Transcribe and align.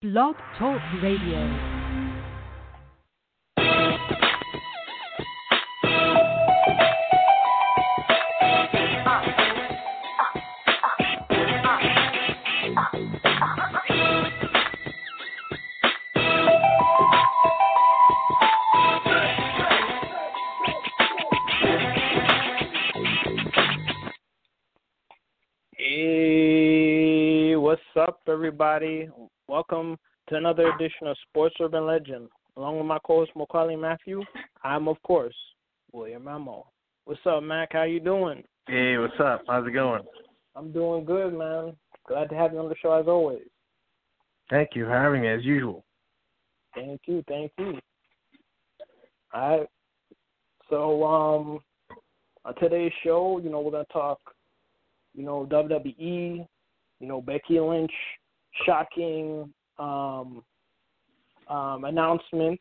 Blog 0.00 0.36
Talk 0.56 0.80
Radio. 1.02 1.42
Hey, 25.76 27.56
what's 27.56 27.82
up, 27.96 28.20
everybody? 28.28 29.08
Welcome 29.48 29.96
to 30.28 30.34
another 30.34 30.70
edition 30.74 31.06
of 31.06 31.16
Sports 31.30 31.54
Urban 31.58 31.86
Legend. 31.86 32.28
Along 32.58 32.76
with 32.76 32.84
my 32.84 32.98
co-host 33.02 33.30
Maccorley 33.34 33.80
Mathieu, 33.80 34.22
I'm 34.62 34.88
of 34.88 35.00
course 35.02 35.34
William 35.90 36.24
Rameau. 36.24 36.66
What's 37.06 37.20
up, 37.24 37.42
Mac? 37.42 37.70
How 37.72 37.84
you 37.84 37.98
doing? 37.98 38.44
Hey, 38.66 38.98
what's 38.98 39.18
up? 39.18 39.44
How's 39.48 39.66
it 39.66 39.70
going? 39.70 40.02
I'm 40.54 40.70
doing 40.70 41.06
good, 41.06 41.32
man. 41.32 41.72
Glad 42.06 42.28
to 42.28 42.34
have 42.34 42.52
you 42.52 42.58
on 42.58 42.68
the 42.68 42.74
show 42.82 42.92
as 42.92 43.06
always. 43.08 43.40
Thank 44.50 44.72
you 44.74 44.84
for 44.84 44.90
having 44.90 45.22
me 45.22 45.28
as 45.28 45.42
usual. 45.42 45.82
Thank 46.74 47.00
you, 47.06 47.24
thank 47.26 47.50
you. 47.56 47.78
All 49.32 49.60
right. 49.60 49.68
So, 50.68 51.04
um, 51.04 51.60
on 52.44 52.54
today's 52.56 52.92
show, 53.02 53.40
you 53.42 53.48
know, 53.48 53.62
we're 53.62 53.70
gonna 53.70 53.86
talk, 53.90 54.20
you 55.14 55.24
know, 55.24 55.48
WWE, 55.50 56.46
you 57.00 57.08
know, 57.08 57.22
Becky 57.22 57.58
Lynch, 57.58 57.90
shocking 58.64 59.52
um, 59.78 60.42
um, 61.48 61.84
announcement 61.84 62.60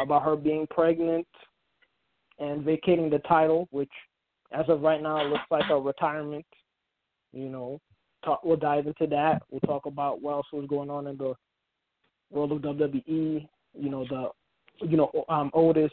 about 0.00 0.22
her 0.22 0.36
being 0.36 0.66
pregnant 0.70 1.26
and 2.38 2.62
vacating 2.62 3.10
the 3.10 3.18
title, 3.20 3.68
which, 3.70 3.90
as 4.52 4.64
of 4.68 4.82
right 4.82 5.02
now, 5.02 5.22
looks 5.24 5.44
like 5.50 5.68
a 5.70 5.78
retirement. 5.78 6.44
You 7.32 7.48
know, 7.48 7.80
talk, 8.24 8.44
we'll 8.44 8.56
dive 8.56 8.86
into 8.86 9.06
that. 9.08 9.42
We'll 9.50 9.60
talk 9.60 9.86
about 9.86 10.22
what 10.22 10.32
else 10.32 10.46
was 10.52 10.66
going 10.68 10.90
on 10.90 11.06
in 11.06 11.16
the 11.16 11.34
world 12.30 12.52
of 12.52 12.62
WWE. 12.62 13.48
You 13.78 13.90
know, 13.90 14.04
the, 14.08 14.86
you 14.86 14.96
know, 14.96 15.10
um, 15.28 15.50
Otis 15.54 15.92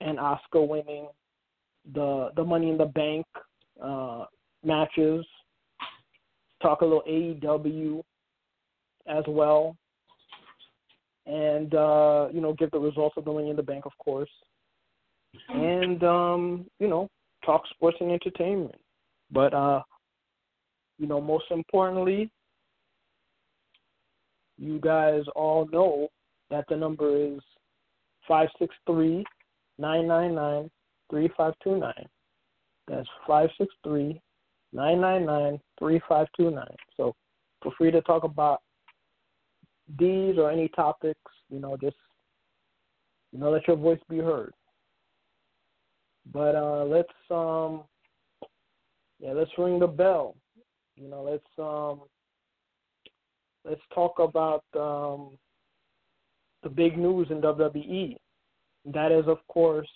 and 0.00 0.18
Asuka 0.18 0.66
winning 0.66 1.08
the 1.94 2.30
the 2.36 2.44
Money 2.44 2.70
in 2.70 2.78
the 2.78 2.86
Bank 2.86 3.26
uh, 3.82 4.24
matches. 4.64 5.24
Talk 6.60 6.82
a 6.82 6.84
little 6.84 7.02
AEW 7.08 8.02
as 9.06 9.24
well, 9.26 9.76
and 11.26 11.74
uh, 11.74 12.28
you 12.32 12.40
know, 12.40 12.54
give 12.58 12.70
the 12.70 12.78
results 12.78 13.16
of 13.16 13.24
the 13.24 13.32
Money 13.32 13.50
in 13.50 13.56
the 13.56 13.62
Bank, 13.62 13.86
of 13.86 13.92
course, 13.98 14.30
and 15.48 16.02
um, 16.02 16.66
you 16.78 16.88
know, 16.88 17.08
talk 17.44 17.62
sports 17.70 17.98
and 18.00 18.10
entertainment. 18.10 18.74
But 19.30 19.54
uh, 19.54 19.82
you 20.98 21.06
know, 21.06 21.20
most 21.20 21.46
importantly, 21.50 22.30
you 24.58 24.78
guys 24.80 25.22
all 25.34 25.66
know 25.72 26.08
that 26.50 26.64
the 26.68 26.76
number 26.76 27.16
is 27.16 27.40
five 28.28 28.48
six 28.58 28.74
three 28.86 29.24
nine 29.78 30.06
nine 30.06 30.34
nine 30.34 30.70
three 31.10 31.30
five 31.36 31.54
two 31.64 31.78
nine. 31.78 32.06
That's 32.88 33.08
five 33.26 33.48
six 33.58 33.72
three 33.84 34.20
nine 34.72 35.00
nine 35.00 35.24
nine 35.24 35.60
three 35.78 36.00
five 36.08 36.26
two 36.36 36.50
nine. 36.50 36.76
So 36.96 37.14
feel 37.62 37.72
free 37.78 37.90
to 37.90 38.02
talk 38.02 38.24
about 38.24 38.60
these 39.98 40.38
or 40.38 40.50
any 40.50 40.68
topics, 40.68 41.20
you 41.50 41.60
know, 41.60 41.76
just 41.76 41.96
you 43.32 43.38
know, 43.38 43.50
let 43.50 43.66
your 43.66 43.76
voice 43.76 44.00
be 44.08 44.18
heard. 44.18 44.52
But 46.32 46.54
uh 46.54 46.84
let's 46.84 47.12
um 47.30 47.84
yeah, 49.20 49.32
let's 49.32 49.50
ring 49.58 49.78
the 49.78 49.86
bell. 49.86 50.36
You 50.96 51.08
know, 51.08 51.22
let's 51.22 51.58
um 51.58 52.02
let's 53.64 53.80
talk 53.94 54.18
about 54.18 54.64
um 54.78 55.38
the 56.62 56.68
big 56.68 56.96
news 56.96 57.28
in 57.30 57.40
WWE. 57.40 58.16
That 58.86 59.12
is 59.12 59.26
of 59.26 59.38
course 59.48 59.88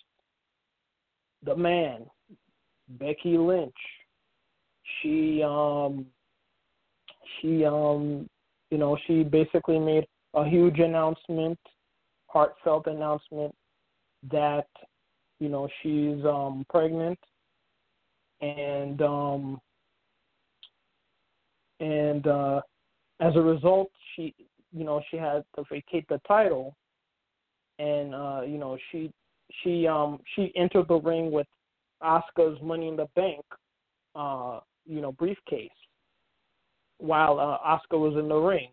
the 1.43 1.55
man, 1.55 2.05
Becky 2.89 3.37
Lynch. 3.37 3.73
She 5.01 5.43
um 5.43 6.07
she 7.41 7.65
um 7.65 8.29
you 8.71 8.77
know, 8.77 8.97
she 9.07 9.23
basically 9.23 9.79
made 9.79 10.05
a 10.33 10.45
huge 10.45 10.79
announcement, 10.79 11.59
heartfelt 12.27 12.87
announcement 12.87 13.53
that, 14.31 14.67
you 15.39 15.49
know, 15.49 15.67
she's 15.81 16.23
um 16.25 16.65
pregnant. 16.69 17.19
And 18.41 19.01
um 19.01 19.61
and 21.79 22.27
uh 22.27 22.61
as 23.19 23.35
a 23.35 23.41
result 23.41 23.89
she 24.15 24.35
you 24.73 24.83
know, 24.83 25.01
she 25.09 25.17
had 25.17 25.43
to 25.55 25.63
vacate 25.71 26.07
the 26.09 26.19
title. 26.27 26.75
And 27.79 28.13
uh, 28.13 28.41
you 28.45 28.57
know, 28.57 28.77
she 28.91 29.11
she 29.63 29.87
um 29.87 30.19
she 30.35 30.51
entered 30.55 30.87
the 30.87 30.99
ring 30.99 31.31
with 31.31 31.47
Asuka's 32.03 32.61
Money 32.61 32.89
in 32.89 32.95
the 32.95 33.07
Bank 33.15 33.43
uh, 34.17 34.59
you 34.85 35.01
know, 35.01 35.11
briefcase 35.11 35.69
while 36.99 37.39
uh, 37.39 37.57
Asuka 37.67 37.99
was 37.99 38.15
in 38.17 38.27
the 38.27 38.35
ring. 38.35 38.69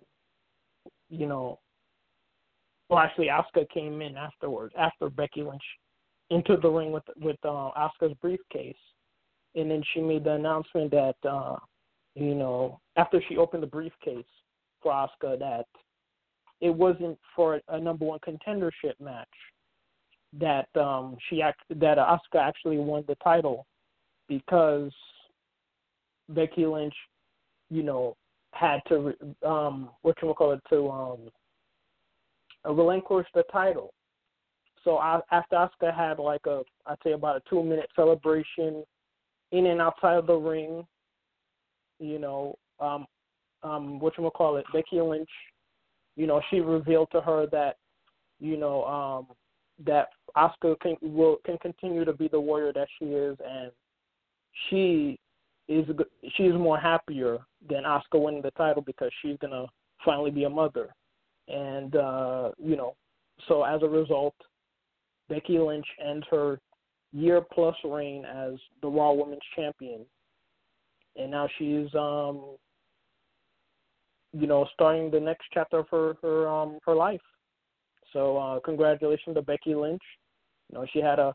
You 1.11 1.27
know, 1.27 1.59
well, 2.89 2.99
actually, 2.99 3.29
Asuka 3.29 3.69
came 3.71 4.03
in 4.03 4.17
afterwards 4.17 4.75
after 4.79 5.09
Becky 5.11 5.43
Lynch 5.43 5.63
entered 6.31 6.63
the 6.63 6.69
ring 6.69 6.93
with 6.93 7.05
with 7.21 7.37
uh, 7.45 7.71
Asuka's 7.77 8.17
briefcase, 8.21 8.77
and 9.55 9.71
then 9.71 9.83
she 9.93 10.01
made 10.01 10.25
the 10.25 10.33
announcement 10.33 10.91
that 10.91 11.17
uh, 11.29 11.57
you 12.15 12.35
know 12.35 12.81
after 12.97 13.23
she 13.29 13.37
opened 13.37 13.63
the 13.63 13.69
briefcase 13.69 14.25
for 14.83 14.93
Asuka 14.93 15.39
that 15.39 15.67
it 16.61 16.71
wasn't 16.71 17.19
for 17.35 17.61
a 17.69 17.79
number 17.79 18.05
one 18.05 18.19
contendership 18.27 18.99
match 19.01 19.29
that 20.39 20.69
um 20.77 21.17
she 21.29 21.43
act 21.43 21.61
that 21.71 21.99
Asuka 21.99 22.41
actually 22.41 22.79
won 22.79 23.05
the 23.07 23.15
title 23.17 23.67
because 24.29 24.93
Becky 26.31 26.67
Lynch, 26.67 26.95
you 27.75 27.83
know, 27.83 28.17
had 28.53 28.81
to 28.89 29.13
um 29.45 29.91
what 30.03 30.17
you 30.23 30.33
call 30.33 30.53
it 30.53 30.61
to 30.71 30.89
um 30.89 31.19
relinquish 32.65 33.27
the 33.35 33.43
title. 33.53 33.93
So 34.85 34.99
I, 34.99 35.21
after 35.33 35.57
Asuka 35.57 35.95
had 35.95 36.21
like 36.21 36.47
a 36.47 36.63
I'd 36.87 36.99
say 37.03 37.13
about 37.13 37.37
a 37.37 37.43
two 37.51 37.65
minute 37.65 37.91
celebration 37.97 38.85
in 39.51 39.67
and 39.67 39.81
outside 39.81 40.15
of 40.15 40.29
the 40.29 40.35
ring, 40.35 40.87
you 41.99 42.21
know, 42.21 42.57
um 42.79 43.07
um 43.65 43.99
what 43.99 44.17
you 44.17 44.31
call 44.31 44.57
it, 44.57 44.67
Becky 44.73 45.01
Lynch, 45.01 45.29
you 46.15 46.29
know, 46.29 46.41
she 46.51 46.61
revealed 46.61 47.09
to 47.11 47.21
her 47.21 47.47
that, 47.51 47.77
you 48.39 48.57
know, 48.57 48.85
um 48.85 49.27
that 49.85 50.11
Asuka 50.37 50.79
can 50.79 50.97
will 51.03 51.39
can 51.45 51.59
continue 51.59 52.05
to 52.05 52.13
be 52.13 52.29
the 52.29 52.41
warrior 52.41 52.73
that 52.73 52.87
she 53.01 53.07
is 53.07 53.37
and 53.45 53.73
she 54.69 55.19
is 55.69 55.87
she's 56.37 56.53
more 56.53 56.79
happier 56.79 57.39
than 57.69 57.85
Asuka 57.85 58.23
winning 58.23 58.43
the 58.43 58.51
title 58.53 58.83
because 58.83 59.11
she's 59.23 59.37
gonna 59.41 59.67
finally 60.05 60.31
be 60.31 60.45
a 60.45 60.51
mother, 60.51 60.95
and 61.49 61.97
uh, 61.97 62.51
you 62.59 62.77
know, 62.77 62.95
so 63.49 63.63
as 63.63 63.83
a 63.83 63.89
result, 63.89 64.35
Becky 65.29 65.59
Lynch 65.59 65.87
ends 66.05 66.27
her 66.31 66.59
year 67.13 67.41
plus 67.41 67.77
reign 67.85 68.25
as 68.25 68.55
the 68.83 68.89
Raw 68.89 69.13
Women's 69.13 69.43
Champion, 69.55 70.05
and 71.17 71.31
now 71.31 71.49
she's 71.59 71.93
um, 71.95 72.57
you 74.35 74.47
know, 74.47 74.67
starting 74.75 75.11
the 75.11 75.21
next 75.21 75.45
chapter 75.53 75.79
of 75.79 75.89
her 75.91 76.15
her 76.23 76.49
um 76.49 76.79
her 76.85 76.95
life. 76.95 77.21
So 78.13 78.37
uh, 78.37 78.61
congratulations 78.61 79.37
to 79.37 79.43
Becky 79.43 79.75
Lynch. 79.75 80.03
You 80.71 80.79
know, 80.79 80.87
she 80.93 81.01
had 81.01 81.19
a 81.19 81.35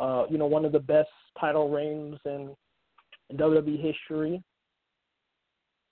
uh, 0.00 0.24
you 0.30 0.38
know 0.38 0.46
one 0.46 0.64
of 0.64 0.72
the 0.72 0.80
best 0.80 1.10
title 1.38 1.68
reigns 1.68 2.18
in 2.24 2.54
in 3.30 3.36
WWE 3.36 3.80
history. 3.80 4.42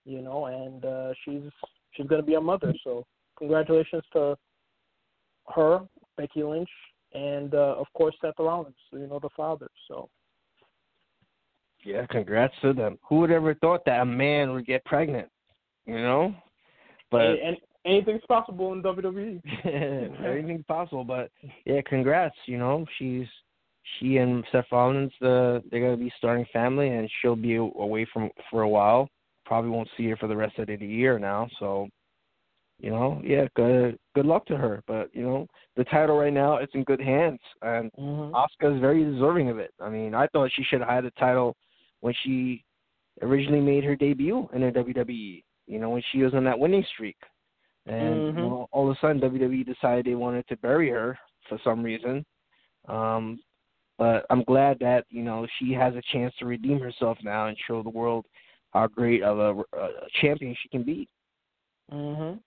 You 0.05 0.21
know, 0.21 0.47
and 0.47 0.85
uh, 0.85 1.15
she's 1.25 1.43
she's 1.93 2.07
going 2.07 2.21
to 2.21 2.27
be 2.27 2.35
a 2.35 2.41
mother. 2.41 2.75
So 2.85 3.07
congratulations 3.39 4.05
to 4.13 4.37
her, 5.55 5.81
Becky 6.17 6.43
Lynch, 6.43 6.69
and 7.13 7.55
uh, 7.55 7.77
of 7.79 7.87
course 7.95 8.15
Seth 8.21 8.35
Rollins. 8.39 8.75
You 8.93 9.07
know, 9.07 9.19
the 9.21 9.31
father. 9.37 9.69
So. 9.89 10.09
Yeah, 11.85 12.07
congrats 12.07 12.55
to 12.63 12.73
them. 12.73 12.99
Who 13.07 13.17
would 13.17 13.31
ever 13.31 13.55
thought 13.55 13.85
that 13.85 14.01
a 14.01 14.07
man 14.07 14.53
would 14.55 14.65
get 14.65 14.83
pregnant? 14.87 15.29
You 15.85 15.99
know, 15.99 16.35
but 17.11 17.27
and, 17.27 17.39
and 17.41 17.57
anything's 17.85 18.23
possible 18.27 18.73
in 18.73 18.83
WWE. 18.83 19.43
anything's 20.27 20.65
possible, 20.65 21.05
but 21.05 21.31
yeah, 21.67 21.81
congrats. 21.87 22.37
You 22.47 22.59
know, 22.59 22.87
she's 22.99 23.27
she 23.99 24.17
and 24.17 24.45
Seth 24.51 24.67
Rollins, 24.73 25.13
the 25.21 25.63
they're 25.71 25.81
gonna 25.81 25.97
be 25.97 26.13
starting 26.17 26.47
family, 26.53 26.89
and 26.89 27.11
she'll 27.21 27.37
be 27.37 27.57
away 27.57 28.07
from 28.13 28.31
for 28.51 28.63
a 28.63 28.69
while. 28.69 29.09
Probably 29.45 29.71
won't 29.71 29.89
see 29.97 30.09
her 30.09 30.17
for 30.17 30.27
the 30.27 30.37
rest 30.37 30.59
of 30.59 30.67
the 30.67 30.77
year 30.77 31.19
now. 31.19 31.49
So, 31.59 31.89
you 32.79 32.91
know, 32.91 33.21
yeah, 33.25 33.47
good 33.55 33.99
good 34.15 34.27
luck 34.27 34.47
to 34.47 34.57
her. 34.57 34.83
But 34.87 35.11
you 35.15 35.23
know, 35.23 35.47
the 35.77 35.85
title 35.85 36.17
right 36.17 36.33
now 36.33 36.57
it's 36.57 36.75
in 36.75 36.85
good 36.85 37.01
hands, 37.01 37.41
and 37.63 37.91
mm-hmm. 37.93 38.35
Asuka 38.35 38.75
is 38.75 38.81
very 38.81 39.05
deserving 39.05 39.51
of 39.51 39.59
it. 39.59 39.73
I 39.81 39.89
mean, 39.89 40.15
I 40.15 40.27
thought 40.29 40.51
she 40.55 40.65
should 40.65 40.81
have 40.81 40.89
had 40.89 41.05
the 41.05 41.11
title 41.13 41.57
when 42.01 42.15
she 42.23 42.65
originally 43.23 43.61
made 43.61 43.85
her 43.85 43.97
debut 43.97 44.49
in 44.53 44.63
the 44.63 44.71
WWE. 44.71 45.43
You 45.67 45.79
know, 45.79 45.91
when 45.91 46.03
she 46.13 46.23
was 46.23 46.35
on 46.35 46.45
that 46.45 46.59
winning 46.59 46.85
streak, 46.95 47.17
and 47.87 48.17
mm-hmm. 48.17 48.39
you 48.39 48.45
know, 48.45 48.69
all 48.73 48.91
of 48.91 48.97
a 48.97 49.01
sudden 49.01 49.21
WWE 49.21 49.67
decided 49.67 50.07
they 50.07 50.15
wanted 50.15 50.47
to 50.49 50.57
bury 50.59 50.91
her 50.91 51.19
for 51.49 51.59
some 51.63 51.83
reason. 51.83 52.25
Um, 52.89 53.41
but 53.99 54.27
I'm 54.31 54.43
glad 54.45 54.79
that 54.81 55.05
you 55.09 55.23
know 55.23 55.47
she 55.59 55.73
has 55.73 55.95
a 55.95 56.03
chance 56.13 56.35
to 56.39 56.47
redeem 56.47 56.81
herself 56.81 57.19
now 57.23 57.47
and 57.47 57.57
show 57.67 57.83
the 57.83 57.91
world 57.91 58.27
how 58.75 58.89
great 58.89 59.23
of 59.23 59.39
a, 59.39 59.61
a 59.79 59.89
champion 60.21 60.55
she 60.63 60.69
can 60.69 60.83
be. 60.83 61.09
Mhm. 61.93 62.41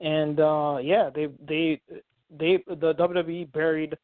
And 0.00 0.40
uh 0.40 0.78
yeah, 0.82 1.10
they 1.14 1.28
they 1.46 1.80
they 2.30 2.62
the 2.66 2.94
WWE 2.94 3.52
buried 3.52 3.96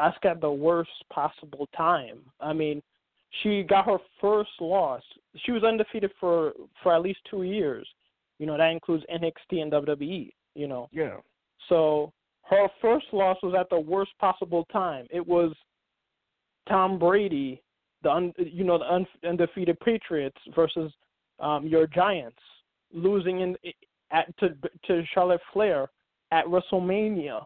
Asuka 0.00 0.32
at 0.32 0.40
the 0.40 0.50
worst 0.50 0.90
possible 1.12 1.68
time. 1.76 2.18
I 2.40 2.52
mean, 2.52 2.82
she 3.42 3.62
got 3.62 3.84
her 3.86 3.98
first 4.20 4.50
loss. 4.60 5.02
She 5.44 5.52
was 5.52 5.62
undefeated 5.62 6.12
for 6.18 6.52
for 6.82 6.94
at 6.94 7.02
least 7.02 7.20
two 7.30 7.42
years. 7.42 7.86
You 8.38 8.46
know 8.46 8.56
that 8.56 8.70
includes 8.70 9.04
NXT 9.12 9.62
and 9.62 9.72
WWE. 9.72 10.32
You 10.54 10.68
know. 10.68 10.88
Yeah. 10.92 11.16
So 11.68 12.12
her 12.42 12.68
first 12.80 13.06
loss 13.12 13.36
was 13.42 13.54
at 13.58 13.70
the 13.70 13.78
worst 13.78 14.12
possible 14.18 14.66
time. 14.72 15.06
It 15.10 15.26
was 15.26 15.52
Tom 16.68 16.98
Brady, 16.98 17.62
the 18.04 18.10
un, 18.10 18.32
you 18.38 18.62
know 18.62 18.78
the 18.78 19.28
undefeated 19.28 19.78
Patriots 19.80 20.36
versus 20.54 20.92
um, 21.40 21.66
your 21.66 21.88
Giants, 21.88 22.38
losing 22.92 23.40
in 23.40 23.56
at 24.12 24.36
to 24.38 24.50
to 24.86 25.02
Charlotte 25.12 25.40
Flair 25.52 25.88
at 26.30 26.44
WrestleMania, 26.46 27.44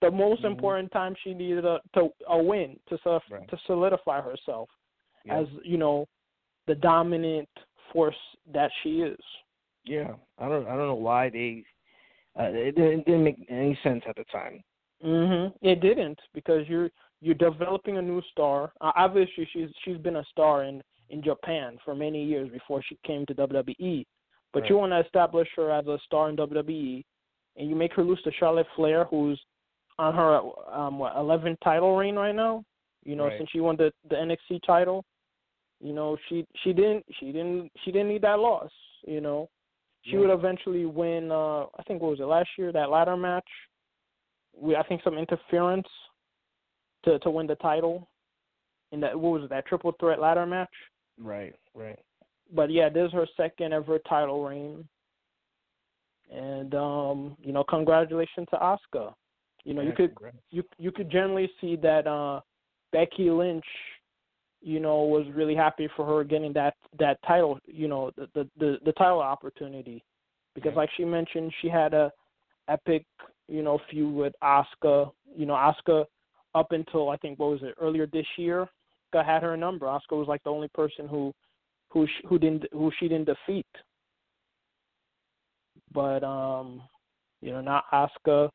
the 0.00 0.10
most 0.10 0.38
mm-hmm. 0.38 0.52
important 0.52 0.90
time 0.92 1.14
she 1.22 1.34
needed 1.34 1.66
a 1.66 1.80
to 1.94 2.08
a 2.28 2.42
win 2.42 2.76
to 2.88 2.98
right. 3.04 3.48
to 3.48 3.58
solidify 3.66 4.22
herself 4.22 4.68
yeah. 5.24 5.40
as 5.40 5.46
you 5.62 5.76
know 5.76 6.06
the 6.66 6.74
dominant 6.76 7.48
force 7.92 8.16
that 8.52 8.70
she 8.82 9.00
is. 9.00 9.20
Yeah, 9.84 10.14
I 10.38 10.48
don't 10.48 10.66
I 10.66 10.76
don't 10.76 10.86
know 10.86 10.94
why 10.94 11.28
they 11.28 11.64
uh, 12.38 12.44
it, 12.44 12.74
didn't, 12.74 13.00
it 13.00 13.04
didn't 13.04 13.24
make 13.24 13.46
any 13.50 13.78
sense 13.82 14.02
at 14.08 14.16
the 14.16 14.24
time. 14.24 14.62
Mhm. 15.04 15.52
It 15.60 15.80
didn't 15.80 16.18
because 16.32 16.66
you're 16.68 16.90
you're 17.24 17.34
developing 17.34 17.96
a 17.96 18.02
new 18.02 18.20
star. 18.30 18.70
Uh, 18.82 18.92
obviously, 18.96 19.48
she's 19.52 19.70
she's 19.84 19.96
been 19.96 20.16
a 20.16 20.24
star 20.30 20.64
in 20.64 20.82
in 21.08 21.22
Japan 21.22 21.78
for 21.84 21.94
many 21.94 22.22
years 22.22 22.50
before 22.50 22.82
she 22.86 22.98
came 23.06 23.24
to 23.26 23.34
WWE. 23.34 24.04
But 24.52 24.60
right. 24.60 24.70
you 24.70 24.76
want 24.76 24.92
to 24.92 25.00
establish 25.00 25.48
her 25.56 25.70
as 25.70 25.86
a 25.86 25.98
star 26.04 26.28
in 26.28 26.36
WWE, 26.36 27.02
and 27.56 27.68
you 27.68 27.74
make 27.74 27.94
her 27.94 28.04
lose 28.04 28.20
to 28.22 28.30
Charlotte 28.38 28.66
Flair, 28.76 29.04
who's 29.06 29.40
on 29.98 30.14
her 30.14 30.40
um 30.76 30.98
what 30.98 31.14
11th 31.16 31.56
title 31.64 31.96
reign 31.96 32.16
right 32.16 32.34
now. 32.34 32.62
You 33.04 33.16
know, 33.16 33.24
right. 33.24 33.38
since 33.38 33.48
she 33.50 33.60
won 33.60 33.76
the 33.76 33.90
the 34.10 34.16
NXT 34.16 34.60
title, 34.66 35.02
you 35.80 35.94
know 35.94 36.18
she 36.28 36.46
she 36.62 36.74
didn't 36.74 37.04
she 37.18 37.26
didn't 37.26 37.72
she 37.84 37.90
didn't 37.90 38.08
need 38.08 38.22
that 38.22 38.38
loss. 38.38 38.70
You 39.06 39.22
know, 39.22 39.48
she 40.04 40.12
yeah. 40.12 40.18
would 40.18 40.30
eventually 40.30 40.84
win. 40.84 41.30
uh 41.30 41.62
I 41.78 41.82
think 41.86 42.02
what 42.02 42.10
was 42.10 42.20
it 42.20 42.24
last 42.24 42.50
year 42.58 42.70
that 42.72 42.90
ladder 42.90 43.16
match. 43.16 43.48
We 44.56 44.76
I 44.76 44.82
think 44.82 45.00
some 45.02 45.16
interference 45.16 45.88
to 47.04 47.18
to 47.20 47.30
win 47.30 47.46
the 47.46 47.56
title. 47.56 48.08
In 48.92 49.00
that 49.00 49.18
what 49.18 49.32
was 49.32 49.44
it 49.44 49.50
that 49.50 49.66
triple 49.66 49.92
threat 49.98 50.20
ladder 50.20 50.46
match? 50.46 50.68
Right, 51.18 51.54
right 51.74 51.98
but 52.52 52.70
yeah, 52.70 52.88
this 52.88 53.08
is 53.08 53.12
her 53.12 53.26
second 53.36 53.72
ever 53.72 53.98
title 54.00 54.44
reign. 54.44 54.86
And 56.32 56.74
um, 56.74 57.36
you 57.42 57.52
know, 57.52 57.64
congratulations 57.64 58.48
to 58.50 58.56
Asuka. 58.56 59.14
You 59.64 59.74
know, 59.74 59.82
yeah, 59.82 59.88
you 59.88 59.94
could 59.94 60.14
congrats. 60.16 60.36
you 60.50 60.62
you 60.78 60.92
could 60.92 61.10
generally 61.10 61.50
see 61.60 61.76
that 61.76 62.06
uh 62.06 62.40
Becky 62.92 63.30
Lynch, 63.30 63.64
you 64.60 64.80
know, 64.80 65.02
was 65.02 65.26
really 65.34 65.54
happy 65.54 65.88
for 65.96 66.06
her 66.06 66.24
getting 66.24 66.52
that 66.54 66.74
that 66.98 67.18
title, 67.26 67.58
you 67.66 67.88
know, 67.88 68.10
the 68.16 68.28
the 68.34 68.48
the, 68.58 68.78
the 68.84 68.92
title 68.92 69.20
opportunity. 69.20 70.02
Because 70.54 70.72
yeah. 70.72 70.78
like 70.78 70.90
she 70.96 71.04
mentioned, 71.04 71.52
she 71.60 71.68
had 71.68 71.94
a 71.94 72.12
epic, 72.68 73.04
you 73.48 73.62
know, 73.62 73.78
feud 73.90 74.14
with 74.14 74.32
Asuka. 74.42 75.10
You 75.36 75.46
know, 75.46 75.54
Asuka 75.54 76.04
up 76.54 76.72
until 76.72 77.10
I 77.10 77.16
think 77.16 77.38
what 77.38 77.50
was 77.50 77.62
it, 77.62 77.74
earlier 77.80 78.06
this 78.06 78.26
year, 78.36 78.68
got 79.12 79.26
had 79.26 79.42
her 79.42 79.56
number. 79.56 79.86
Asuka 79.86 80.12
was 80.12 80.28
like 80.28 80.42
the 80.44 80.50
only 80.50 80.68
person 80.68 81.08
who 81.08 81.32
who 81.88 82.06
she, 82.06 82.26
who 82.28 82.38
didn't 82.38 82.64
who 82.72 82.90
she 82.98 83.08
didn't 83.08 83.26
defeat. 83.26 83.66
But 85.92 86.22
um, 86.24 86.82
you 87.40 87.52
know, 87.52 87.60
not 87.60 87.84
Asuka. 87.92 88.50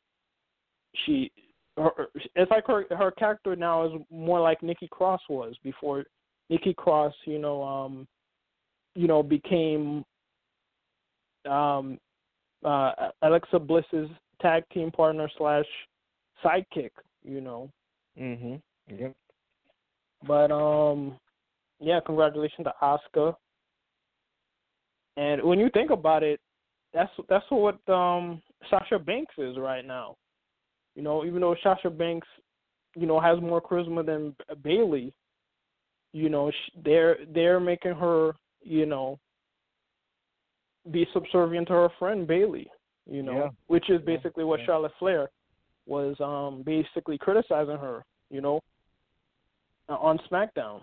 She, 1.05 1.31
her, 1.77 1.91
it's 2.35 2.51
like 2.51 2.67
her 2.67 2.85
her 2.91 3.11
character 3.11 3.55
now 3.55 3.85
is 3.85 4.01
more 4.11 4.41
like 4.41 4.61
Nikki 4.61 4.87
Cross 4.91 5.21
was 5.29 5.55
before. 5.63 6.03
Nikki 6.49 6.73
Cross, 6.73 7.13
you 7.25 7.37
know, 7.37 7.61
um, 7.63 8.07
you 8.95 9.07
know, 9.07 9.21
became 9.21 10.03
um, 11.47 11.99
uh, 12.65 12.91
Alexa 13.21 13.59
Bliss's 13.59 14.09
tag 14.41 14.63
team 14.73 14.89
partner 14.91 15.29
slash 15.37 15.65
sidekick. 16.43 16.91
You 17.23 17.41
know. 17.41 17.69
Mhm. 18.19 18.61
Yep. 18.87 19.13
But 20.27 20.51
um, 20.51 21.17
yeah, 21.79 21.99
congratulations 22.05 22.65
to 22.65 22.73
Asuka. 22.81 23.35
And 25.17 25.43
when 25.43 25.59
you 25.59 25.69
think 25.73 25.91
about 25.91 26.23
it, 26.23 26.39
that's 26.93 27.11
that's 27.27 27.45
what 27.49 27.77
um 27.89 28.41
Sasha 28.69 28.99
Banks 28.99 29.33
is 29.37 29.57
right 29.57 29.85
now. 29.85 30.15
You 30.95 31.03
know, 31.03 31.23
even 31.23 31.41
though 31.41 31.55
Sasha 31.63 31.89
Banks, 31.89 32.27
you 32.95 33.05
know, 33.05 33.19
has 33.19 33.39
more 33.41 33.61
charisma 33.61 34.05
than 34.05 34.35
Bayley, 34.63 35.13
you 36.13 36.29
know, 36.29 36.51
they're 36.83 37.17
they're 37.33 37.59
making 37.59 37.93
her, 37.93 38.33
you 38.61 38.85
know, 38.85 39.19
be 40.91 41.07
subservient 41.13 41.67
to 41.67 41.73
her 41.73 41.89
friend 41.99 42.27
Bayley. 42.27 42.69
You 43.05 43.23
know, 43.23 43.33
yeah. 43.33 43.49
which 43.67 43.89
is 43.89 44.01
basically 44.01 44.43
yeah. 44.43 44.49
what. 44.49 44.59
Charlotte 44.65 44.91
Flair 44.99 45.29
was 45.85 46.15
um 46.19 46.63
basically 46.63 47.17
criticizing 47.17 47.77
her. 47.77 48.03
You 48.29 48.41
know, 48.41 48.61
on 49.87 50.19
SmackDown. 50.31 50.81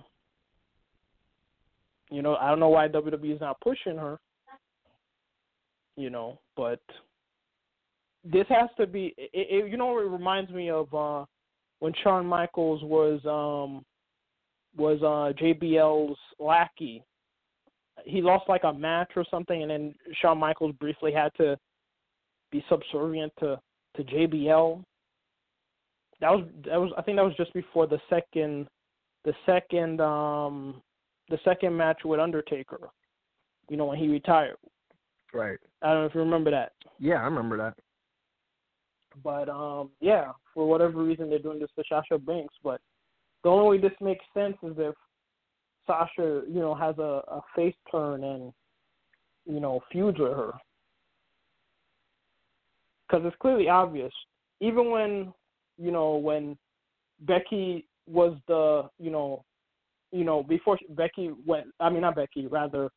You 2.11 2.23
know, 2.23 2.37
I 2.37 2.49
don't 2.49 2.61
know 2.61 2.69
why 2.69 2.89
WWE 2.89 3.35
is 3.35 3.41
not 3.41 3.61
pushing 3.61 3.97
her. 3.97 4.19
You 5.97 6.11
know, 6.11 6.39
but 6.57 6.81
this 8.25 8.47
has 8.49 8.69
to 8.79 8.87
be. 8.87 9.15
It, 9.17 9.31
it, 9.33 9.71
you 9.71 9.77
know, 9.77 9.99
it 9.99 10.11
reminds 10.11 10.51
me 10.51 10.71
of 10.71 10.93
uh 10.95 11.25
when 11.79 11.93
Shawn 12.03 12.27
Michaels 12.27 12.83
was 12.83 13.21
um 13.25 13.85
was 14.77 15.01
uh 15.03 15.33
JBL's 15.43 16.19
lackey. 16.39 17.03
He 18.05 18.21
lost 18.21 18.49
like 18.49 18.65
a 18.65 18.73
match 18.73 19.13
or 19.17 19.25
something, 19.31 19.63
and 19.63 19.71
then 19.71 19.95
Shawn 20.21 20.39
Michaels 20.39 20.75
briefly 20.79 21.13
had 21.13 21.31
to 21.39 21.57
be 22.53 22.65
subservient 22.69 23.33
to 23.41 23.59
to 23.97 24.05
JBL. 24.05 24.85
That 26.21 26.31
was 26.31 26.45
that 26.65 26.81
was 26.81 26.93
I 26.97 27.03
think 27.03 27.19
that 27.19 27.25
was 27.25 27.37
just 27.37 27.53
before 27.53 27.87
the 27.87 28.01
second 28.09 28.69
the 29.25 29.35
second 29.45 30.01
um 30.01 30.83
the 31.29 31.39
second 31.45 31.77
match 31.77 32.01
with 32.05 32.21
Undertaker. 32.21 32.89
You 33.69 33.77
know 33.77 33.87
when 33.87 33.99
he 33.99 34.09
retired. 34.09 34.57
Right. 35.35 35.59
I 35.83 35.93
don't 35.93 36.03
know 36.03 36.07
if 36.07 36.15
you 36.15 36.21
remember 36.21 36.51
that. 36.51 36.73
Yeah, 36.99 37.17
I 37.17 37.25
remember 37.25 37.57
that. 37.59 37.75
But 39.23 39.49
um 39.49 39.91
yeah, 40.01 40.33
for 40.55 40.67
whatever 40.67 41.03
reason 41.03 41.29
they're 41.29 41.39
doing 41.39 41.59
this 41.59 41.71
to 41.77 41.85
Sasha 41.89 42.19
Banks, 42.19 42.55
but 42.63 42.81
the 43.43 43.51
only 43.51 43.79
way 43.79 43.83
this 43.83 43.97
makes 44.01 44.25
sense 44.35 44.57
is 44.63 44.75
if 44.79 44.95
Sasha, 45.87 46.43
you 46.49 46.61
know, 46.61 46.75
has 46.75 46.99
a, 46.99 47.23
a 47.29 47.43
face 47.55 47.75
turn 47.91 48.25
and 48.25 48.53
you 49.45 49.61
know 49.61 49.81
feuds 49.93 50.19
with 50.19 50.33
her. 50.33 50.53
Because 53.07 53.25
it's 53.25 53.37
clearly 53.41 53.69
obvious, 53.69 54.13
even 54.61 54.91
when 54.91 55.33
you 55.79 55.91
know 55.91 56.17
when 56.17 56.57
Becky 57.21 57.87
was 58.07 58.37
the 58.47 58.89
you 58.99 59.11
know 59.11 59.45
you 60.13 60.25
know, 60.25 60.43
before 60.43 60.79
Becky 60.91 61.31
went, 61.47 61.67
I 61.81 61.91
mean, 61.91 62.03
not 62.03 62.17
Becky, 62.17 62.47
rather, 62.47 62.91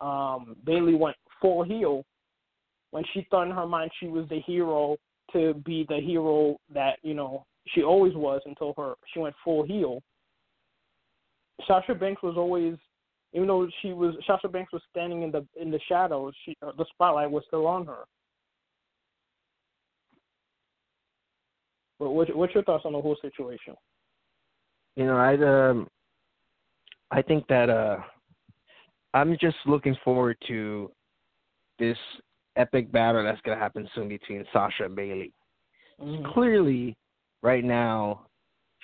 um, 0.00 0.56
Bayley 0.64 0.94
went 0.94 1.16
full 1.40 1.64
heel. 1.64 2.04
When 2.90 3.04
she 3.12 3.26
thought 3.30 3.46
in 3.46 3.52
her 3.52 3.66
mind 3.66 3.90
she 3.98 4.06
was 4.06 4.28
the 4.28 4.40
hero 4.40 4.96
to 5.32 5.54
be 5.64 5.86
the 5.88 5.98
hero 5.98 6.58
that 6.74 6.98
you 7.02 7.14
know 7.14 7.46
she 7.68 7.82
always 7.82 8.14
was 8.14 8.42
until 8.44 8.74
her 8.76 8.94
she 9.12 9.18
went 9.18 9.34
full 9.42 9.64
heel. 9.64 10.02
Sasha 11.66 11.94
Banks 11.94 12.22
was 12.22 12.34
always, 12.36 12.74
even 13.32 13.48
though 13.48 13.66
she 13.80 13.92
was 13.92 14.14
Sasha 14.26 14.48
Banks 14.48 14.72
was 14.72 14.82
standing 14.90 15.22
in 15.22 15.30
the 15.30 15.46
in 15.58 15.70
the 15.70 15.80
shadows, 15.88 16.34
she 16.44 16.54
uh, 16.60 16.72
the 16.76 16.84
spotlight 16.92 17.30
was 17.30 17.44
still 17.46 17.66
on 17.66 17.86
her. 17.86 18.04
What, 22.10 22.34
what's 22.34 22.54
your 22.54 22.64
thoughts 22.64 22.84
on 22.84 22.92
the 22.92 23.00
whole 23.00 23.16
situation? 23.20 23.74
You 24.96 25.06
know, 25.06 25.16
I'd 25.16 25.42
um, 25.42 25.88
I 27.10 27.22
think 27.22 27.46
that 27.48 27.70
uh, 27.70 27.98
I'm 29.14 29.36
just 29.40 29.56
looking 29.66 29.96
forward 30.04 30.36
to 30.48 30.90
this 31.78 31.96
epic 32.56 32.92
battle 32.92 33.22
that's 33.24 33.40
gonna 33.42 33.58
happen 33.58 33.88
soon 33.94 34.08
between 34.08 34.44
Sasha 34.52 34.84
and 34.84 34.96
Bayley. 34.96 35.32
Mhm. 36.00 36.32
Clearly, 36.32 36.96
right 37.42 37.64
now, 37.64 38.26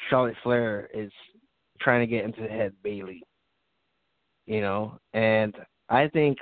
Charlotte 0.08 0.36
Flair 0.42 0.88
is 0.94 1.12
trying 1.80 2.00
to 2.00 2.06
get 2.06 2.24
into 2.24 2.42
the 2.42 2.48
head 2.48 2.72
Bayley. 2.82 3.22
You 4.46 4.62
know, 4.62 4.98
and 5.12 5.54
I 5.90 6.08
think 6.08 6.38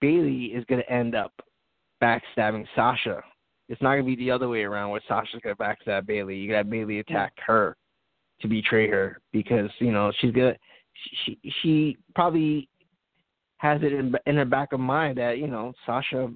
Bayley 0.00 0.46
is 0.46 0.64
gonna 0.64 0.82
end 0.88 1.14
up 1.14 1.32
backstabbing 2.02 2.66
Sasha. 2.74 3.22
It's 3.68 3.80
not 3.80 3.92
gonna 3.92 4.04
be 4.04 4.16
the 4.16 4.30
other 4.30 4.48
way 4.48 4.62
around 4.64 4.90
where 4.90 5.00
Sasha's 5.08 5.40
gonna 5.42 5.56
backstab 5.56 6.06
Bayley. 6.06 6.36
You 6.36 6.50
got 6.50 6.68
Bayley 6.68 6.98
attack 6.98 7.32
her 7.46 7.76
to 8.40 8.48
betray 8.48 8.88
her 8.88 9.18
because 9.32 9.70
you 9.78 9.92
know 9.92 10.12
she's 10.20 10.32
gonna 10.32 10.56
she 11.24 11.38
she 11.62 11.96
probably 12.14 12.68
has 13.58 13.80
it 13.82 13.92
in 13.92 14.14
in 14.26 14.36
her 14.36 14.44
back 14.44 14.72
of 14.72 14.80
mind 14.80 15.18
that 15.18 15.38
you 15.38 15.46
know 15.46 15.72
Sasha, 15.86 16.30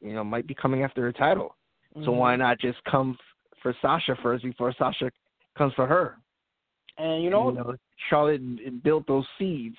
you 0.00 0.14
know, 0.14 0.24
might 0.24 0.46
be 0.46 0.54
coming 0.54 0.84
after 0.84 1.02
her 1.02 1.12
title. 1.12 1.56
So 2.04 2.12
Mhm. 2.12 2.16
why 2.16 2.36
not 2.36 2.58
just 2.60 2.82
come 2.84 3.18
f- 3.18 3.58
for 3.60 3.74
Sasha 3.82 4.14
first 4.22 4.44
before 4.44 4.72
Sasha 4.74 5.10
comes 5.58 5.74
for 5.74 5.86
her? 5.88 6.16
And 6.98 7.22
you 7.24 7.30
know, 7.30 7.50
you 7.50 7.56
know 7.56 7.74
Charlotte 8.08 8.82
built 8.84 9.06
those 9.08 9.26
seeds, 9.38 9.76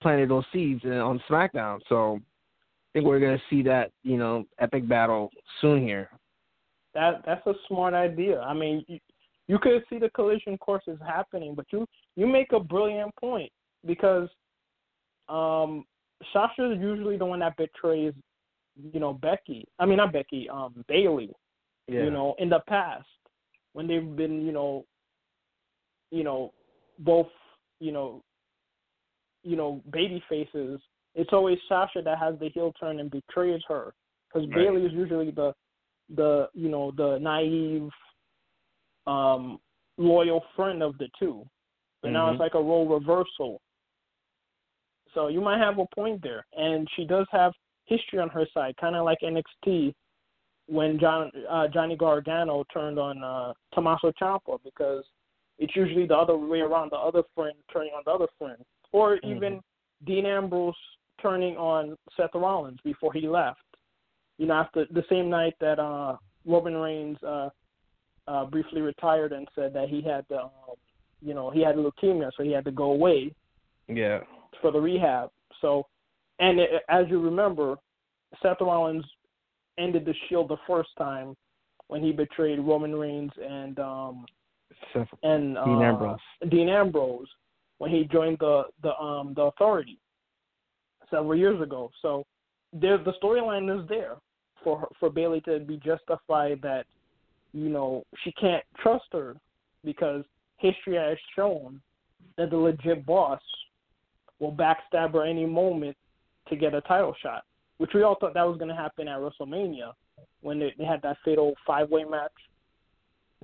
planted 0.00 0.28
those 0.28 0.44
seeds 0.52 0.84
on 0.84 1.20
SmackDown. 1.28 1.80
So 1.88 2.20
think 2.96 3.06
we're 3.06 3.20
gonna 3.20 3.42
see 3.50 3.62
that 3.62 3.90
you 4.02 4.16
know 4.16 4.44
epic 4.58 4.88
battle 4.88 5.30
soon 5.60 5.82
here. 5.82 6.08
that 6.94 7.22
that's 7.26 7.46
a 7.46 7.52
smart 7.68 7.92
idea. 7.92 8.40
I 8.40 8.54
mean, 8.54 8.84
you, 8.88 8.98
you 9.48 9.58
could 9.58 9.84
see 9.90 9.98
the 9.98 10.08
collision 10.10 10.56
courses 10.56 10.98
happening, 11.06 11.54
but 11.54 11.66
you 11.70 11.86
you 12.16 12.26
make 12.26 12.52
a 12.52 12.60
brilliant 12.60 13.14
point 13.16 13.52
because 13.84 14.28
um 15.28 15.84
Sasha 16.32 16.72
is 16.72 16.80
usually 16.80 17.18
the 17.18 17.26
one 17.26 17.40
that 17.40 17.58
betrays, 17.58 18.14
you 18.92 18.98
know, 18.98 19.12
Becky. 19.12 19.66
I 19.78 19.84
mean, 19.84 19.98
not 19.98 20.14
Becky, 20.14 20.48
um, 20.48 20.82
Bayley. 20.88 21.30
You 21.88 22.10
know, 22.10 22.34
in 22.38 22.48
the 22.48 22.60
past 22.66 23.06
when 23.74 23.86
they've 23.86 24.16
been, 24.16 24.44
you 24.44 24.52
know, 24.52 24.86
you 26.10 26.24
know, 26.24 26.52
both, 27.00 27.28
you 27.78 27.92
know, 27.92 28.22
you 29.44 29.54
know, 29.54 29.82
baby 29.92 30.22
faces. 30.28 30.80
It's 31.16 31.32
always 31.32 31.58
Sasha 31.68 32.02
that 32.02 32.18
has 32.18 32.38
the 32.38 32.50
heel 32.50 32.72
turn 32.78 33.00
and 33.00 33.10
betrays 33.10 33.62
her 33.68 33.94
because 34.28 34.46
Right. 34.48 34.54
Bayley 34.54 34.84
is 34.84 34.92
usually 34.92 35.30
the 35.30 35.54
the 36.10 36.48
you 36.54 36.68
know 36.68 36.92
the 36.92 37.18
naive, 37.18 37.90
um, 39.06 39.58
loyal 39.96 40.44
friend 40.54 40.82
of 40.82 40.96
the 40.98 41.08
two. 41.18 41.44
But 42.02 42.12
now 42.12 42.28
Mhm. 42.28 42.32
it's 42.32 42.40
like 42.40 42.54
a 42.54 42.62
role 42.62 42.86
reversal. 42.86 43.60
So 45.14 45.28
you 45.28 45.40
might 45.40 45.58
have 45.58 45.78
a 45.78 45.86
point 45.86 46.22
there, 46.22 46.46
and 46.52 46.88
she 46.94 47.06
does 47.06 47.26
have 47.30 47.54
history 47.86 48.18
on 48.18 48.28
her 48.28 48.46
side, 48.52 48.76
kind 48.76 48.94
of 48.94 49.04
like 49.04 49.22
NXT 49.22 49.94
when 50.66 50.98
John 50.98 51.32
uh, 51.48 51.68
Johnny 51.68 51.96
Gargano 51.96 52.64
turned 52.64 52.98
on 52.98 53.24
uh, 53.24 53.54
Tommaso 53.72 54.12
Ciampa 54.20 54.62
because 54.62 55.04
it's 55.58 55.74
usually 55.74 56.06
the 56.06 56.16
other 56.16 56.36
way 56.36 56.60
around, 56.60 56.90
the 56.92 56.96
other 56.96 57.22
friend 57.34 57.56
turning 57.72 57.92
on 57.94 58.02
the 58.04 58.10
other 58.10 58.28
friend, 58.38 58.62
or 58.92 59.16
even 59.18 59.62
Dean 60.04 60.26
Ambrose 60.26 60.74
turning 61.20 61.56
on 61.56 61.96
Seth 62.16 62.30
Rollins 62.34 62.78
before 62.84 63.12
he 63.12 63.28
left. 63.28 63.60
You 64.38 64.46
know, 64.46 64.54
after 64.54 64.86
the 64.90 65.04
same 65.08 65.30
night 65.30 65.54
that 65.60 65.78
uh, 65.78 66.16
Roman 66.44 66.76
Reigns 66.76 67.18
uh, 67.22 67.48
uh, 68.28 68.44
briefly 68.46 68.80
retired 68.80 69.32
and 69.32 69.48
said 69.54 69.72
that 69.74 69.88
he 69.88 70.02
had, 70.02 70.24
uh, 70.34 70.48
you 71.22 71.34
know, 71.34 71.50
he 71.50 71.62
had 71.62 71.76
leukemia, 71.76 72.30
so 72.36 72.42
he 72.42 72.52
had 72.52 72.64
to 72.64 72.70
go 72.70 72.92
away 72.92 73.34
Yeah. 73.88 74.20
for 74.60 74.70
the 74.70 74.80
rehab. 74.80 75.30
So, 75.60 75.86
and 76.38 76.60
it, 76.60 76.82
as 76.88 77.06
you 77.08 77.20
remember, 77.20 77.76
Seth 78.42 78.60
Rollins 78.60 79.04
ended 79.78 80.04
the 80.04 80.14
Shield 80.28 80.48
the 80.48 80.56
first 80.66 80.90
time 80.98 81.34
when 81.88 82.02
he 82.02 82.12
betrayed 82.12 82.58
Roman 82.58 82.94
Reigns 82.94 83.32
and 83.42 83.78
um 83.78 84.26
Seth, 84.92 85.08
and 85.22 85.56
uh, 85.56 85.64
Dean 85.64 85.82
Ambrose. 85.82 86.18
Dean 86.50 86.68
Ambrose 86.68 87.28
when 87.78 87.90
he 87.90 88.04
joined 88.04 88.38
the 88.40 88.64
the 88.82 88.94
um 88.96 89.32
the 89.34 89.42
Authority 89.42 89.98
several 91.10 91.36
years 91.36 91.60
ago. 91.60 91.90
So 92.02 92.24
there 92.72 92.98
the 92.98 93.14
storyline 93.22 93.82
is 93.82 93.88
there 93.88 94.16
for 94.62 94.80
her, 94.80 94.86
for 94.98 95.10
Bayley 95.10 95.40
to 95.42 95.60
be 95.60 95.78
justified 95.78 96.60
that 96.62 96.86
you 97.52 97.68
know 97.68 98.04
she 98.24 98.32
can't 98.32 98.64
trust 98.82 99.06
her 99.12 99.36
because 99.84 100.24
history 100.58 100.96
has 100.96 101.16
shown 101.34 101.80
that 102.36 102.50
the 102.50 102.56
legit 102.56 103.06
boss 103.06 103.40
will 104.38 104.52
backstab 104.52 105.12
her 105.12 105.24
any 105.24 105.46
moment 105.46 105.96
to 106.48 106.56
get 106.56 106.74
a 106.74 106.80
title 106.82 107.14
shot, 107.22 107.44
which 107.78 107.90
we 107.94 108.02
all 108.02 108.16
thought 108.20 108.34
that 108.34 108.46
was 108.46 108.58
going 108.58 108.68
to 108.68 108.74
happen 108.74 109.08
at 109.08 109.18
WrestleMania 109.18 109.92
when 110.42 110.58
they, 110.58 110.74
they 110.78 110.84
had 110.84 111.02
that 111.02 111.16
fatal 111.24 111.54
five 111.66 111.90
way 111.90 112.04
match. 112.04 112.32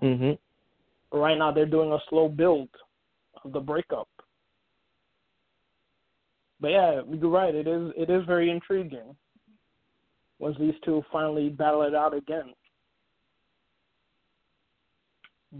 Mhm. 0.03 0.39
Right 1.13 1.39
now 1.39 1.53
they're 1.53 1.67
doing 1.67 1.93
a 1.93 1.99
slow 2.09 2.29
build 2.29 2.69
of 3.45 3.53
the 3.53 3.61
breakup. 3.61 4.09
But 6.63 6.71
yeah, 6.71 7.01
you're 7.11 7.29
right. 7.29 7.53
It 7.53 7.67
is 7.67 7.93
it 7.97 8.09
is 8.09 8.25
very 8.25 8.49
intriguing 8.49 9.17
once 10.39 10.57
these 10.61 10.75
two 10.85 11.03
finally 11.11 11.49
battle 11.49 11.83
it 11.83 11.93
out 11.95 12.15
again. 12.15 12.55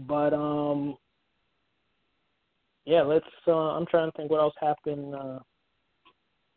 But 0.07 0.33
um, 0.33 0.95
yeah, 2.85 3.01
let's. 3.01 3.25
Uh, 3.45 3.51
I'm 3.51 3.85
trying 3.85 4.09
to 4.09 4.17
think 4.17 4.31
what 4.31 4.39
else 4.39 4.55
happened. 4.61 5.13
Uh, 5.13 5.39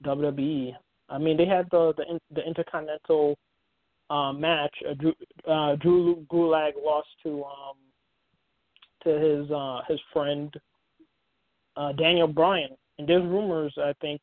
WWE. 0.04 0.76
I 1.08 1.18
mean, 1.18 1.36
they 1.36 1.46
had 1.46 1.66
the 1.72 1.92
the, 1.96 2.20
the 2.32 2.46
Intercontinental 2.46 3.36
uh, 4.10 4.32
match. 4.32 4.74
Uh, 4.88 4.94
Drew, 4.94 5.12
uh, 5.50 5.74
Drew 5.76 6.24
Gulak 6.30 6.72
lost 6.84 7.08
to 7.24 7.42
um 7.42 7.76
to 9.02 9.10
his 9.10 9.50
uh 9.50 9.80
his 9.88 9.98
friend 10.12 10.54
uh 11.76 11.90
Daniel 11.92 12.28
Bryan, 12.28 12.76
and 13.00 13.08
there's 13.08 13.24
rumors 13.24 13.74
I 13.76 13.92
think 14.00 14.20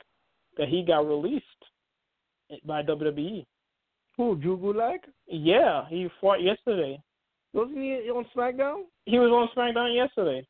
that 0.58 0.68
he 0.70 0.84
got 0.84 1.08
released 1.08 1.46
by 2.66 2.84
WWE. 2.84 3.46
Who? 4.18 4.36
Drew 4.36 4.58
Gulak? 4.58 5.00
Yeah, 5.28 5.88
he 5.90 6.08
fought 6.22 6.42
yesterday. 6.42 7.02
Wasn't 7.54 7.78
he 7.78 7.92
on 8.10 8.26
SmackDown? 8.36 8.84
He 9.06 9.18
was 9.20 9.30
on 9.30 9.50
SmackDown 9.56 9.96
yesterday. 9.96 10.46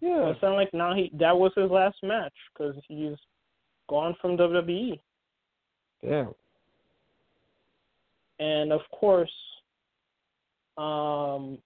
Yeah. 0.00 0.30
It 0.30 0.36
sounded 0.40 0.56
like 0.56 0.74
now 0.74 0.94
he 0.94 1.10
that 1.18 1.36
was 1.36 1.52
his 1.56 1.70
last 1.70 1.96
match 2.02 2.32
because 2.52 2.74
he's 2.88 3.16
gone 3.88 4.14
from 4.20 4.36
WWE. 4.36 4.98
Yeah. 6.02 6.26
And 8.38 8.72
of 8.72 8.80
course, 8.92 9.32
um, 10.76 11.58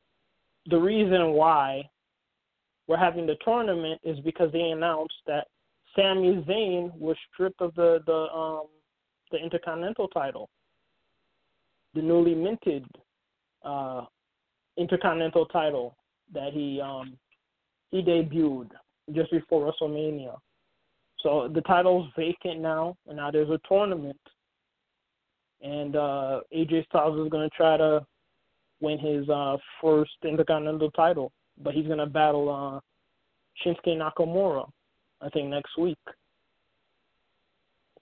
the 0.66 0.78
reason 0.78 1.32
why 1.32 1.82
we're 2.86 2.96
having 2.96 3.26
the 3.26 3.36
tournament 3.44 4.00
is 4.04 4.18
because 4.20 4.50
they 4.52 4.60
announced 4.60 5.14
that 5.26 5.48
Sami 5.96 6.42
Zayn 6.48 6.94
was 6.98 7.16
stripped 7.32 7.60
of 7.60 7.74
the 7.74 8.00
the 8.06 8.34
um 8.34 8.66
the 9.30 9.38
Intercontinental 9.38 10.08
title, 10.08 10.48
the 11.94 12.02
newly 12.02 12.34
minted 12.34 12.86
uh 13.64 14.04
Intercontinental 14.76 15.46
title 15.46 15.96
that 16.32 16.52
he 16.52 16.80
um 16.80 17.16
he 17.90 18.02
debuted 18.02 18.70
just 19.14 19.30
before 19.30 19.72
WrestleMania. 19.72 20.36
So 21.22 21.48
the 21.52 21.60
title's 21.62 22.08
vacant 22.16 22.60
now, 22.60 22.96
and 23.06 23.16
now 23.16 23.30
there's 23.30 23.50
a 23.50 23.60
tournament. 23.68 24.18
And 25.62 25.94
uh, 25.94 26.40
AJ 26.54 26.86
Styles 26.86 27.24
is 27.24 27.30
going 27.30 27.48
to 27.48 27.56
try 27.56 27.76
to 27.76 28.04
win 28.80 28.98
his 28.98 29.28
uh, 29.28 29.56
first 29.80 30.10
Intercontinental 30.24 30.90
title, 30.90 31.30
but 31.62 31.74
he's 31.74 31.86
going 31.86 31.98
to 31.98 32.06
battle 32.06 32.48
uh, 32.50 32.80
Shinsuke 33.64 33.96
Nakamura, 33.96 34.68
I 35.22 35.28
think 35.28 35.48
next 35.48 35.78
week. 35.78 35.98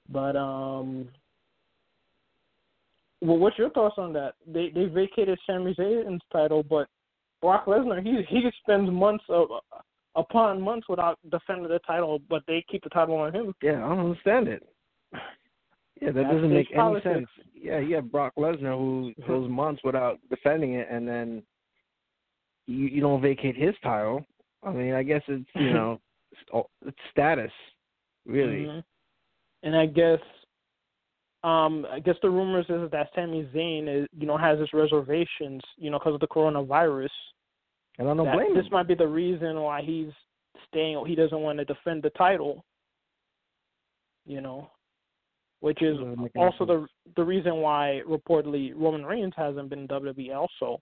But 0.08 0.36
um, 0.36 1.08
well, 3.20 3.38
what's 3.38 3.58
your 3.58 3.70
thoughts 3.70 3.96
on 3.98 4.12
that? 4.14 4.34
They 4.46 4.70
they 4.74 4.86
vacated 4.86 5.38
Sami 5.46 5.74
Zayn's 5.74 6.22
title, 6.32 6.62
but 6.62 6.88
Brock 7.40 7.66
Lesnar 7.66 8.02
he 8.02 8.22
he 8.28 8.48
spends 8.62 8.90
months 8.90 9.24
of 9.28 9.48
upon 10.16 10.60
months 10.60 10.88
without 10.88 11.18
defending 11.30 11.68
the 11.68 11.78
title, 11.86 12.20
but 12.28 12.42
they 12.46 12.64
keep 12.70 12.82
the 12.82 12.90
title 12.90 13.16
on 13.16 13.34
him. 13.34 13.54
Yeah, 13.62 13.84
I 13.84 13.88
don't 13.90 14.00
understand 14.00 14.48
it. 14.48 14.66
Yeah, 16.00 16.12
that 16.12 16.14
That's 16.14 16.34
doesn't 16.34 16.52
make 16.52 16.68
any 16.70 16.80
politics. 16.80 17.14
sense. 17.14 17.28
Yeah, 17.54 17.78
you 17.78 17.94
have 17.96 18.10
Brock 18.10 18.32
Lesnar 18.38 18.76
who 18.76 19.12
goes 19.26 19.48
months 19.50 19.82
without 19.84 20.18
defending 20.30 20.74
it, 20.74 20.88
and 20.90 21.06
then 21.06 21.42
you 22.66 22.86
you 22.86 23.00
don't 23.00 23.20
vacate 23.20 23.56
his 23.56 23.74
title. 23.82 24.24
I 24.62 24.70
mean, 24.70 24.94
I 24.94 25.02
guess 25.02 25.22
it's 25.28 25.48
you 25.54 25.72
know 25.74 26.00
it's, 26.40 26.68
it's 26.86 26.98
status, 27.10 27.52
really. 28.26 28.64
Mhm. 28.64 28.84
And 29.62 29.76
I 29.76 29.86
guess, 29.86 30.20
um, 31.44 31.86
I 31.90 32.00
guess 32.00 32.16
the 32.22 32.30
rumors 32.30 32.66
is 32.68 32.90
that 32.90 33.10
Sami 33.14 33.44
Zayn 33.54 33.88
is, 33.88 34.08
you 34.16 34.26
know, 34.26 34.36
has 34.36 34.58
his 34.58 34.72
reservations, 34.72 35.62
you 35.76 35.90
know, 35.90 35.98
because 35.98 36.14
of 36.14 36.20
the 36.20 36.28
coronavirus. 36.28 37.10
And 37.98 38.08
I 38.08 38.14
don't 38.14 38.32
blame 38.32 38.54
this 38.54 38.58
him. 38.58 38.64
This 38.64 38.72
might 38.72 38.88
be 38.88 38.94
the 38.94 39.06
reason 39.06 39.60
why 39.60 39.82
he's 39.82 40.12
staying. 40.68 41.04
He 41.06 41.14
doesn't 41.14 41.40
want 41.40 41.58
to 41.58 41.64
defend 41.64 42.02
the 42.02 42.10
title. 42.10 42.64
You 44.26 44.40
know, 44.40 44.70
which 45.60 45.82
is 45.82 45.96
Doesn't 45.96 46.20
make 46.20 46.32
any 46.34 46.44
also 46.44 46.64
the 46.64 46.86
the 47.16 47.24
reason 47.24 47.56
why 47.56 48.02
reportedly 48.08 48.72
Roman 48.76 49.04
Reigns 49.04 49.34
hasn't 49.36 49.70
been 49.70 49.88
WWE 49.88 50.34
also. 50.34 50.80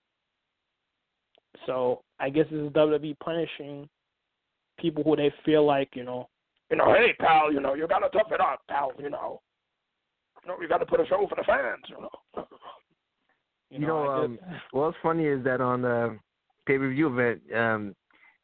So 1.65 2.01
I 2.19 2.29
guess 2.29 2.45
this 2.51 2.59
is 2.59 2.71
WWE 2.71 3.17
punishing 3.19 3.89
people 4.79 5.03
who 5.03 5.15
they 5.15 5.33
feel 5.45 5.65
like 5.65 5.89
you 5.93 6.03
know, 6.03 6.29
you 6.69 6.77
know, 6.77 6.93
hey 6.93 7.13
pal, 7.19 7.51
you 7.51 7.59
know, 7.59 7.73
you 7.73 7.87
gotta 7.87 8.09
tough 8.09 8.31
it 8.31 8.41
up, 8.41 8.61
pal, 8.69 8.91
you 8.97 9.09
know, 9.09 9.41
you 10.43 10.49
know, 10.49 10.61
you 10.61 10.67
gotta 10.67 10.85
put 10.85 10.99
a 10.99 11.05
show 11.05 11.25
for 11.27 11.35
the 11.35 11.43
fans, 11.43 11.83
you 11.87 11.97
know. 12.01 12.45
You 13.71 13.79
know, 13.79 14.07
I 14.07 14.25
um, 14.25 14.39
what's 14.71 14.97
funny 15.03 15.25
is 15.25 15.43
that 15.43 15.61
on 15.61 15.83
the 15.83 16.17
pay 16.65 16.77
per 16.77 16.89
view 16.89 17.07
event, 17.07 17.41
um, 17.55 17.95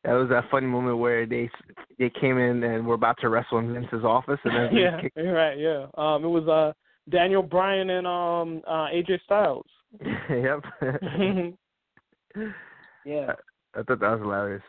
that 0.04 0.14
was 0.14 0.30
a 0.30 0.46
funny 0.52 0.68
moment 0.68 1.00
where 1.00 1.26
they 1.26 1.50
they 1.98 2.12
came 2.22 2.38
in 2.38 2.64
and 2.64 2.86
were 2.86 2.94
about 2.94 3.18
to 3.22 3.30
wrestle 3.30 3.58
in 3.58 3.74
Vince's 3.74 4.04
office, 4.04 4.40
and 4.44 4.56
then 4.56 4.76
yeah, 4.78 5.02
kicked- 5.02 5.18
right, 5.18 5.58
yeah. 5.58 5.88
Um, 5.98 6.24
it 6.24 6.28
was 6.28 6.48
uh 6.48 6.74
Daniel 7.10 7.42
Bryan 7.42 7.90
and 7.90 8.06
um 8.06 8.62
uh 8.68 8.88
AJ 8.94 9.22
Styles. 9.24 9.66
yep. 10.30 10.64
yeah. 13.06 13.34
I 13.74 13.84
thought 13.84 14.00
that 14.00 14.12
was 14.12 14.20
hilarious. 14.22 14.64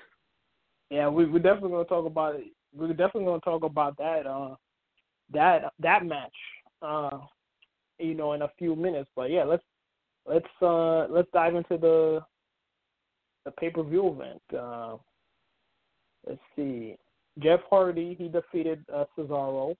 Yeah, 0.90 1.08
we 1.08 1.26
we're 1.26 1.38
definitely 1.40 1.70
gonna 1.70 1.84
talk 1.84 2.06
about 2.06 2.36
it. 2.36 2.44
We're 2.74 2.88
definitely 2.88 3.24
gonna 3.24 3.40
talk 3.40 3.64
about 3.64 3.96
that 3.98 4.26
uh 4.26 4.54
that 5.32 5.72
that 5.80 6.06
match 6.06 6.34
uh 6.82 7.18
you 7.98 8.14
know 8.14 8.32
in 8.34 8.42
a 8.42 8.50
few 8.58 8.76
minutes. 8.76 9.10
But 9.16 9.30
yeah, 9.30 9.44
let's 9.44 9.64
let's 10.26 10.46
uh 10.62 11.06
let's 11.08 11.28
dive 11.32 11.56
into 11.56 11.76
the 11.76 12.20
the 13.44 13.50
pay 13.52 13.70
per 13.70 13.82
view 13.82 14.08
event. 14.08 14.42
Uh 14.56 14.96
let's 16.26 16.40
see. 16.54 16.96
Jeff 17.40 17.60
Hardy 17.68 18.14
he 18.18 18.28
defeated 18.28 18.84
uh, 18.94 19.04
Cesaro. 19.18 19.74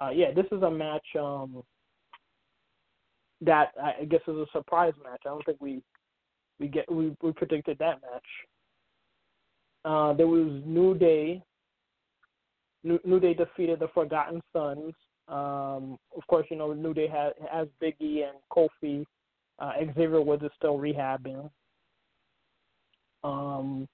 Uh 0.00 0.10
yeah, 0.10 0.32
this 0.34 0.46
is 0.50 0.62
a 0.62 0.70
match 0.70 1.06
um 1.18 1.62
that 3.42 3.72
I 3.82 4.04
guess 4.06 4.22
is 4.26 4.36
a 4.36 4.46
surprise 4.52 4.94
match. 5.04 5.20
I 5.26 5.28
don't 5.28 5.44
think 5.44 5.60
we 5.60 5.82
we 6.58 6.68
get 6.68 6.90
we, 6.90 7.14
we 7.22 7.32
predicted 7.32 7.78
that 7.78 8.00
match. 8.00 8.24
Uh, 9.86 10.12
there 10.14 10.26
was 10.26 10.60
New 10.66 10.98
Day. 10.98 11.40
New, 12.82 12.98
New 13.04 13.20
Day 13.20 13.34
defeated 13.34 13.78
the 13.78 13.88
Forgotten 13.94 14.42
Sons. 14.52 14.92
Um, 15.28 15.96
of 16.16 16.26
course, 16.26 16.46
you 16.50 16.56
know 16.56 16.72
New 16.72 16.92
Day 16.92 17.06
has, 17.06 17.32
has 17.50 17.68
Biggie 17.80 18.24
and 18.24 18.38
Kofi. 18.50 19.04
Uh, 19.58 19.72
Xavier 19.94 20.20
Woods 20.20 20.42
is 20.42 20.50
still 20.56 20.76
rehabbing. 20.76 21.48
Um, 23.22 23.88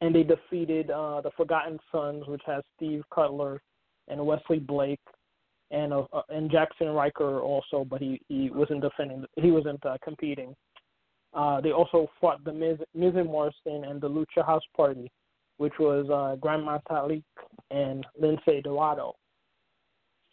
and 0.00 0.14
they 0.14 0.22
defeated 0.22 0.90
uh, 0.90 1.20
the 1.20 1.30
Forgotten 1.36 1.78
Sons, 1.92 2.24
which 2.26 2.42
has 2.46 2.62
Steve 2.76 3.02
Cutler 3.12 3.60
and 4.08 4.24
Wesley 4.24 4.58
Blake, 4.58 5.00
and 5.72 5.92
uh, 5.92 6.04
uh, 6.12 6.22
and 6.30 6.50
Jaxson 6.50 6.94
Ryker 6.94 7.40
also, 7.40 7.84
but 7.84 8.00
he 8.00 8.20
he 8.28 8.50
wasn't 8.50 8.80
defending. 8.80 9.24
He 9.36 9.50
wasn't 9.50 9.84
uh, 9.84 9.98
competing. 10.02 10.54
Uh, 11.32 11.60
they 11.60 11.70
also 11.70 12.08
fought 12.20 12.42
the 12.44 12.52
Miz, 12.52 12.78
Miz 12.94 13.14
and 13.14 13.26
Morrison 13.26 13.84
and 13.84 14.00
the 14.00 14.08
Lucha 14.08 14.44
House 14.44 14.64
Party, 14.76 15.10
which 15.58 15.74
was 15.78 16.08
uh, 16.10 16.36
Grand 16.40 16.66
Metalik 16.66 17.22
and 17.70 18.04
Lince 18.20 18.62
Dorado. 18.64 19.14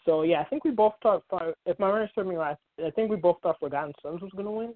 So 0.05 0.23
yeah, 0.23 0.39
I 0.41 0.45
think 0.45 0.63
we 0.63 0.71
both 0.71 0.93
thought. 1.03 1.23
If 1.65 1.77
my 1.79 1.87
memory 1.87 2.09
serves 2.15 2.29
me 2.29 2.35
right, 2.35 2.55
I 2.83 2.89
think 2.91 3.09
we 3.11 3.17
both 3.17 3.37
thought 3.43 3.59
Forgotten 3.59 3.93
Sons 4.01 4.21
was 4.21 4.31
going 4.31 4.45
to 4.45 4.51
win, 4.51 4.73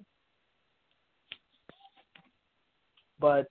but 3.18 3.48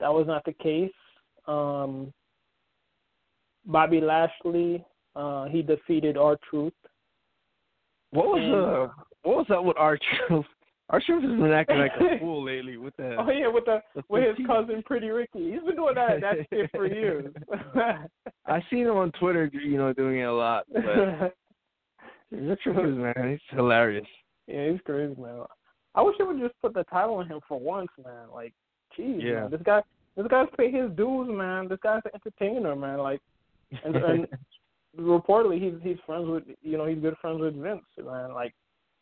that 0.00 0.12
was 0.12 0.26
not 0.26 0.44
the 0.44 0.54
case. 0.54 0.90
Um, 1.46 2.12
Bobby 3.66 4.00
Lashley, 4.00 4.84
uh, 5.14 5.44
he 5.44 5.62
defeated 5.62 6.16
R 6.16 6.38
Truth. 6.48 6.72
What 8.10 8.26
was 8.26 8.42
And- 8.42 8.54
uh 8.54 8.88
what 9.22 9.36
was 9.36 9.46
up 9.50 9.64
with 9.64 9.76
R 9.78 9.98
Truth? 10.28 10.46
R 10.92 11.00
Truth 11.04 11.22
has 11.22 11.30
been 11.40 11.52
acting 11.52 11.78
like 11.78 11.92
a 11.98 12.18
fool 12.20 12.44
lately 12.44 12.76
with 12.76 12.94
the 12.96 13.16
Oh 13.18 13.30
yeah, 13.30 13.48
with 13.48 13.64
the 13.64 13.80
with 14.08 14.36
his 14.36 14.46
cousin 14.46 14.82
Pretty 14.84 15.08
Ricky. 15.08 15.52
He's 15.52 15.62
been 15.62 15.76
doing 15.76 15.94
that 15.94 16.20
that 16.20 16.36
shit 16.50 16.70
for 16.70 16.86
years. 16.86 17.32
I 18.46 18.62
seen 18.70 18.86
him 18.86 18.96
on 18.96 19.10
Twitter, 19.12 19.50
you 19.52 19.78
know, 19.78 19.92
doing 19.94 20.18
it 20.20 20.24
a 20.24 20.32
lot. 20.32 20.64
But 20.72 21.34
the 22.30 22.56
truth 22.62 22.76
is, 22.88 22.96
man, 22.96 23.14
it's 23.16 23.42
hilarious. 23.50 24.06
yeah, 24.46 24.70
he's 24.70 24.80
crazy, 24.84 25.14
man. 25.20 25.42
I 25.94 26.02
wish 26.02 26.16
they 26.18 26.24
would 26.24 26.40
just 26.40 26.54
put 26.62 26.74
the 26.74 26.84
title 26.84 27.16
on 27.16 27.26
him 27.28 27.40
for 27.46 27.58
once, 27.60 27.90
man. 28.02 28.28
Like, 28.32 28.52
jeez, 28.98 29.22
Yeah. 29.22 29.42
man, 29.42 29.50
this 29.50 29.60
guy, 29.62 29.82
this 30.16 30.26
guy's 30.28 30.48
paid 30.56 30.74
his 30.74 30.90
dues, 30.92 31.28
man. 31.30 31.68
This 31.68 31.78
guy's 31.82 32.00
an 32.06 32.12
entertainer, 32.14 32.74
man. 32.74 32.98
Like, 32.98 33.20
and, 33.84 33.96
and 33.96 34.26
reportedly, 34.98 35.60
he's 35.62 35.80
he's 35.82 35.98
friends 36.06 36.26
with, 36.28 36.44
you 36.62 36.76
know, 36.78 36.86
he's 36.86 36.98
good 36.98 37.16
friends 37.20 37.40
with 37.40 37.54
Vince, 37.56 37.82
man. 38.02 38.32
Like, 38.34 38.54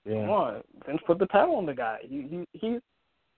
come 0.04 0.12
yeah. 0.12 0.28
on, 0.28 0.62
Vince 0.86 1.00
put 1.06 1.18
the 1.18 1.26
title 1.26 1.56
on 1.56 1.66
the 1.66 1.74
guy. 1.74 1.98
He 2.02 2.26
he 2.30 2.58
he's, 2.58 2.80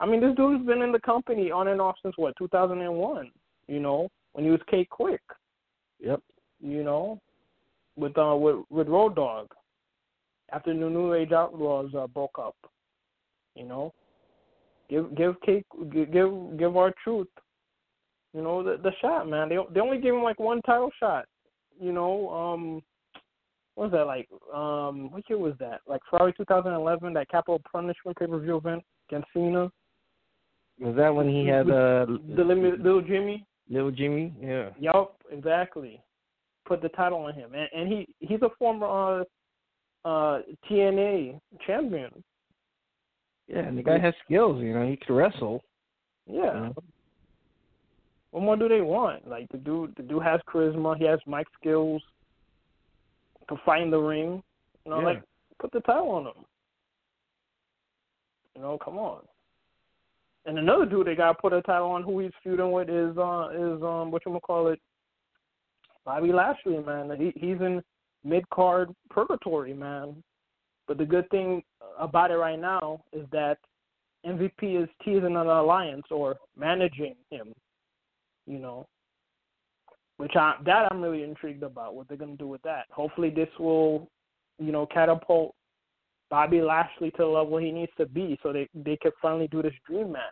I 0.01 0.07
mean, 0.07 0.21
this 0.21 0.35
dude's 0.37 0.67
been 0.67 0.83
in 0.83 0.93
the 0.93 1.01
company 1.01 1.51
on 1.51 1.69
and 1.69 1.81
off 1.81 1.97
since 2.03 2.15
what 2.17 2.35
2001. 2.39 3.31
You 3.69 3.81
know, 3.81 4.09
when 4.33 4.45
he 4.45 4.51
was 4.51 4.61
K-Kwik. 4.69 5.21
Yep. 6.01 6.21
you 6.61 6.83
know, 6.83 7.21
with 7.97 8.17
uh 8.19 8.37
with 8.37 8.65
with 8.71 8.89
Road 8.89 9.15
Dogg 9.15 9.49
after 10.53 10.73
the 10.73 10.79
New 10.79 11.15
Age 11.15 11.33
Outlaws 11.33 11.95
uh, 11.97 12.07
broke 12.07 12.39
up, 12.39 12.57
you 13.55 13.65
know. 13.65 13.93
Give 14.91 15.15
give 15.17 15.35
give 15.47 16.13
give 16.13 16.59
give 16.59 16.77
R 16.77 16.93
Truth, 17.03 17.29
you 18.35 18.43
know 18.43 18.63
the 18.63 18.77
the 18.83 18.93
shot, 19.01 19.29
man. 19.29 19.49
They 19.49 19.57
they 19.73 19.81
only 19.81 19.99
gave 19.99 20.15
him 20.15 20.23
like 20.23 20.39
one 20.39 20.61
title 20.63 20.91
shot, 20.99 21.25
you 21.81 21.93
know. 21.93 22.29
Um, 22.31 22.83
what 23.75 23.91
was 23.91 23.93
that 23.93 24.07
like? 24.07 24.29
Um, 24.55 25.11
what 25.11 25.23
year 25.29 25.39
was 25.39 25.55
that? 25.59 25.81
Like 25.87 26.01
Ferrari 26.11 26.35
2011, 26.37 27.15
that 27.15 27.29
Capitol 27.31 27.61
Punishment 27.71 28.17
pay 28.19 28.27
per 28.27 28.39
view 28.39 28.57
event 28.59 28.83
against 29.09 29.29
Cena, 29.33 29.71
Was 30.81 30.95
that 30.97 31.15
when 31.15 31.29
he 31.29 31.47
had 31.47 31.69
uh 31.71 32.07
the 32.37 32.45
limit, 32.45 32.81
little 32.81 33.03
Jimmy. 33.03 33.47
little 33.71 33.91
Jimmy? 33.91 34.33
Yeah. 34.41 34.71
Yup, 34.79 35.17
exactly. 35.31 36.01
Put 36.67 36.83
the 36.83 36.91
title 36.91 37.19
on 37.19 37.35
him, 37.35 37.55
and 37.55 37.69
and 37.75 37.93
he 37.93 38.07
he's 38.21 38.43
a 38.43 38.51
former 38.59 38.87
uh 38.87 39.25
uh 40.05 40.43
TNA 40.71 41.41
champion. 41.67 42.11
Yeah, 43.49 43.61
and 43.61 43.77
the 43.77 43.83
guy 43.83 43.99
has 43.99 44.15
skills, 44.25 44.63
you 44.63 44.73
know, 44.73 44.87
he 44.89 44.97
could 44.97 45.15
wrestle. 45.15 45.63
Yeah. 46.27 46.55
You 46.55 46.61
know? 46.61 46.75
What 48.31 48.43
more 48.43 48.57
do 48.57 48.69
they 48.69 48.81
want? 48.81 49.29
Like 49.29 49.47
the 49.51 49.59
dude, 49.59 49.95
the 49.97 50.03
dude 50.03 50.23
has 50.23 50.41
charisma. 50.49 50.97
He 50.97 51.05
has 51.05 51.19
mic 51.27 51.47
skills. 51.61 52.03
To 53.49 53.57
find 53.65 53.93
the 53.93 53.99
ring, 53.99 54.43
you 54.85 54.91
know, 54.91 55.01
Yeah. 55.01 55.07
like 55.07 55.23
put 55.59 55.73
the 55.73 55.81
title 55.81 56.11
on 56.11 56.27
him. 56.27 56.45
You 58.55 58.63
know, 58.63 58.79
come 58.79 58.99
on. 58.99 59.23
And 60.45 60.59
another 60.59 60.87
dude 60.87 61.07
they 61.07 61.15
got 61.15 61.33
to 61.33 61.41
put 61.41 61.53
a 61.53 61.63
title 61.63 61.91
on 61.91 62.03
who 62.03 62.19
he's 62.19 62.33
feuding 62.43 62.73
with 62.73 62.89
is 62.89 63.17
uh 63.17 63.49
is 63.53 63.83
um 63.83 64.11
what 64.11 64.23
you 64.27 64.39
call 64.41 64.69
it, 64.69 64.81
Bobby 66.05 66.33
Lashley, 66.33 66.79
man. 66.79 67.11
He 67.17 67.33
he's 67.37 67.61
in 67.61 67.83
mid 68.25 68.49
card 68.51 68.95
purgatory, 69.11 69.73
man. 69.73 70.23
But 70.89 70.99
the 70.99 71.05
good 71.05 71.29
thing 71.31 71.63
about 71.99 72.31
it 72.31 72.37
right 72.37 72.59
now 72.59 73.05
is 73.13 73.27
that 73.31 73.59
MVP 74.27 74.83
is 74.83 74.89
teasing 75.05 75.37
an 75.37 75.49
alliance 75.49 76.07
or 76.11 76.37
managing 76.57 77.15
him. 77.31 77.53
You 78.47 78.59
know, 78.59 78.87
which 80.23 80.37
I 80.37 80.55
that 80.65 80.87
I'm 80.89 81.03
really 81.03 81.25
intrigued 81.25 81.65
about 81.65 81.97
what 81.97 82.07
they're 82.07 82.17
gonna 82.17 82.37
do 82.37 82.47
with 82.47 82.63
that. 82.63 82.85
Hopefully, 82.93 83.29
this 83.29 83.49
will, 83.59 84.09
you 84.61 84.71
know, 84.71 84.87
catapult 84.87 85.53
Bobby 86.31 86.63
Lashley 86.63 87.11
to 87.11 87.17
the 87.19 87.27
level 87.27 87.59
he 87.59 87.73
needs 87.73 87.91
to 87.97 88.07
be, 88.07 88.39
so 88.41 88.53
they 88.53 88.69
they 88.73 88.97
can 88.99 89.11
finally 89.21 89.49
do 89.49 89.63
this 89.63 89.75
dream 89.85 90.13
match. 90.13 90.23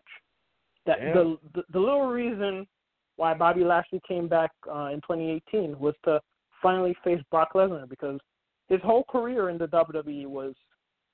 That 0.87 1.01
Yeah. 1.01 1.15
the, 1.15 1.39
the 1.55 1.63
the 1.73 1.81
little 1.81 2.07
reason 2.07 2.69
why 3.17 3.35
Bobby 3.35 3.65
Lashley 3.65 4.01
came 4.07 4.29
back 4.29 4.53
uh, 4.73 4.91
in 4.93 5.01
2018 5.01 5.77
was 5.81 5.97
to 6.05 6.21
finally 6.63 6.95
face 7.03 7.21
Brock 7.29 7.55
Lesnar 7.57 7.89
because 7.89 8.21
his 8.69 8.81
whole 8.83 9.03
career 9.11 9.51
in 9.51 9.59
the 9.59 9.67
WWE 9.67 10.27
was 10.27 10.55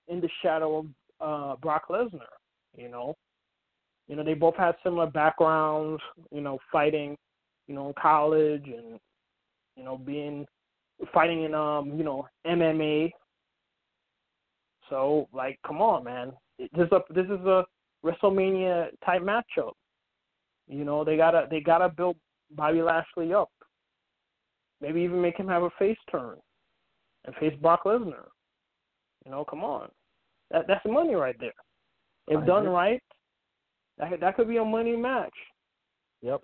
in 0.09 0.21
the 0.21 0.29
shadow 0.43 0.81
of 0.81 0.87
uh, 1.19 1.57
Brock 1.57 1.85
Lesnar. 1.89 2.37
You 2.77 2.91
know, 2.91 3.17
you 4.07 4.17
know 4.17 4.23
they 4.23 4.35
both 4.35 4.57
had 4.57 4.75
similar 4.85 5.07
backgrounds. 5.07 6.03
You 6.31 6.43
know, 6.43 6.59
fighting, 6.71 7.17
you 7.66 7.74
know, 7.74 7.88
in 7.88 7.94
college 8.00 8.64
and 8.66 8.98
you 9.76 9.85
know 9.85 9.96
being 9.98 10.46
fighting 11.12 11.44
in 11.44 11.55
um 11.55 11.96
you 11.96 12.05
know 12.05 12.26
MMA. 12.46 13.11
So 14.88 15.29
like, 15.33 15.59
come 15.66 15.81
on, 15.83 16.05
man, 16.05 16.33
this 16.59 16.87
is 16.87 16.92
a 16.92 17.00
this 17.12 17.26
is 17.26 17.44
a 17.46 17.64
WrestleMania 18.05 18.88
type 19.05 19.22
matchup. 19.22 19.72
You 20.68 20.85
know, 20.85 21.05
they 21.05 21.16
gotta 21.16 21.46
they 21.50 21.61
gotta 21.61 21.88
build 21.88 22.16
Bobby 22.52 22.83
Lashley 22.83 23.33
up. 23.33 23.50
Maybe 24.81 25.00
even 25.00 25.22
make 25.22 25.37
him 25.37 25.48
have 25.48 25.62
a 25.62 25.70
face 25.79 25.98
turn 26.11 26.37
and 27.24 27.35
face 27.37 27.55
Brock 27.61 27.85
Lesnar. 27.85 28.26
You 29.24 29.33
know, 29.33 29.44
come 29.44 29.64
on, 29.64 29.88
that 30.50 30.66
that's 30.68 30.85
money 30.87 31.14
right 31.14 31.37
there. 31.40 31.52
If 32.29 32.42
I 32.42 32.46
done 32.46 32.62
agree. 32.62 32.72
right, 32.72 33.02
that 33.98 34.20
that 34.20 34.37
could 34.37 34.48
be 34.48 34.59
a 34.59 34.64
money 34.64 34.96
match. 34.96 35.35
Yep. 36.22 36.42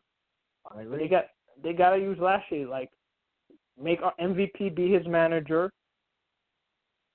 They 0.77 1.09
got 1.09 1.25
they 1.63 1.73
gotta 1.73 1.99
use 1.99 2.19
Lashley 2.21 2.65
like 2.65 2.91
make 3.81 4.01
our 4.03 4.15
MVP 4.21 4.75
be 4.75 4.93
his 4.93 5.07
manager, 5.07 5.71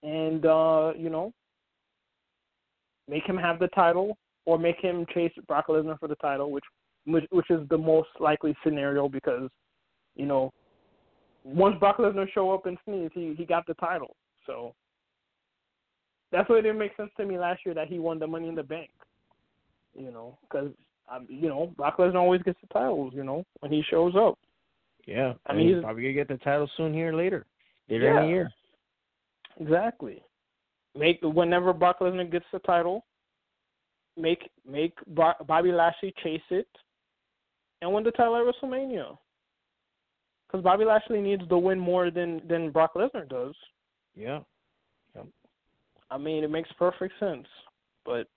and 0.04 0.46
uh, 0.46 0.94
you 0.98 1.10
know, 1.10 1.32
make 3.08 3.26
him 3.26 3.38
have 3.38 3.60
the 3.60 3.68
title, 3.70 4.18
or 4.46 4.58
make 4.58 4.80
him 4.80 5.06
chase 5.14 5.32
Brock 5.48 5.68
Lesnar 5.68 6.00
for 6.00 6.08
the 6.08 6.16
title, 6.16 6.52
which 6.52 6.66
which, 7.06 7.26
which 7.32 7.50
is 7.50 7.68
the 7.70 7.78
most 7.78 8.10
likely 8.20 8.56
scenario 8.64 9.08
because, 9.08 9.50
you 10.16 10.26
know, 10.26 10.52
once 11.44 11.76
Brock 11.80 11.98
Lesnar 11.98 12.32
show 12.34 12.52
up 12.52 12.66
and 12.66 12.78
sneeze, 12.86 13.12
he 13.14 13.34
he 13.38 13.46
got 13.46 13.66
the 13.66 13.74
title. 13.76 14.16
So 14.46 14.74
that's 16.32 16.50
why 16.50 16.58
it 16.58 16.62
didn't 16.64 16.80
make 16.80 16.96
sense 16.98 17.12
to 17.18 17.26
me 17.26 17.38
last 17.38 17.62
year 17.66 17.76
that 17.76 17.88
he 17.88 18.00
won 18.00 18.20
the 18.20 18.28
Money 18.28 18.50
in 18.50 18.56
the 18.56 18.64
Bank. 18.64 18.90
You 19.98 20.12
know, 20.12 20.38
because 20.44 20.72
um, 21.10 21.26
you 21.30 21.48
know 21.50 21.74
Brock 21.78 21.98
Lesnar 21.98 22.16
always 22.16 22.42
gets 22.44 22.60
the 22.62 22.68
titles. 22.68 23.14
You 23.16 23.24
know, 23.24 23.46
when 23.60 23.72
he 23.72 23.84
shows 23.90 24.16
up. 24.16 24.38
Yeah, 25.06 25.34
I 25.46 25.54
mean, 25.54 25.68
he's 25.68 25.76
he's- 25.76 25.84
probably 25.84 26.04
gonna 26.04 26.14
get 26.14 26.28
the 26.28 26.38
title 26.38 26.70
soon 26.76 26.94
here 26.94 27.14
later, 27.14 27.46
later 27.90 28.10
in 28.10 28.16
Yeah. 28.16 28.22
the 28.22 28.28
year. 28.28 28.52
Exactly. 29.60 30.24
Make 30.96 31.20
whenever 31.22 31.74
Brock 31.74 32.00
Lesnar 32.00 32.30
gets 32.32 32.46
the 32.52 32.60
title, 32.60 33.06
make 34.18 34.50
make 34.66 34.94
Bobby 35.08 35.72
Lashley 35.72 36.14
chase 36.24 36.42
it, 36.50 36.68
and 37.82 37.94
win 37.94 38.04
the 38.04 38.12
title 38.12 38.36
at 38.36 38.44
WrestleMania. 38.44 39.18
Because 40.48 40.64
Bobby 40.64 40.86
Lashley 40.86 41.22
needs 41.22 41.48
to 41.48 41.58
win 41.58 41.80
more 41.80 42.10
than 42.12 42.46
than 42.48 42.72
Brock 42.72 42.94
Lesnar 42.96 43.28
does. 43.30 43.56
Yeah. 44.16 44.40
I 46.10 46.18
mean, 46.18 46.44
it 46.44 46.50
makes 46.50 46.72
perfect 46.80 47.14
sense. 47.20 47.48
But 48.06 48.28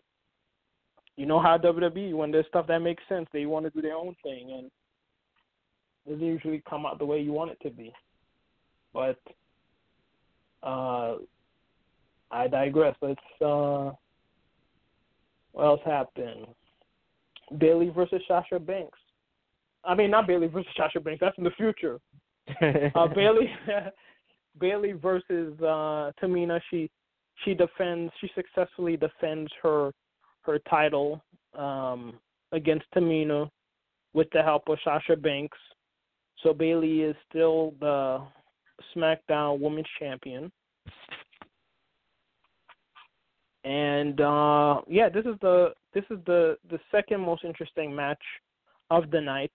you 1.20 1.26
know 1.26 1.38
how 1.38 1.58
WWE, 1.58 2.14
when 2.14 2.30
there's 2.30 2.46
stuff 2.46 2.66
that 2.68 2.78
makes 2.78 3.02
sense, 3.06 3.26
they 3.30 3.44
want 3.44 3.66
to 3.66 3.70
do 3.70 3.82
their 3.82 3.94
own 3.94 4.16
thing, 4.22 4.52
and 4.52 4.70
it 6.06 6.12
doesn't 6.12 6.26
usually 6.26 6.62
come 6.66 6.86
out 6.86 6.98
the 6.98 7.04
way 7.04 7.20
you 7.20 7.30
want 7.30 7.50
it 7.50 7.58
to 7.62 7.68
be. 7.68 7.92
But 8.94 9.20
uh, 10.62 11.16
I 12.30 12.48
digress. 12.48 12.96
Let's. 13.02 13.20
Uh, 13.38 13.90
what 15.52 15.64
else 15.64 15.80
happened? 15.84 16.46
Bayley 17.58 17.90
versus 17.90 18.22
Sasha 18.26 18.58
Banks. 18.58 18.98
I 19.84 19.94
mean, 19.94 20.10
not 20.10 20.26
Bayley 20.26 20.46
versus 20.46 20.72
Sasha 20.74 21.00
Banks. 21.00 21.20
That's 21.20 21.36
in 21.36 21.44
the 21.44 21.50
future. 21.50 22.00
Uh, 22.94 23.06
Bayley, 23.14 23.52
Bayley 24.58 24.92
versus 24.92 25.52
uh, 25.60 26.12
Tamina. 26.22 26.60
She 26.70 26.90
she 27.44 27.52
defends. 27.52 28.10
She 28.22 28.30
successfully 28.34 28.96
defends 28.96 29.52
her 29.62 29.92
her 30.42 30.58
title 30.70 31.22
um, 31.56 32.14
against 32.52 32.86
Tamina 32.94 33.50
with 34.12 34.28
the 34.32 34.42
help 34.42 34.68
of 34.68 34.78
Sasha 34.84 35.16
Banks. 35.16 35.58
So 36.42 36.52
Bayley 36.52 37.02
is 37.02 37.16
still 37.28 37.74
the 37.80 38.22
SmackDown 38.94 39.60
Women's 39.60 39.86
Champion. 39.98 40.50
And 43.62 44.20
uh 44.22 44.80
yeah, 44.88 45.10
this 45.10 45.26
is 45.26 45.36
the 45.42 45.74
this 45.92 46.04
is 46.10 46.18
the 46.24 46.56
the 46.70 46.78
second 46.90 47.20
most 47.20 47.44
interesting 47.44 47.94
match 47.94 48.22
of 48.90 49.10
the 49.10 49.20
night. 49.20 49.52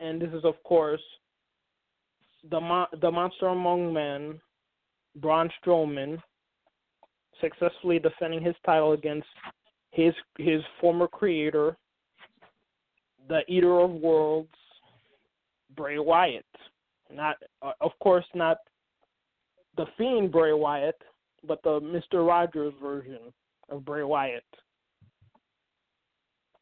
And 0.00 0.20
this 0.20 0.30
is 0.32 0.44
of 0.44 0.54
course 0.62 1.02
the 2.50 2.60
Mo- 2.60 2.86
the 3.00 3.10
monster 3.10 3.48
among 3.48 3.92
men, 3.92 4.40
Braun 5.16 5.50
Strowman, 5.60 6.18
successfully 7.40 7.98
defending 7.98 8.42
his 8.42 8.54
title 8.64 8.92
against 8.92 9.28
his 9.90 10.14
his 10.38 10.62
former 10.80 11.08
creator, 11.08 11.76
the 13.28 13.40
Eater 13.48 13.80
of 13.80 13.90
Worlds, 13.90 14.48
Bray 15.76 15.98
Wyatt. 15.98 16.44
Not, 17.12 17.36
uh, 17.62 17.72
of 17.80 17.92
course, 18.02 18.24
not 18.34 18.58
the 19.76 19.86
Fiend 19.96 20.32
Bray 20.32 20.52
Wyatt, 20.52 21.00
but 21.46 21.62
the 21.62 21.80
Mister 21.80 22.24
Rogers 22.24 22.74
version 22.82 23.32
of 23.70 23.84
Bray 23.84 24.02
Wyatt. 24.02 24.44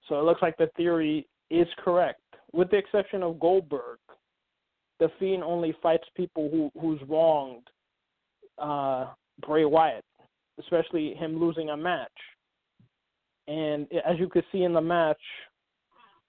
So 0.08 0.18
it 0.18 0.24
looks 0.24 0.42
like 0.42 0.56
the 0.58 0.70
theory 0.76 1.26
is 1.50 1.66
correct, 1.78 2.20
with 2.52 2.70
the 2.70 2.76
exception 2.76 3.22
of 3.22 3.40
Goldberg. 3.40 3.98
The 5.00 5.08
Fiend 5.18 5.42
only 5.42 5.74
fights 5.82 6.08
people 6.14 6.48
who 6.50 6.70
who's 6.80 7.00
wronged 7.08 7.66
uh, 8.58 9.06
Bray 9.46 9.64
Wyatt, 9.64 10.04
especially 10.58 11.14
him 11.14 11.38
losing 11.38 11.70
a 11.70 11.76
match. 11.76 12.08
And 13.46 13.86
as 14.06 14.18
you 14.18 14.28
could 14.28 14.44
see 14.50 14.62
in 14.62 14.72
the 14.72 14.80
match, 14.80 15.20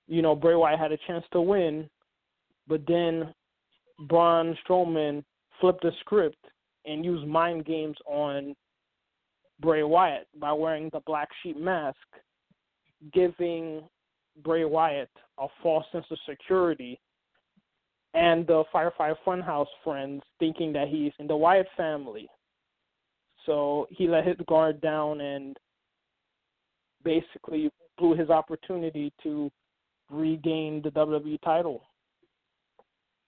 you 0.07 0.21
know 0.21 0.35
Bray 0.35 0.55
Wyatt 0.55 0.79
had 0.79 0.91
a 0.91 0.97
chance 1.07 1.23
to 1.31 1.41
win, 1.41 1.89
but 2.67 2.81
then 2.87 3.33
Braun 4.07 4.57
Strowman 4.67 5.23
flipped 5.59 5.81
the 5.81 5.91
script 6.01 6.43
and 6.85 7.05
used 7.05 7.25
mind 7.25 7.65
games 7.65 7.97
on 8.05 8.55
Bray 9.61 9.83
Wyatt 9.83 10.27
by 10.39 10.51
wearing 10.51 10.89
the 10.91 10.99
black 11.05 11.29
sheep 11.41 11.57
mask, 11.57 11.97
giving 13.13 13.81
Bray 14.43 14.65
Wyatt 14.65 15.09
a 15.39 15.47
false 15.63 15.85
sense 15.91 16.05
of 16.11 16.17
security, 16.29 16.99
and 18.13 18.45
the 18.47 18.63
Firefly 18.71 19.13
Funhouse 19.25 19.65
friends 19.83 20.21
thinking 20.39 20.73
that 20.73 20.87
he's 20.89 21.11
in 21.19 21.27
the 21.27 21.35
Wyatt 21.35 21.67
family. 21.75 22.29
So 23.45 23.87
he 23.89 24.07
let 24.07 24.25
his 24.25 24.37
guard 24.47 24.81
down 24.81 25.21
and 25.21 25.57
basically 27.03 27.71
blew 27.97 28.15
his 28.15 28.29
opportunity 28.29 29.13
to 29.23 29.51
regain 30.09 30.81
the 30.83 30.91
WWE 30.91 31.39
title. 31.43 31.83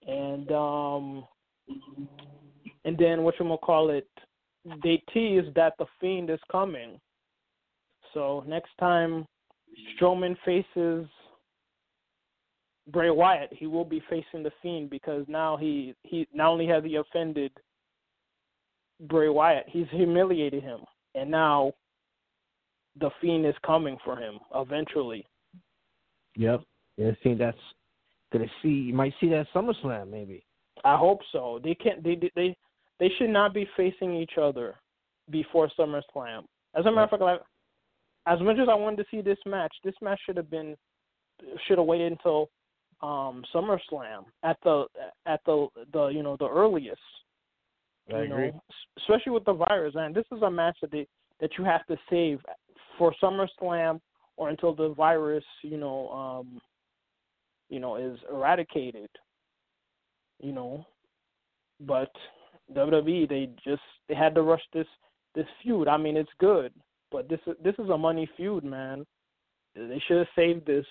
And 0.06 0.50
um 0.52 1.24
and 2.84 2.96
then 2.98 3.22
what 3.22 3.34
you 3.38 3.44
gonna 3.44 3.58
call 3.58 3.90
it? 3.90 4.08
They 4.82 5.02
tease 5.12 5.44
that 5.54 5.74
the 5.78 5.86
Fiend 6.00 6.30
is 6.30 6.40
coming. 6.50 7.00
So 8.14 8.44
next 8.46 8.70
time 8.80 9.26
Strowman 9.96 10.36
faces 10.44 11.06
Bray 12.90 13.10
Wyatt, 13.10 13.50
he 13.52 13.66
will 13.66 13.84
be 13.84 14.02
facing 14.08 14.42
the 14.42 14.52
Fiend 14.62 14.90
because 14.90 15.24
now 15.28 15.56
he 15.56 15.94
he 16.02 16.26
not 16.32 16.48
only 16.48 16.66
has 16.66 16.84
he 16.84 16.96
offended 16.96 17.52
Bray 19.00 19.28
Wyatt, 19.28 19.66
he's 19.68 19.86
humiliated 19.90 20.62
him, 20.62 20.80
and 21.14 21.30
now 21.30 21.72
the 23.00 23.10
Fiend 23.20 23.46
is 23.46 23.54
coming 23.64 23.96
for 24.04 24.16
him 24.16 24.38
eventually. 24.54 25.24
Yep. 26.36 26.62
Yeah, 26.96 27.08
I 27.08 27.16
think 27.22 27.38
that's 27.38 27.56
gonna 28.32 28.46
see. 28.62 28.68
You 28.68 28.94
might 28.94 29.14
see 29.20 29.28
that 29.28 29.40
at 29.40 29.52
SummerSlam 29.54 30.10
maybe. 30.10 30.44
I 30.84 30.96
hope 30.96 31.20
so. 31.32 31.60
They 31.62 31.74
can't. 31.74 32.02
They 32.02 32.18
they 32.34 32.56
they 32.98 33.10
should 33.18 33.30
not 33.30 33.54
be 33.54 33.68
facing 33.76 34.16
each 34.16 34.32
other 34.40 34.74
before 35.30 35.70
SummerSlam. 35.78 36.44
As 36.74 36.86
a 36.86 36.90
matter 36.90 37.02
of 37.02 37.10
fact, 37.10 37.22
like, 37.22 37.40
as 38.26 38.40
much 38.40 38.58
as 38.58 38.68
I 38.68 38.74
wanted 38.74 38.96
to 38.96 39.04
see 39.10 39.20
this 39.20 39.38
match, 39.46 39.74
this 39.84 39.94
match 40.02 40.20
should 40.26 40.36
have 40.36 40.50
been 40.50 40.76
should 41.66 41.78
have 41.78 41.86
waited 41.86 42.12
until 42.12 42.50
um 43.00 43.44
SummerSlam 43.54 44.24
at 44.42 44.56
the 44.64 44.86
at 45.26 45.40
the 45.46 45.68
the 45.92 46.06
you 46.08 46.22
know 46.22 46.36
the 46.38 46.48
earliest. 46.48 47.00
I 48.12 48.18
you 48.18 48.24
agree. 48.24 48.50
know, 48.50 48.60
especially 48.98 49.32
with 49.32 49.44
the 49.44 49.52
virus, 49.52 49.94
and 49.96 50.14
this 50.14 50.24
is 50.34 50.42
a 50.42 50.50
match 50.50 50.76
that 50.80 50.90
they 50.90 51.06
that 51.40 51.50
you 51.58 51.64
have 51.64 51.86
to 51.86 51.96
save 52.10 52.40
for 52.96 53.14
SummerSlam 53.22 54.00
or 54.36 54.48
until 54.48 54.74
the 54.74 54.94
virus, 54.94 55.44
you 55.62 55.76
know, 55.76 56.08
um, 56.10 56.60
you 57.68 57.80
know, 57.80 57.96
is 57.96 58.18
eradicated. 58.30 59.10
You 60.40 60.52
know, 60.52 60.86
but 61.80 62.10
WWE 62.74 63.28
they 63.28 63.50
just 63.64 63.82
they 64.08 64.14
had 64.14 64.34
to 64.34 64.42
rush 64.42 64.62
this 64.72 64.86
this 65.34 65.46
feud. 65.62 65.88
I 65.88 65.96
mean, 65.96 66.16
it's 66.16 66.30
good, 66.38 66.72
but 67.10 67.28
this 67.28 67.40
is 67.46 67.54
this 67.62 67.74
is 67.78 67.90
a 67.90 67.98
money 67.98 68.28
feud, 68.36 68.64
man. 68.64 69.04
They 69.74 70.02
should 70.06 70.18
have 70.18 70.26
saved 70.34 70.66
this 70.66 70.86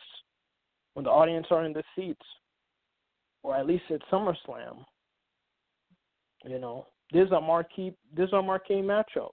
when 0.93 1.05
the 1.05 1.09
audience 1.11 1.47
are 1.51 1.65
in 1.65 1.73
the 1.73 1.83
seats, 1.95 2.25
or 3.43 3.55
at 3.55 3.65
least 3.65 3.83
at 3.89 4.01
SummerSlam. 4.11 4.85
You 6.45 6.59
know, 6.59 6.85
this 7.11 7.25
is 7.25 7.31
a 7.31 7.41
marquee. 7.41 7.93
This 8.15 8.27
is 8.27 8.33
a 8.33 8.41
marquee 8.41 8.75
matchup. 8.75 9.31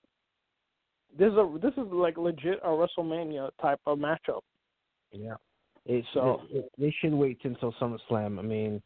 This 1.19 1.31
is 1.33 1.39
a 1.39 1.59
this 1.63 1.73
is 1.75 1.91
like 1.93 2.17
legit 2.17 2.61
a 2.63 2.69
WrestleMania 2.69 3.51
type 3.61 3.81
of 3.87 3.99
matchup. 3.99 4.41
Yeah. 5.13 5.37
They, 5.87 6.05
So- 6.15 6.41
they, 6.53 6.63
they 6.79 6.95
should 7.01 7.13
wait 7.13 7.39
until 7.45 7.73
SummerSlam. 7.75 8.39
I 8.39 8.43
mean, 8.43 8.83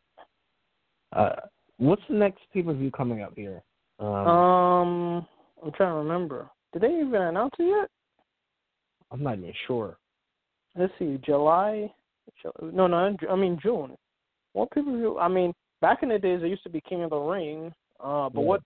uh, 1.12 1.37
what's 1.79 2.03
the 2.09 2.16
next 2.16 2.40
pay 2.53 2.62
per 2.62 2.74
view 2.74 2.90
coming 2.90 3.22
up 3.22 3.35
here? 3.37 3.62
Um, 3.98 4.07
Um, 4.07 5.27
I'm 5.62 5.72
trying 5.72 5.90
to 5.92 5.96
remember. 5.96 6.48
Did 6.72 6.83
they 6.83 6.88
even 7.01 7.22
announce 7.22 7.55
it 7.59 7.64
yet? 7.64 7.90
I'm 9.11 9.22
not 9.22 9.38
even 9.38 9.53
sure. 9.66 9.96
Let's 10.77 10.92
see, 10.98 11.18
July. 11.24 11.92
No, 12.61 12.87
no, 12.87 13.16
I 13.31 13.37
mean 13.37 13.59
June. 13.62 13.96
What 14.53 14.70
pay 14.70 14.83
per 14.83 14.90
view? 14.96 15.18
I 15.18 15.29
mean, 15.29 15.55
back 15.81 16.03
in 16.03 16.11
the 16.11 16.18
days, 16.18 16.42
it 16.42 16.48
used 16.48 16.62
to 16.64 16.68
be 16.68 16.81
King 16.83 17.05
of 17.05 17.11
the 17.11 17.16
Ring. 17.16 17.72
Uh, 18.01 18.29
but 18.29 18.40
Yeah. 18.40 18.46
what? 18.46 18.62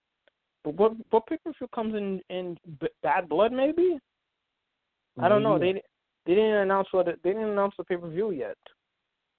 But 0.65 0.75
what? 0.75 0.93
What 1.11 1.27
pay 1.27 1.39
per 1.39 1.53
view 1.59 1.69
comes 1.75 1.95
in 1.95 2.21
in 2.31 2.57
B- 2.81 2.89
Bad 3.03 3.29
Blood? 3.29 3.53
Maybe. 3.53 3.99
I 5.21 5.29
don't 5.29 5.43
know. 5.43 5.59
They 5.59 5.83
they 6.25 6.35
didn't 6.35 6.55
announce 6.55 6.89
what 6.93 7.09
it, 7.09 7.21
they 7.23 7.31
didn't 7.31 7.51
announce 7.51 7.75
the 7.77 7.85
pay 7.85 7.97
per 7.97 8.09
view 8.09 8.31
yet. 8.31 8.57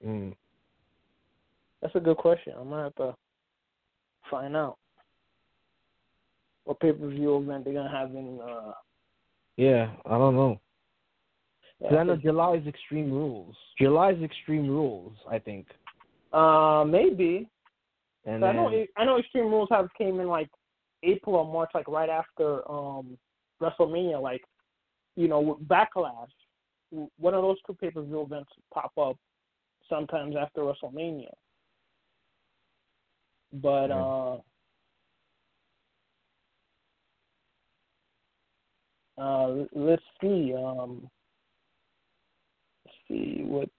Mm. 0.06 0.36
That's 1.82 1.96
a 1.96 2.00
good 2.00 2.18
question. 2.18 2.54
I'm 2.60 2.70
gonna 2.70 2.84
have 2.84 2.96
to 2.96 3.16
find 4.30 4.56
out 4.56 4.78
what 6.66 6.80
pay 6.80 6.92
per 6.92 7.08
view 7.08 7.38
event 7.38 7.66
they're 7.66 7.74
gonna 7.74 7.90
have 7.90 8.12
in. 8.12 8.40
uh 8.42 8.74
Yeah, 9.58 9.92
I 10.06 10.18
don't 10.18 10.36
know. 10.36 10.60
yeah, 11.80 11.98
I 11.98 12.04
know 12.04 12.18
July's 12.18 12.66
Extreme 12.68 13.12
Rules. 13.12 13.56
July's 13.80 14.22
Extreme 14.22 14.70
Rules, 14.70 15.14
I 15.30 15.40
think. 15.40 15.68
Uh, 16.32 16.84
maybe. 16.88 17.50
And 18.26 18.42
So 18.42 18.48
I 18.48 18.54
know 18.54 18.86
I 18.98 19.06
know 19.06 19.18
Extreme 19.20 19.46
Rules 19.46 19.70
have 19.72 19.90
came 19.98 20.20
in 20.20 20.28
like 20.28 20.50
April 21.04 21.36
or 21.36 21.52
March, 21.52 21.72
like 21.74 21.88
right 21.88 22.10
after 22.10 22.70
um 22.70 23.18
WrestleMania, 23.62 24.22
like 24.22 24.42
you 25.16 25.28
know 25.28 25.60
Backlash. 25.66 26.28
One 27.18 27.34
of 27.34 27.42
those 27.42 27.58
two 27.66 27.74
pay 27.74 27.90
per 27.90 28.04
view 28.04 28.22
events 28.22 28.52
pop 28.74 28.92
up 28.98 29.18
sometimes 29.90 30.36
after 30.36 30.62
WrestleMania. 30.62 31.32
But 33.54 33.90
Yeah. 33.90 33.96
uh, 33.98 34.38
uh, 39.18 39.66
let's 39.74 40.04
see. 40.22 40.54
Um, 40.54 41.10
let's 42.86 42.98
see 43.08 43.44
what. 43.44 43.70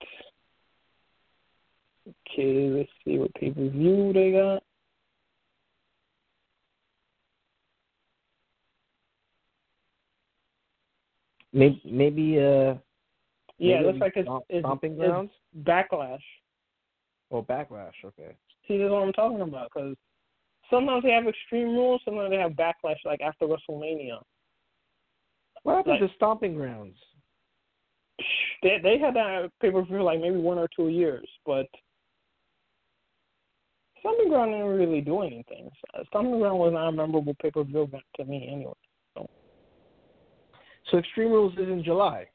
Okay, 2.06 2.68
let's 2.68 2.90
see 3.04 3.18
what 3.18 3.34
pay 3.34 3.50
per 3.50 3.68
view 3.68 4.12
they 4.12 4.32
got. 4.32 4.62
Maybe, 11.54 11.80
maybe 11.84 12.38
uh, 12.38 12.74
Yeah, 13.58 13.76
maybe 13.76 13.84
looks 13.86 13.98
like 14.00 14.12
it's, 14.16 14.26
Stomp- 14.26 14.44
it's, 14.50 14.64
Stomping 14.64 14.92
it's 14.92 15.00
Grounds. 15.00 15.30
backlash. 15.62 16.18
Oh, 17.30 17.42
Backlash. 17.42 17.92
Okay. 18.04 18.36
See, 18.68 18.76
that's 18.78 18.90
what 18.90 19.02
I'm 19.02 19.12
talking 19.14 19.40
about. 19.40 19.70
Because 19.74 19.96
sometimes 20.70 21.02
they 21.02 21.10
have 21.12 21.26
extreme 21.26 21.68
rules, 21.68 22.00
sometimes 22.04 22.30
they 22.30 22.36
have 22.36 22.52
backlash, 22.52 22.96
like 23.04 23.20
after 23.22 23.46
WrestleMania. 23.46 24.20
What 25.62 25.76
happened 25.76 26.00
Like- 26.00 26.10
to 26.10 26.16
Stomping 26.16 26.54
Grounds? 26.54 26.96
They 28.62 28.78
they 28.82 28.98
had 28.98 29.14
that 29.16 29.50
pay 29.60 29.72
per 29.72 29.82
view 29.82 30.02
like 30.02 30.20
maybe 30.20 30.36
one 30.36 30.58
or 30.58 30.68
two 30.76 30.88
years, 30.88 31.28
but 31.44 31.66
Stomping 34.00 34.28
Ground 34.28 34.52
didn't 34.52 34.66
really 34.66 35.00
do 35.00 35.22
anything. 35.22 35.68
Stomping 36.08 36.38
Ground 36.38 36.58
was 36.58 36.72
not 36.72 36.88
a 36.88 36.92
memorable 36.92 37.34
pay 37.42 37.50
per 37.50 37.64
view 37.64 37.82
event 37.82 38.04
to 38.16 38.24
me 38.24 38.48
anyway. 38.52 38.72
So 40.90 40.98
Extreme 40.98 41.30
Rules 41.32 41.54
is 41.54 41.68
in 41.68 41.82
July. 41.82 42.26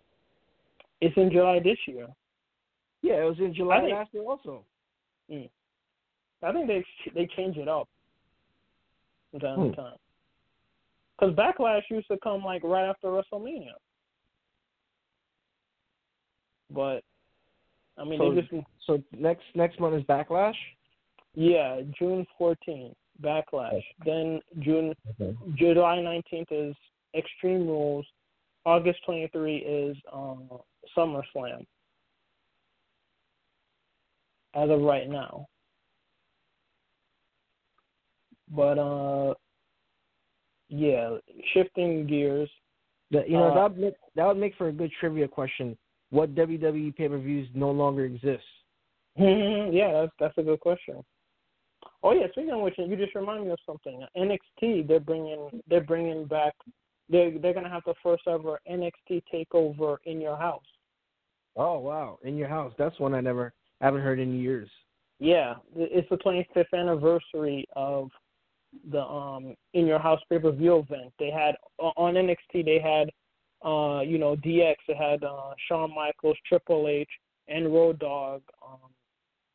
It's 1.01 1.15
in 1.17 1.31
July 1.31 1.59
this 1.59 1.77
year. 1.87 2.07
Yeah, 3.01 3.21
it 3.21 3.25
was 3.25 3.39
in 3.39 3.53
July 3.53 3.81
think- 3.81 3.93
last 3.93 4.13
year 4.13 4.23
also. 4.23 4.65
I 6.41 6.53
think 6.53 6.67
they 6.67 6.83
they 7.13 7.27
change 7.35 7.57
it 7.57 7.67
up 7.67 7.87
from 9.31 9.39
time 9.41 9.59
Hmm. 9.59 9.69
to 9.71 9.75
time. 9.75 9.97
Because 11.19 11.35
Backlash 11.35 11.83
used 11.89 12.07
to 12.07 12.17
come 12.23 12.43
like 12.43 12.63
right 12.63 12.85
after 12.89 13.09
WrestleMania. 13.09 13.73
But 16.71 17.03
I 17.97 18.05
mean, 18.05 18.19
So- 18.19 18.31
they 18.33 18.41
just 18.41 18.53
So 18.85 19.03
next 19.11 19.43
next 19.53 19.79
month 19.79 19.95
is 19.95 20.03
Backlash. 20.05 20.55
yeah, 21.35 21.81
June 21.97 22.25
14th, 22.37 22.95
Backlash. 23.21 23.83
Then 24.05 24.41
June 24.59 24.95
July 25.55 25.99
19th 26.01 26.51
is 26.51 26.75
Extreme 27.13 27.67
Rules. 27.67 28.07
August 28.65 28.99
23 29.05 29.57
is 29.57 29.97
um, 30.11 30.49
SummerSlam. 30.97 31.65
As 34.55 34.69
of 34.69 34.81
right 34.81 35.09
now. 35.09 35.45
But 38.49 38.79
uh, 38.79 39.35
yeah, 40.69 41.17
shifting 41.53 42.07
gears. 42.07 42.49
That 43.11 43.29
you 43.29 43.37
know 43.37 43.49
Uh, 43.49 43.55
that 43.55 43.71
would 43.71 43.79
make, 43.79 43.93
that 44.15 44.25
would 44.25 44.37
make 44.37 44.55
for 44.55 44.67
a 44.67 44.71
good 44.71 44.91
trivia 44.99 45.27
question. 45.27 45.77
What 46.09 46.33
WWE 46.33 46.95
pay 46.95 47.07
per 47.07 47.17
views 47.19 47.47
no 47.53 47.69
longer 47.71 48.05
exist? 48.05 48.43
yeah, 49.15 49.91
that's 49.93 50.11
that's 50.19 50.37
a 50.37 50.43
good 50.43 50.59
question. 50.59 51.03
Oh 52.03 52.13
yeah, 52.13 52.27
speaking 52.31 52.51
of 52.51 52.61
which, 52.61 52.75
you 52.77 52.95
just 52.95 53.15
remind 53.15 53.45
me 53.45 53.51
of 53.51 53.59
something. 53.65 54.03
NXT, 54.17 54.87
they're 54.87 54.99
bringing 54.99 55.61
they're 55.67 55.81
bringing 55.81 56.25
back. 56.25 56.53
They're 57.09 57.37
they're 57.39 57.53
gonna 57.53 57.69
have 57.69 57.83
the 57.85 57.95
first 58.03 58.23
ever 58.27 58.59
NXT 58.69 59.23
takeover 59.33 59.97
in 60.05 60.21
your 60.21 60.37
house. 60.37 60.63
Oh 61.55 61.79
wow, 61.79 62.19
in 62.23 62.37
your 62.37 62.47
house. 62.47 62.73
That's 62.77 62.99
one 62.99 63.13
I 63.13 63.21
never 63.21 63.53
haven't 63.81 64.01
heard 64.01 64.19
in 64.19 64.39
years. 64.39 64.69
Yeah, 65.19 65.55
it's 65.75 66.07
the 66.09 66.17
25th 66.17 66.73
anniversary 66.73 67.65
of 67.75 68.09
the 68.91 69.01
um 69.01 69.55
in 69.73 69.85
your 69.85 69.99
house 69.99 70.21
pay 70.29 70.39
per 70.39 70.51
view 70.51 70.77
event. 70.77 71.11
They 71.19 71.31
had 71.31 71.55
on 71.79 72.13
NXT 72.13 72.65
they 72.65 72.79
had 72.79 73.09
uh 73.67 74.01
you 74.01 74.17
know 74.17 74.35
DX. 74.35 74.75
They 74.87 74.95
had 74.95 75.23
uh 75.23 75.51
Shawn 75.67 75.93
Michaels, 75.93 76.37
Triple 76.47 76.87
H, 76.87 77.09
and 77.47 77.73
Road 77.73 77.99
Dogg 77.99 78.41
um 78.65 78.91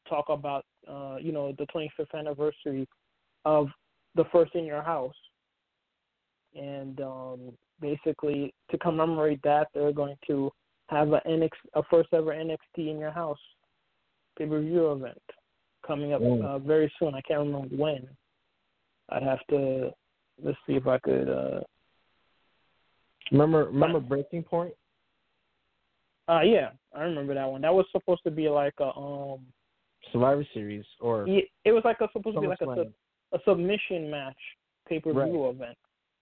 talk 0.09 0.27
about 0.29 0.64
uh 0.88 1.17
you 1.21 1.33
know 1.33 1.55
the 1.57 1.67
25th 1.67 2.19
anniversary 2.19 2.88
of 3.45 3.69
the 4.17 4.25
first 4.33 4.55
in 4.55 4.64
your 4.64 4.83
house. 4.83 5.14
And 6.55 7.01
um 7.01 7.40
basically 7.81 8.55
to 8.71 8.79
commemorate 8.79 9.43
that, 9.43 9.69
they're 9.75 9.93
going 9.93 10.17
to 10.27 10.51
have 10.88 11.12
a 11.12 11.21
NX 11.27 11.51
a 11.75 11.83
first 11.90 12.09
ever 12.12 12.33
NXT 12.33 12.90
in 12.90 12.99
your 12.99 13.11
house 13.11 13.38
pay 14.38 14.47
per 14.47 14.61
view 14.61 14.93
event 14.93 15.21
coming 15.87 16.12
up 16.12 16.21
Mm. 16.23 16.45
uh, 16.45 16.59
very 16.59 16.93
soon. 16.99 17.14
I 17.14 17.21
can't 17.23 17.40
remember 17.40 17.75
when. 17.77 18.09
I'd 19.11 19.23
have 19.23 19.45
to 19.51 19.93
let's 20.43 20.59
see 20.67 20.75
if 20.75 20.87
I 20.87 20.99
could. 20.99 21.29
uh 21.29 21.61
Remember 23.33 23.64
remember 23.67 24.01
Breaking 24.01 24.43
Point? 24.43 24.75
uh 26.29 26.40
Yeah, 26.43 26.71
I 26.95 27.03
remember 27.03 27.35
that 27.35 27.51
one. 27.51 27.62
That 27.62 27.75
was 27.75 27.87
supposed 27.93 28.23
to 28.25 28.31
be 28.31 28.49
like 28.49 28.75
a 28.81 28.95
um. 28.97 29.40
Survivor 30.12 30.47
Series 30.53 30.85
or 31.01 31.27
Yeah, 31.27 31.40
it 31.64 31.73
was 31.73 31.83
like 31.85 32.01
a 32.01 32.09
supposed 32.12 32.37
to 32.37 32.40
be 32.40 32.47
like 32.47 32.61
a 32.61 32.87
a 33.33 33.38
submission 33.47 34.11
match 34.11 34.37
pay 34.88 35.01
per 35.01 35.12
view 35.12 35.49
event. 35.49 35.77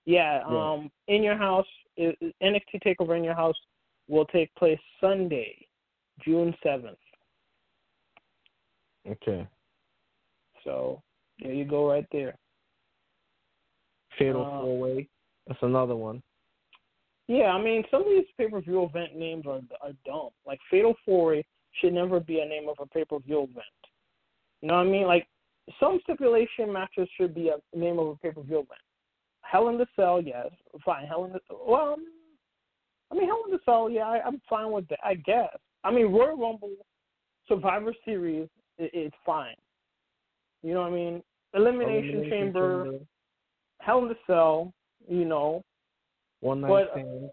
Yeah, 0.05 0.41
Yeah. 0.51 0.73
um, 0.73 0.91
in 1.09 1.23
your 1.23 1.37
house, 1.37 1.67
NXT 1.99 2.81
Takeover 2.85 3.17
in 3.17 3.25
your 3.25 3.35
house 3.35 3.57
will 4.09 4.27
take 4.27 4.53
place 4.57 4.81
Sunday, 5.01 5.67
June 6.25 6.55
seventh. 6.63 6.99
okay. 9.09 9.47
So 10.65 11.03
there 11.41 11.53
you 11.53 11.65
go, 11.65 11.89
right 11.89 12.07
there. 12.13 12.37
Fatal 14.19 14.45
Uh, 14.45 14.61
Four 14.63 14.79
Way. 14.79 15.09
That's 15.47 15.63
another 15.63 15.97
one. 15.97 16.23
Yeah, 17.29 17.53
I 17.55 17.61
mean, 17.63 17.85
some 17.91 18.03
of 18.03 18.09
these 18.09 18.27
pay 18.37 18.49
per 18.49 18.61
view 18.61 18.83
event 18.85 19.15
names 19.17 19.47
are 19.47 19.61
are 19.81 19.93
dumb. 20.05 20.31
Like 20.47 20.61
Fatal 20.71 20.95
Four 21.05 21.27
Way 21.29 21.45
should 21.73 21.95
never 21.95 22.21
be 22.21 22.41
a 22.41 22.45
name 22.47 22.69
of 22.69 22.79
a 22.79 22.87
pay 22.87 23.05
per 23.05 23.19
view 23.19 23.43
event. 23.43 23.67
You 24.61 24.69
know 24.69 24.75
what 24.77 24.87
I 24.87 24.91
mean? 24.91 25.07
Like 25.07 25.27
some 25.81 25.99
stipulation 26.03 26.73
matches 26.73 27.09
should 27.17 27.35
be 27.35 27.49
a 27.49 27.59
name 27.77 27.99
of 27.99 28.09
a 28.09 28.17
pay 28.17 28.31
per 28.33 28.43
view 28.43 28.59
event. 28.61 28.81
Hell 29.53 29.69
in 29.69 29.77
the 29.77 29.87
Cell, 29.95 30.23
yes, 30.23 30.49
fine. 30.83 31.07
Hell 31.07 31.27
in 31.27 31.33
the 31.33 31.41
well, 31.51 31.93
um, 31.93 32.07
I 33.11 33.15
mean 33.15 33.27
Hell 33.27 33.43
in 33.45 33.53
the 33.53 33.59
Cell, 33.67 33.91
yeah, 33.91 34.05
I, 34.05 34.23
I'm 34.27 34.41
fine 34.49 34.73
with 34.73 34.89
that. 34.89 34.99
I 35.05 35.15
guess. 35.15 35.55
I 35.85 35.91
mean 35.91 36.07
Royal 36.07 36.39
Rumble, 36.39 36.71
Survivor 37.47 37.93
Series, 38.03 38.49
it, 38.79 38.91
it's 38.95 39.17
fine. 39.27 39.55
You 40.63 40.73
know 40.73 40.81
what 40.81 40.93
I 40.93 40.95
mean? 40.95 41.23
Elimination, 41.53 42.09
Elimination 42.09 42.31
Chamber, 42.31 42.85
Chamber, 42.85 43.05
Hell 43.81 43.99
in 43.99 44.09
the 44.09 44.17
Cell, 44.27 44.73
you 45.07 45.27
know. 45.27 45.63
One 46.41 46.63
night 46.63 46.71
but- 46.71 46.91
stand. 46.93 47.31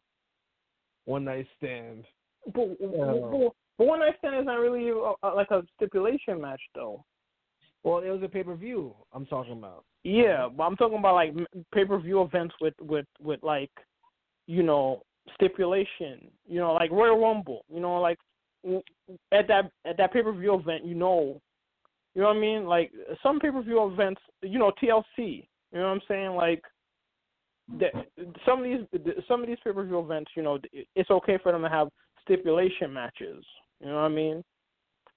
One 1.05 1.23
night 1.23 1.47
stand. 1.57 2.03
But, 2.53 2.77
but, 2.79 3.53
but 3.77 3.87
one 3.87 3.99
night 3.99 4.15
stand 4.19 4.35
is 4.35 4.45
not 4.45 4.59
really 4.59 4.89
a, 4.89 5.13
a, 5.25 5.29
like 5.33 5.51
a 5.51 5.63
stipulation 5.75 6.41
match, 6.41 6.61
though. 6.75 7.03
Well, 7.83 7.99
it 7.99 8.09
was 8.09 8.21
a 8.23 8.27
pay 8.27 8.43
per 8.43 8.55
view. 8.55 8.93
I'm 9.13 9.25
talking 9.25 9.53
about. 9.53 9.85
Yeah, 10.03 10.47
but 10.55 10.63
I'm 10.63 10.75
talking 10.75 10.99
about 10.99 11.15
like 11.15 11.33
pay 11.73 11.85
per 11.85 11.99
view 11.99 12.21
events 12.21 12.55
with 12.61 12.73
with 12.79 13.05
with 13.21 13.41
like, 13.43 13.71
you 14.47 14.63
know, 14.63 15.03
stipulation. 15.35 16.29
You 16.47 16.59
know, 16.59 16.73
like 16.73 16.91
Royal 16.91 17.19
Rumble. 17.19 17.65
You 17.73 17.79
know, 17.79 17.99
like 17.99 18.17
at 19.31 19.47
that 19.47 19.71
at 19.85 19.97
that 19.97 20.13
pay 20.13 20.23
per 20.23 20.31
view 20.31 20.55
event, 20.55 20.85
you 20.85 20.95
know, 20.95 21.41
you 22.15 22.21
know 22.21 22.27
what 22.27 22.37
I 22.37 22.39
mean. 22.39 22.65
Like 22.65 22.91
some 23.21 23.39
pay 23.39 23.51
per 23.51 23.61
view 23.61 23.85
events, 23.91 24.21
you 24.41 24.59
know, 24.59 24.71
TLC. 24.81 25.03
You 25.17 25.45
know 25.73 25.81
what 25.81 25.85
I'm 25.85 26.01
saying? 26.07 26.31
Like. 26.31 26.63
That 27.79 27.91
some 28.47 28.63
of 28.63 28.65
these 28.65 29.01
some 29.27 29.43
of 29.43 29.47
these 29.47 29.59
pay 29.63 29.71
per 29.71 29.83
view 29.83 29.99
events, 29.99 30.31
you 30.35 30.41
know, 30.41 30.57
it's 30.95 31.11
okay 31.11 31.37
for 31.43 31.51
them 31.51 31.61
to 31.61 31.69
have 31.69 31.89
stipulation 32.23 32.91
matches. 32.91 33.45
You 33.79 33.89
know 33.89 33.93
what 33.97 34.05
I 34.05 34.07
mean? 34.07 34.43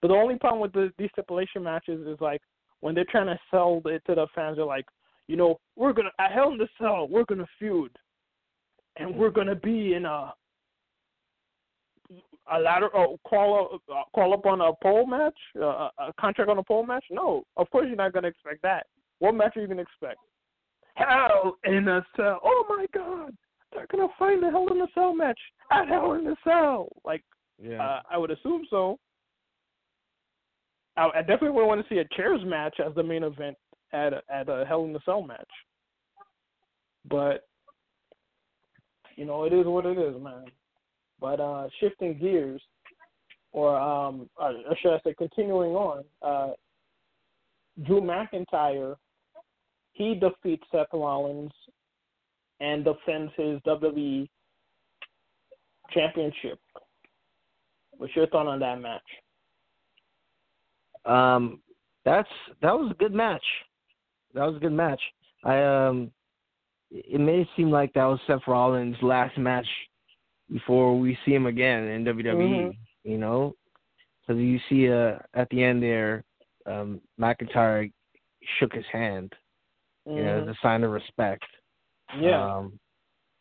But 0.03 0.09
the 0.09 0.15
only 0.15 0.37
problem 0.37 0.61
with 0.61 0.73
the, 0.75 0.93
these 0.99 1.09
stipulation 1.13 1.63
matches 1.63 2.07
is 2.07 2.21
like 2.21 2.43
when 2.83 2.97
they're 2.97 3.07
trying 3.09 3.29
to 3.29 3.39
sell 3.51 3.81
it 3.87 4.03
to 4.07 4.15
the 4.15 4.27
fans, 4.35 4.57
they're 4.57 4.67
like, 4.67 4.85
you 5.29 5.37
know, 5.37 5.59
we're 5.77 5.93
gonna 5.93 6.11
at 6.19 6.33
Hell 6.33 6.53
in 6.53 6.59
the 6.59 6.69
Cell, 6.79 7.09
we're 7.09 7.25
gonna 7.25 7.47
feud, 7.59 7.97
and 8.97 9.17
we're 9.17 9.31
gonna 9.31 9.55
be 9.55 9.95
in 9.95 10.05
a, 10.05 10.35
a 12.53 12.59
ladder 12.59 12.91
oh, 12.95 13.19
call 13.27 13.65
up 13.75 13.81
uh, 13.89 14.03
call 14.15 14.35
up 14.35 14.45
on 14.47 14.61
a 14.61 14.73
pole 14.83 15.07
match, 15.07 15.39
uh, 15.57 15.89
a 15.99 16.13
contract 16.21 16.51
on 16.51 16.59
a 16.59 16.63
pole 16.63 16.85
match? 16.85 17.05
No, 17.09 17.45
of 17.57 17.71
course 17.71 17.87
you're 17.87 17.97
not 17.97 18.13
gonna 18.13 18.29
expect 18.29 18.61
that. 18.63 18.87
What 19.21 19.37
match 19.37 19.57
are 19.57 19.63
you 19.63 19.69
gonna 19.69 19.83
expect? 19.83 20.19
Hell 20.97 21.57
in 21.65 21.87
a 21.87 22.05
Cell. 22.17 22.41
Oh 22.43 22.67
my 22.69 22.87
God, 22.93 23.33
they're 23.73 23.87
gonna 23.93 24.09
find 24.19 24.43
the 24.43 24.51
Hell 24.51 24.67
in 24.73 24.81
a 24.81 24.89
Cell 24.93 25.15
match 25.15 25.39
at 25.71 25.87
Hell 25.87 26.15
in 26.15 26.27
a 26.27 26.35
Cell. 26.43 26.89
Like, 27.05 27.23
Yeah. 27.63 27.81
uh, 27.81 28.03
I 28.11 28.19
would 28.19 28.33
assume 28.33 28.67
so. 28.69 28.99
I, 30.97 31.21
definitely 31.21 31.51
would 31.51 31.67
want 31.67 31.87
to 31.87 31.95
see 31.95 32.01
a 32.01 32.17
chairs 32.17 32.41
match 32.45 32.79
as 32.85 32.95
the 32.95 33.03
main 33.03 33.23
event 33.23 33.57
at 33.93 34.13
a, 34.13 34.23
at 34.31 34.49
a 34.49 34.65
Hell 34.67 34.85
in 34.85 34.95
a 34.95 35.01
Cell 35.05 35.23
match. 35.23 35.49
But 37.09 37.47
you 39.17 39.25
know, 39.25 39.45
it 39.45 39.53
is 39.53 39.67
what 39.67 39.87
it 39.87 39.99
is, 39.99 40.21
man. 40.23 40.45
But 41.21 41.41
uh 41.41 41.69
shifting 41.81 42.19
gears, 42.19 42.61
or 43.53 43.77
um, 43.79 44.29
or 44.37 44.55
should 44.81 44.95
I 44.95 45.01
say, 45.05 45.15
continuing 45.17 45.73
on, 45.73 46.05
uh, 46.23 46.53
Drew 47.85 48.01
McIntyre, 48.01 48.97
he 49.93 50.15
defeats 50.15 50.65
Seth 50.73 50.87
Rollins 50.93 51.53
and 52.61 52.85
defends 52.85 53.33
his 53.37 53.59
WWE 53.67 54.29
championship. 55.93 56.59
What's 57.99 58.17
your 58.17 58.27
thought 58.29 58.47
on 58.47 58.61
that 58.61 58.81
match? 58.81 59.03
Um, 61.05 61.61
that's 62.05 62.29
that 62.61 62.73
was 62.77 62.91
a 62.91 62.95
good 62.95 63.13
match. 63.15 63.45
That 64.35 64.45
was 64.47 64.57
a 64.57 64.61
good 64.61 64.73
match. 64.73 65.01
I 65.45 65.63
um, 65.63 66.11
it 66.91 67.21
it 67.21 67.49
seem 67.57 67.71
like 67.71 67.93
that 67.95 68.05
was 68.05 68.21
Seth 68.27 68.47
Rollins' 68.47 68.97
last 69.03 69.37
match 69.39 69.67
before 70.51 70.99
we 70.99 71.17
see 71.25 71.35
him 71.35 71.47
again 71.47 71.85
in 71.85 72.05
WWE. 72.05 72.35
Mhm. 72.35 72.77
You 73.05 73.19
know, 73.19 73.55
because 74.21 74.41
you 74.41 74.59
see 74.69 74.91
uh 74.91 75.19
at 75.35 75.49
the 75.51 75.63
end 75.63 75.83
there, 75.83 76.25
um, 76.67 77.01
McIntyre 77.19 77.91
shook 78.59 78.73
his 78.75 78.87
hand. 78.93 79.33
You 80.07 80.25
know, 80.25 80.43
as 80.43 80.49
a 80.49 80.55
sign 80.63 80.83
of 80.83 80.91
respect. 80.91 81.45
yeah. 82.19 82.57
Um, 82.57 82.79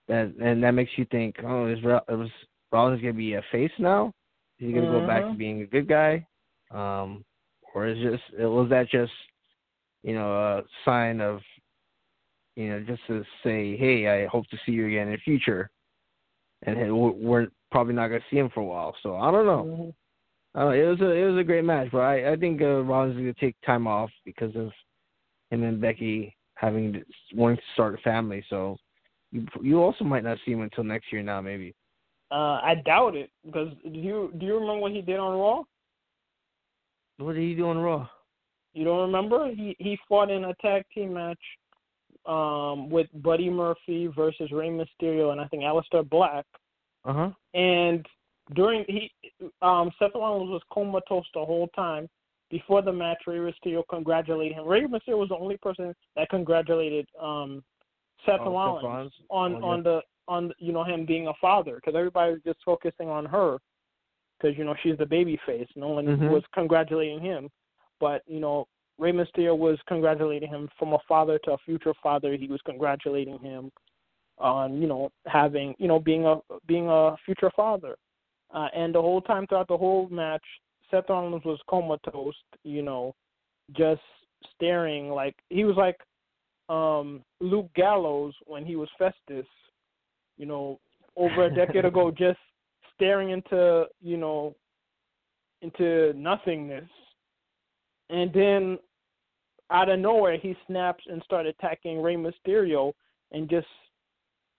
that 0.07 0.33
and 0.41 0.63
that 0.63 0.71
makes 0.71 0.91
you 0.95 1.05
think, 1.05 1.35
oh, 1.43 1.67
is 1.67 1.81
was 1.83 2.29
Rollins 2.71 3.01
gonna 3.01 3.13
be 3.13 3.33
a 3.33 3.41
face 3.51 3.71
now? 3.79 4.07
Is 4.59 4.67
he 4.67 4.73
gonna 4.73 4.87
go 4.87 5.05
back 5.05 5.23
to 5.23 5.31
Mhm. 5.31 5.37
being 5.37 5.61
a 5.61 5.65
good 5.65 5.87
guy? 5.87 6.25
Um, 6.69 7.23
or 7.73 7.87
is 7.87 7.97
just 7.99 8.23
was 8.39 8.69
that 8.69 8.89
just 8.89 9.11
you 10.03 10.13
know 10.13 10.33
a 10.33 10.63
sign 10.85 11.21
of 11.21 11.41
you 12.55 12.69
know 12.69 12.79
just 12.81 13.01
to 13.07 13.23
say, 13.43 13.75
hey, 13.77 14.07
I 14.07 14.27
hope 14.27 14.47
to 14.49 14.57
see 14.65 14.71
you 14.71 14.87
again 14.87 15.07
in 15.07 15.13
the 15.13 15.19
future, 15.19 15.69
and 16.63 16.77
hey, 16.77 16.91
we're 16.91 17.47
probably 17.71 17.93
not 17.93 18.07
gonna 18.07 18.21
see 18.29 18.37
him 18.37 18.49
for 18.53 18.61
a 18.61 18.65
while. 18.65 18.95
So 19.01 19.15
I 19.15 19.31
don't 19.31 19.45
know. 19.45 19.63
Mhm. 19.63 19.93
I 20.53 20.59
don't 20.59 20.69
know. 20.69 20.83
It 20.83 20.87
was 20.87 21.01
a 21.01 21.11
it 21.11 21.25
was 21.25 21.39
a 21.39 21.43
great 21.43 21.63
match, 21.63 21.89
but 21.91 22.01
I 22.01 22.33
I 22.33 22.35
think 22.35 22.61
uh, 22.61 22.83
Rollins 22.83 23.15
is 23.15 23.19
gonna 23.19 23.33
take 23.33 23.55
time 23.65 23.87
off 23.87 24.09
because 24.25 24.55
of 24.55 24.71
him 25.49 25.63
and 25.63 25.79
Becky 25.79 26.35
having 26.55 26.93
to, 26.93 27.03
wanting 27.33 27.57
to 27.57 27.63
start 27.73 27.95
a 27.95 27.97
family. 27.99 28.43
So 28.49 28.77
you 29.31 29.45
you 29.61 29.81
also 29.81 30.03
might 30.03 30.23
not 30.23 30.37
see 30.45 30.51
him 30.51 30.61
until 30.61 30.83
next 30.83 31.11
year 31.11 31.23
now, 31.23 31.41
maybe. 31.41 31.73
Uh, 32.31 32.59
I 32.63 32.81
doubt 32.85 33.15
it 33.15 33.29
because 33.45 33.73
do 33.83 33.99
you 33.99 34.31
do 34.37 34.45
you 34.45 34.53
remember 34.55 34.79
what 34.79 34.91
he 34.91 35.01
did 35.01 35.19
on 35.19 35.37
Raw? 35.37 35.63
What 37.21 37.35
did 37.35 37.43
he 37.43 37.55
do 37.55 37.67
on 37.67 37.77
Raw? 37.77 38.07
You 38.73 38.85
don't 38.85 39.01
remember? 39.01 39.49
He 39.53 39.75
he 39.79 39.97
fought 40.07 40.31
in 40.31 40.45
a 40.45 40.53
tag 40.55 40.83
team 40.93 41.13
match 41.13 41.39
um 42.25 42.89
with 42.89 43.07
Buddy 43.21 43.49
Murphy 43.49 44.07
versus 44.07 44.51
Rey 44.51 44.69
Mysterio 44.69 45.31
and 45.31 45.41
I 45.41 45.47
think 45.47 45.63
Aleister 45.63 46.07
Black. 46.09 46.45
Uh 47.05 47.13
huh. 47.13 47.29
And 47.53 48.05
during 48.55 48.85
he 48.87 49.11
um 49.61 49.91
Seth 49.99 50.11
Rollins 50.15 50.49
was 50.49 50.61
comatose 50.73 51.25
the 51.33 51.45
whole 51.45 51.67
time. 51.75 52.09
Before 52.49 52.81
the 52.81 52.91
match, 52.91 53.19
Rey 53.27 53.37
Mysterio 53.37 53.83
congratulated 53.89 54.57
him. 54.57 54.67
Rey 54.67 54.81
Mysterio 54.81 55.19
was 55.19 55.29
the 55.29 55.37
only 55.37 55.57
person 55.57 55.93
that 56.15 56.29
congratulated 56.29 57.07
um 57.21 57.63
Seth, 58.25 58.39
Oh, 58.41 58.45
Seth 58.45 58.53
Rollins, 58.53 58.83
Rollins? 58.83 59.13
on 59.29 59.55
Oh, 59.55 59.67
on 59.67 59.83
the 59.83 60.01
on 60.27 60.53
you 60.59 60.71
know 60.71 60.83
him 60.83 61.05
being 61.05 61.27
a 61.27 61.33
father 61.41 61.75
because 61.75 61.95
everybody 61.97 62.33
was 62.33 62.41
just 62.45 62.59
focusing 62.63 63.09
on 63.09 63.25
her 63.25 63.57
because 64.41 64.57
you 64.57 64.63
know 64.63 64.75
she's 64.81 64.97
the 64.97 65.05
baby 65.05 65.39
face. 65.45 65.67
No 65.75 65.89
one 65.89 66.05
Mhm. 66.05 66.29
was 66.29 66.43
congratulating 66.53 67.19
him, 67.19 67.49
but 67.99 68.23
you 68.27 68.39
know 68.39 68.67
Rey 68.97 69.11
Mysterio 69.11 69.57
was 69.57 69.81
congratulating 69.87 70.49
him 70.49 70.69
from 70.77 70.93
a 70.93 70.99
father 71.07 71.39
to 71.39 71.53
a 71.53 71.57
future 71.59 71.93
father. 71.95 72.35
He 72.35 72.47
was 72.47 72.61
congratulating 72.61 73.39
him 73.39 73.71
on 74.37 74.81
you 74.81 74.87
know 74.87 75.11
having 75.27 75.75
you 75.77 75.87
know 75.87 75.99
being 75.99 76.25
a 76.25 76.41
being 76.65 76.89
a 76.89 77.15
future 77.25 77.51
father. 77.51 77.95
Uh, 78.53 78.67
and 78.73 78.93
the 78.93 79.01
whole 79.01 79.21
time 79.21 79.47
throughout 79.47 79.69
the 79.69 79.77
whole 79.77 80.09
match, 80.09 80.43
Seth 80.89 81.09
Rollins 81.09 81.45
was 81.45 81.59
comatose. 81.69 82.35
You 82.63 82.81
know, 82.81 83.15
just 83.71 84.01
staring 84.53 85.09
like 85.09 85.35
he 85.49 85.63
was 85.65 85.77
like 85.77 85.99
um 86.69 87.23
Luke 87.39 87.71
Gallows 87.75 88.35
when 88.45 88.65
he 88.65 88.75
was 88.75 88.89
Festus. 88.97 89.47
You 90.37 90.47
know, 90.47 90.79
over 91.15 91.45
a 91.45 91.53
decade 91.53 91.85
ago, 91.85 92.09
just 92.17 92.39
staring 93.01 93.31
into 93.31 93.85
you 94.01 94.17
know 94.17 94.55
into 95.61 96.13
nothingness. 96.15 96.89
And 98.09 98.31
then 98.33 98.77
out 99.71 99.89
of 99.89 99.99
nowhere 99.99 100.37
he 100.37 100.55
snaps 100.67 101.03
and 101.07 101.21
started 101.23 101.55
attacking 101.57 102.01
Rey 102.01 102.15
Mysterio 102.15 102.93
and 103.31 103.49
just 103.49 103.67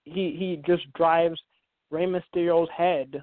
he 0.04 0.34
he 0.38 0.60
just 0.66 0.92
drives 0.94 1.38
Rey 1.90 2.06
Mysterio's 2.06 2.68
head 2.76 3.20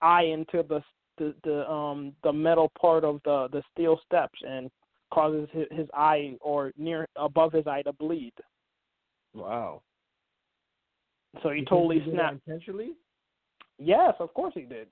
eye 0.00 0.24
into 0.24 0.64
the 0.68 0.80
the, 1.18 1.34
the 1.44 1.70
um 1.70 2.12
the 2.22 2.32
metal 2.32 2.72
part 2.80 3.04
of 3.04 3.20
the 3.24 3.48
the 3.52 3.62
steel 3.72 4.00
steps 4.06 4.38
and 4.48 4.70
causes 5.12 5.48
his, 5.52 5.66
his 5.70 5.88
eye 5.92 6.34
or 6.40 6.72
near 6.78 7.06
above 7.16 7.52
his 7.52 7.66
eye 7.66 7.82
to 7.82 7.92
bleed. 7.92 8.32
Wow. 9.34 9.82
So 11.42 11.50
he 11.50 11.64
totally 11.64 12.02
snapped. 12.08 12.38
intentionally? 12.46 12.92
Yes, 13.78 14.14
of 14.20 14.32
course 14.34 14.54
he 14.54 14.62
did. 14.62 14.88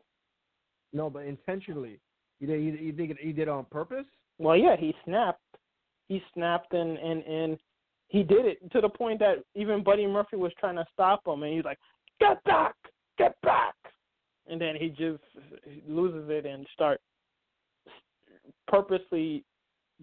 No, 0.92 1.08
but 1.08 1.24
intentionally. 1.24 2.00
You 2.40 2.46
did. 2.46 2.62
You, 2.62 2.72
you 2.72 2.92
think 2.92 3.16
he 3.20 3.32
did 3.32 3.42
it 3.42 3.48
on 3.48 3.64
purpose? 3.66 4.06
Well, 4.38 4.56
yeah, 4.56 4.76
he 4.76 4.94
snapped. 5.04 5.40
He 6.08 6.22
snapped 6.34 6.72
and 6.74 6.98
and 6.98 7.22
and 7.24 7.58
he 8.08 8.22
did 8.22 8.44
it 8.44 8.70
to 8.72 8.80
the 8.80 8.88
point 8.88 9.18
that 9.20 9.36
even 9.54 9.82
Buddy 9.82 10.06
Murphy 10.06 10.36
was 10.36 10.52
trying 10.58 10.76
to 10.76 10.84
stop 10.92 11.26
him, 11.26 11.42
and 11.42 11.54
he's 11.54 11.64
like, 11.64 11.78
"Get 12.20 12.42
back, 12.44 12.74
get 13.16 13.40
back!" 13.42 13.74
And 14.46 14.60
then 14.60 14.74
he 14.76 14.88
just 14.88 15.22
loses 15.88 16.28
it 16.28 16.44
and 16.44 16.66
start 16.74 17.00
purposely 18.68 19.44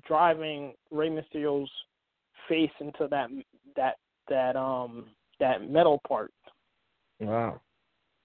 driving 0.07 0.73
Rey 0.91 1.09
Mysterio's 1.09 1.69
face 2.47 2.71
into 2.79 3.07
that 3.11 3.29
that 3.75 3.97
that 4.29 4.55
um 4.55 5.05
that 5.39 5.69
metal 5.69 6.01
part. 6.07 6.31
Wow. 7.19 7.61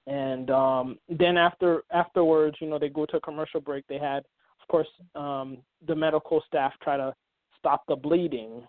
And 0.07 0.51
um 0.51 0.99
then 1.09 1.37
after 1.37 1.83
afterwards 1.93 2.57
you 2.61 2.69
know 2.69 2.79
they 2.79 2.88
go 2.88 3.07
to 3.07 3.17
a 3.17 3.21
commercial 3.21 3.61
break. 3.61 3.87
They 3.88 3.99
had 3.99 4.25
of 4.61 4.69
course 4.69 4.88
um 5.14 5.59
the 5.87 5.95
medical 5.95 6.43
staff 6.47 6.73
try 6.83 6.97
to 6.97 7.14
stop 7.59 7.85
the 7.88 7.97
bleeding. 7.97 8.67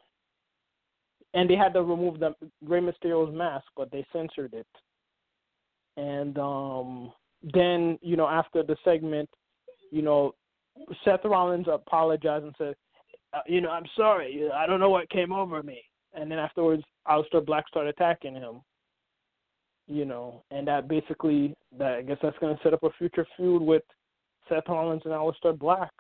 And 1.34 1.50
they 1.50 1.56
had 1.56 1.74
to 1.74 1.84
remove 1.84 2.19
the 2.19 2.34
Rey 2.63 2.80
Mysterio's 2.80 3.36
mask 3.36 3.65
but 3.76 3.91
they 3.91 4.06
censored 4.13 4.54
it. 4.54 4.67
And 5.98 6.38
um 6.38 7.12
then 7.54 8.00
you 8.02 8.15
know 8.15 8.28
after 8.28 8.63
the 8.63 8.78
segment 8.86 9.30
you 9.91 10.02
know 10.02 10.34
Seth 11.04 11.26
Rollins 11.26 11.67
apologized 11.69 12.45
and 12.45 12.56
said 12.58 12.76
uh, 13.34 13.41
you 13.45 13.60
know 13.60 13.71
I'm 13.71 13.88
sorry. 13.98 14.50
I 14.54 14.65
don't 14.65 14.80
know 14.80 14.89
what 14.89 15.10
came 15.10 15.34
over 15.34 15.62
me. 15.62 15.82
And 16.13 16.32
then 16.32 16.39
afterwards 16.39 16.84
Aleister 17.10 17.45
Black 17.45 17.67
started 17.67 17.89
attacking 17.89 18.36
him 18.36 18.62
you 19.88 20.06
know, 20.06 20.43
and 20.52 20.67
that 20.67 20.88
basically 20.88 21.56
that 21.78 21.93
I 21.93 22.02
guess 22.02 22.17
that's 22.21 22.38
going 22.39 22.56
to 22.56 22.63
set 22.63 22.74
up 22.74 22.84
a 22.84 22.89
future 22.98 23.26
feud 23.38 23.62
with 23.62 23.84
Seth 24.50 24.63
Rollins 24.67 25.04
and 25.06 25.13
Aleister 25.13 25.58
Black. 25.58 25.91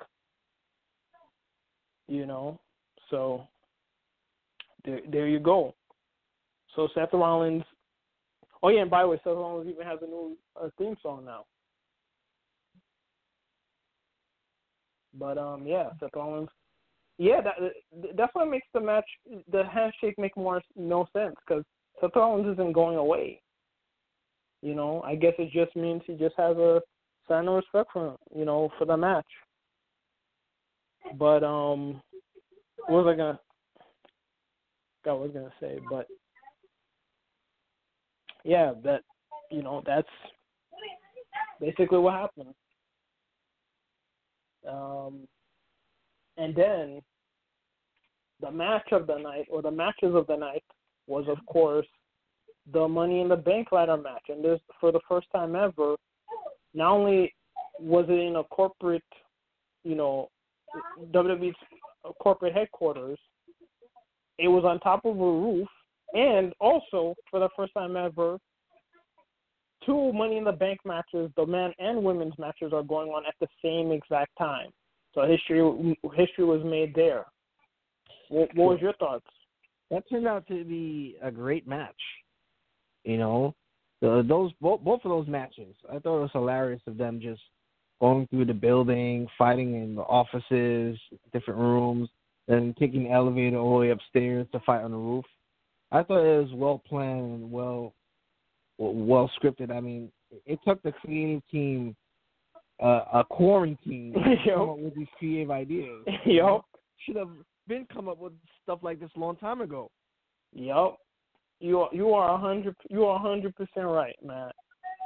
You 2.07 2.25
know, 2.25 2.59
so 3.09 3.47
there 4.85 4.99
there 5.11 5.27
you 5.27 5.39
go. 5.39 5.73
So 6.75 6.87
Seth 6.93 7.13
Rollins. 7.13 7.63
Oh 8.63 8.69
yeah, 8.69 8.81
and 8.81 8.91
by 8.91 9.03
the 9.03 9.09
way, 9.09 9.17
Seth 9.17 9.33
Rollins 9.33 9.69
even 9.69 9.85
has 9.85 9.99
a 10.01 10.07
new 10.07 10.37
uh, 10.61 10.69
theme 10.77 10.95
song 11.01 11.25
now. 11.25 11.45
But 15.17 15.37
um, 15.37 15.65
yeah, 15.65 15.89
Seth 15.99 16.09
Rollins. 16.15 16.49
Yeah, 17.17 17.41
that 17.41 17.53
that's 18.17 18.35
what 18.35 18.49
makes 18.49 18.67
the 18.73 18.81
match, 18.81 19.05
the 19.51 19.63
handshake, 19.65 20.15
make 20.17 20.35
more 20.35 20.61
no 20.75 21.07
sense 21.13 21.35
because 21.47 21.63
Seth 22.01 22.15
Rollins 22.15 22.51
isn't 22.53 22.73
going 22.73 22.97
away. 22.97 23.41
You 24.65 24.73
know, 24.73 25.03
I 25.03 25.13
guess 25.13 25.33
it 25.37 25.51
just 25.51 25.75
means 25.75 26.01
he 26.07 26.15
just 26.15 26.33
has 26.37 26.57
a 26.57 26.81
sign 27.27 27.47
of 27.47 27.53
respect 27.53 27.91
for 27.93 28.17
you 28.35 28.45
know 28.45 28.71
for 28.79 28.85
the 28.85 28.97
match. 28.97 29.27
But 31.19 31.43
um, 31.43 32.01
what 32.87 33.05
was 33.05 33.13
I 33.13 33.15
gonna? 33.15 33.39
God, 35.05 35.17
what 35.17 35.27
was 35.27 35.31
I 35.35 35.39
gonna 35.39 35.53
say? 35.59 35.79
But 35.87 36.07
yeah, 38.43 38.73
that 38.83 39.01
you 39.51 39.61
know 39.61 39.83
that's 39.85 40.07
basically 41.61 41.99
what 41.99 42.15
happened. 42.15 42.55
Um, 44.67 45.27
and 46.37 46.55
then 46.55 47.01
the 48.41 48.49
match 48.49 48.91
of 48.93 49.05
the 49.05 49.19
night, 49.19 49.45
or 49.51 49.61
the 49.61 49.69
matches 49.69 50.15
of 50.15 50.25
the 50.25 50.37
night, 50.37 50.63
was 51.05 51.25
of 51.27 51.37
course 51.45 51.85
the 52.71 52.87
Money 52.87 53.21
in 53.21 53.29
the 53.29 53.35
Bank 53.35 53.71
ladder 53.71 53.97
match, 53.97 54.23
and 54.29 54.43
this 54.43 54.59
for 54.79 54.91
the 54.91 54.99
first 55.07 55.27
time 55.31 55.55
ever. 55.55 55.95
Not 56.73 56.91
only 56.91 57.33
was 57.79 58.05
it 58.09 58.19
in 58.19 58.35
a 58.35 58.43
corporate, 58.43 59.03
you 59.83 59.95
know, 59.95 60.29
WWE's 61.11 61.55
corporate 62.21 62.53
headquarters, 62.53 63.17
it 64.37 64.47
was 64.47 64.65
on 64.65 64.79
top 64.79 65.05
of 65.05 65.15
a 65.15 65.19
roof, 65.19 65.67
and 66.13 66.53
also 66.59 67.15
for 67.29 67.39
the 67.39 67.49
first 67.55 67.73
time 67.73 67.95
ever, 67.95 68.37
two 69.85 70.11
Money 70.13 70.37
in 70.37 70.43
the 70.43 70.51
Bank 70.51 70.79
matches, 70.85 71.31
the 71.37 71.45
men 71.45 71.71
and 71.79 72.03
women's 72.03 72.37
matches, 72.37 72.73
are 72.73 72.83
going 72.83 73.09
on 73.09 73.23
at 73.25 73.35
the 73.39 73.47
same 73.63 73.91
exact 73.91 74.31
time. 74.37 74.69
So 75.13 75.25
history 75.25 75.97
history 76.13 76.43
was 76.43 76.61
made 76.65 76.93
there. 76.93 77.25
What, 78.29 78.53
what 78.55 78.71
was 78.71 78.81
your 78.81 78.93
thoughts? 78.93 79.25
That 79.91 80.03
turned 80.09 80.27
out 80.27 80.45
to 80.47 80.63
be 80.65 81.15
a 81.21 81.31
great 81.31 81.67
match. 81.67 81.95
You 83.05 83.17
know, 83.17 83.55
the, 84.01 84.25
those 84.27 84.51
both 84.59 84.81
both 84.81 85.01
of 85.05 85.09
those 85.09 85.27
matches, 85.27 85.75
I 85.89 85.99
thought 85.99 86.17
it 86.17 86.21
was 86.21 86.31
hilarious 86.33 86.81
of 86.87 86.97
them 86.97 87.19
just 87.21 87.41
going 88.01 88.27
through 88.27 88.45
the 88.45 88.53
building, 88.53 89.27
fighting 89.37 89.75
in 89.75 89.95
the 89.95 90.01
offices, 90.01 90.99
different 91.31 91.59
rooms, 91.59 92.09
then 92.47 92.75
taking 92.77 93.05
the 93.05 93.11
elevator 93.11 93.57
all 93.57 93.75
the 93.75 93.79
way 93.81 93.89
upstairs 93.91 94.47
to 94.51 94.59
fight 94.61 94.83
on 94.83 94.91
the 94.91 94.97
roof. 94.97 95.25
I 95.91 96.03
thought 96.03 96.25
it 96.25 96.41
was 96.41 96.53
well 96.53 96.81
planned 96.87 97.43
and 97.43 97.51
well 97.51 97.93
well 98.77 99.31
scripted. 99.39 99.71
I 99.71 99.79
mean, 99.79 100.11
it 100.45 100.59
took 100.67 100.81
the 100.83 100.91
creative 100.91 101.41
team 101.49 101.95
uh, 102.83 103.03
a 103.13 103.23
quarantine 103.23 104.13
to 104.13 104.35
come 104.53 104.69
up 104.69 104.79
with 104.79 104.95
these 104.95 105.07
creative 105.17 105.51
ideas. 105.51 106.05
Yep. 106.25 106.61
Should 107.05 107.17
have 107.17 107.29
been 107.67 107.85
come 107.93 108.07
up 108.07 108.17
with 108.17 108.33
stuff 108.63 108.79
like 108.81 108.99
this 108.99 109.11
a 109.15 109.19
long 109.19 109.35
time 109.35 109.61
ago. 109.61 109.91
Yep. 110.53 110.97
You 111.59 111.81
are 111.81 111.89
you 111.93 112.13
are 112.13 112.33
a 112.33 112.37
hundred 112.37 112.75
you 112.89 113.05
are 113.05 113.15
a 113.15 113.19
hundred 113.19 113.55
percent 113.55 113.87
right, 113.87 114.15
man. 114.23 114.51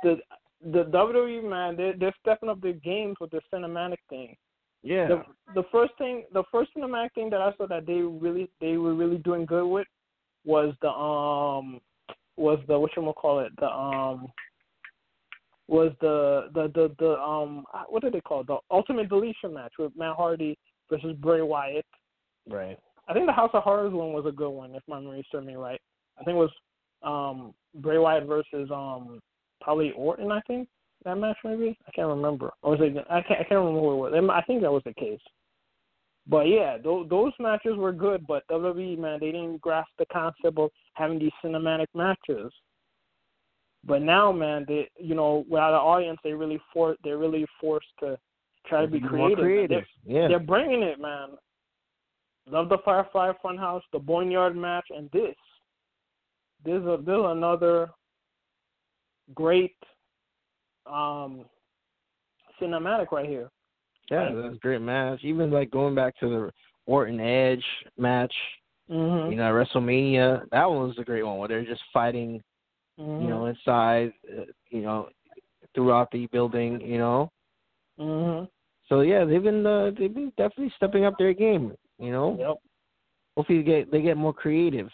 The 0.03 0.17
the 0.63 0.85
WWE 0.85 1.47
man, 1.47 1.77
they're 1.77 1.93
they're 1.97 2.15
stepping 2.21 2.49
up 2.49 2.61
their 2.61 2.73
games 2.73 3.17
with 3.21 3.31
the 3.31 3.41
cinematic 3.53 3.97
thing. 4.09 4.35
Yeah. 4.81 5.07
The 5.07 5.23
the 5.55 5.63
first 5.71 5.93
thing 5.97 6.23
the 6.33 6.43
first 6.51 6.71
cinematic 6.75 7.13
thing 7.13 7.29
that 7.29 7.41
I 7.41 7.53
saw 7.57 7.67
that 7.67 7.85
they 7.85 8.01
really 8.01 8.49
they 8.59 8.77
were 8.77 8.93
really 8.93 9.17
doing 9.17 9.45
good 9.45 9.67
with 9.67 9.87
was 10.45 10.73
the 10.81 10.89
um 10.89 11.79
was 12.37 12.59
the 12.67 12.79
what 12.79 12.91
you 12.95 13.13
call 13.13 13.39
it 13.39 13.51
the 13.59 13.67
um 13.67 14.31
was 15.67 15.91
the 16.01 16.49
the 16.53 16.71
the 16.73 16.95
the 16.97 17.19
um 17.19 17.65
what 17.89 18.01
did 18.01 18.13
they 18.13 18.21
call 18.21 18.41
it? 18.41 18.47
the 18.47 18.57
ultimate 18.71 19.09
deletion 19.09 19.53
match 19.53 19.73
with 19.77 19.91
Matt 19.95 20.15
Hardy 20.15 20.57
versus 20.89 21.15
Bray 21.19 21.41
Wyatt. 21.41 21.85
Right. 22.49 22.79
I 23.07 23.13
think 23.13 23.25
the 23.25 23.33
House 23.33 23.51
of 23.53 23.63
Horrors 23.63 23.93
one 23.93 24.13
was 24.13 24.25
a 24.25 24.31
good 24.31 24.49
one 24.49 24.75
if 24.75 24.83
my 24.87 24.99
memory 24.99 25.25
serves 25.31 25.45
me 25.45 25.55
right. 25.55 25.81
I 26.19 26.23
think 26.23 26.35
it 26.35 26.39
was 26.39 26.51
um 27.03 27.53
Bray 27.75 27.97
Wyatt 27.97 28.25
versus 28.25 28.69
um 28.71 29.21
probably 29.61 29.91
Orton. 29.91 30.31
I 30.31 30.41
think 30.41 30.67
that 31.05 31.15
match 31.15 31.37
maybe 31.43 31.77
I 31.87 31.91
can't 31.91 32.09
remember. 32.09 32.51
Or 32.61 32.71
was 32.71 32.79
it? 32.81 33.05
I 33.09 33.21
can't 33.21 33.39
I 33.39 33.43
can't 33.43 33.59
remember 33.59 33.79
who 33.79 34.05
it 34.05 34.11
was. 34.11 34.29
I 34.31 34.41
think 34.41 34.61
that 34.61 34.71
was 34.71 34.83
the 34.85 34.93
case. 34.93 35.19
But 36.27 36.47
yeah, 36.47 36.77
those 36.77 37.09
those 37.09 37.33
matches 37.39 37.75
were 37.75 37.93
good. 37.93 38.25
But 38.27 38.47
WWE 38.51 38.97
man, 38.97 39.19
they 39.19 39.31
didn't 39.31 39.61
grasp 39.61 39.89
the 39.97 40.05
concept 40.11 40.57
of 40.57 40.69
having 40.93 41.19
these 41.19 41.31
cinematic 41.43 41.87
matches. 41.95 42.51
But 43.85 44.01
now, 44.01 44.31
man, 44.31 44.65
they 44.67 44.89
you 44.97 45.15
know 45.15 45.45
without 45.49 45.73
an 45.73 45.79
audience, 45.79 46.19
they 46.23 46.33
really 46.33 46.59
for 46.73 46.95
they're 47.03 47.17
really 47.17 47.45
forced 47.59 47.87
to 48.01 48.17
try 48.67 48.81
to 48.81 48.87
be 48.87 48.99
creative. 48.99 49.39
creative. 49.39 49.83
They're, 50.05 50.21
yeah. 50.21 50.27
they're 50.27 50.39
bringing 50.39 50.83
it, 50.83 50.99
man. 50.99 51.29
Love 52.47 52.69
the 52.69 52.79
Firefly 52.83 53.31
Funhouse, 53.43 53.81
the 53.93 53.99
Boneyard 53.99 54.55
match, 54.55 54.85
and 54.89 55.09
this. 55.11 55.35
There's 56.63 56.85
a 56.85 56.97
there's 57.03 57.25
another 57.25 57.89
great 59.33 59.75
um 60.85 61.45
cinematic 62.61 63.11
right 63.11 63.27
here. 63.27 63.49
Yeah, 64.11 64.31
that's 64.33 64.55
a 64.55 64.59
great 64.59 64.81
match. 64.81 65.19
Even 65.23 65.51
like 65.51 65.69
going 65.69 65.93
back 65.95 66.19
to 66.19 66.29
the 66.29 66.51
Orton 66.87 67.19
Edge 67.19 67.63
match, 67.97 68.33
Mm-hmm. 68.89 69.31
you 69.31 69.37
know, 69.37 69.51
WrestleMania, 69.51 70.49
that 70.51 70.67
one 70.67 70.87
was 70.87 70.97
a 70.97 71.03
great 71.03 71.21
one 71.21 71.37
where 71.37 71.47
they're 71.47 71.63
just 71.63 71.81
fighting, 71.93 72.41
mm-hmm. 72.99 73.23
you 73.23 73.29
know, 73.29 73.45
inside, 73.45 74.11
uh, 74.27 74.45
you 74.71 74.81
know, 74.81 75.09
throughout 75.75 76.09
the 76.11 76.25
building, 76.27 76.81
you 76.81 76.97
know. 76.97 77.31
hmm 77.99 78.45
So 78.87 79.01
yeah, 79.01 79.25
they've 79.25 79.43
been 79.43 79.63
uh, 79.63 79.91
they've 79.97 80.13
been 80.13 80.33
definitely 80.37 80.73
stepping 80.75 81.05
up 81.05 81.13
their 81.19 81.33
game, 81.33 81.73
you 81.99 82.11
know. 82.11 82.35
Yep. 82.39 82.55
Hopefully 83.37 83.59
they 83.59 83.63
get 83.63 83.91
they 83.91 84.01
get 84.01 84.17
more 84.17 84.33
creative. 84.33 84.89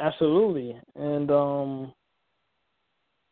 Absolutely, 0.00 0.80
and 0.96 1.30
um, 1.30 1.92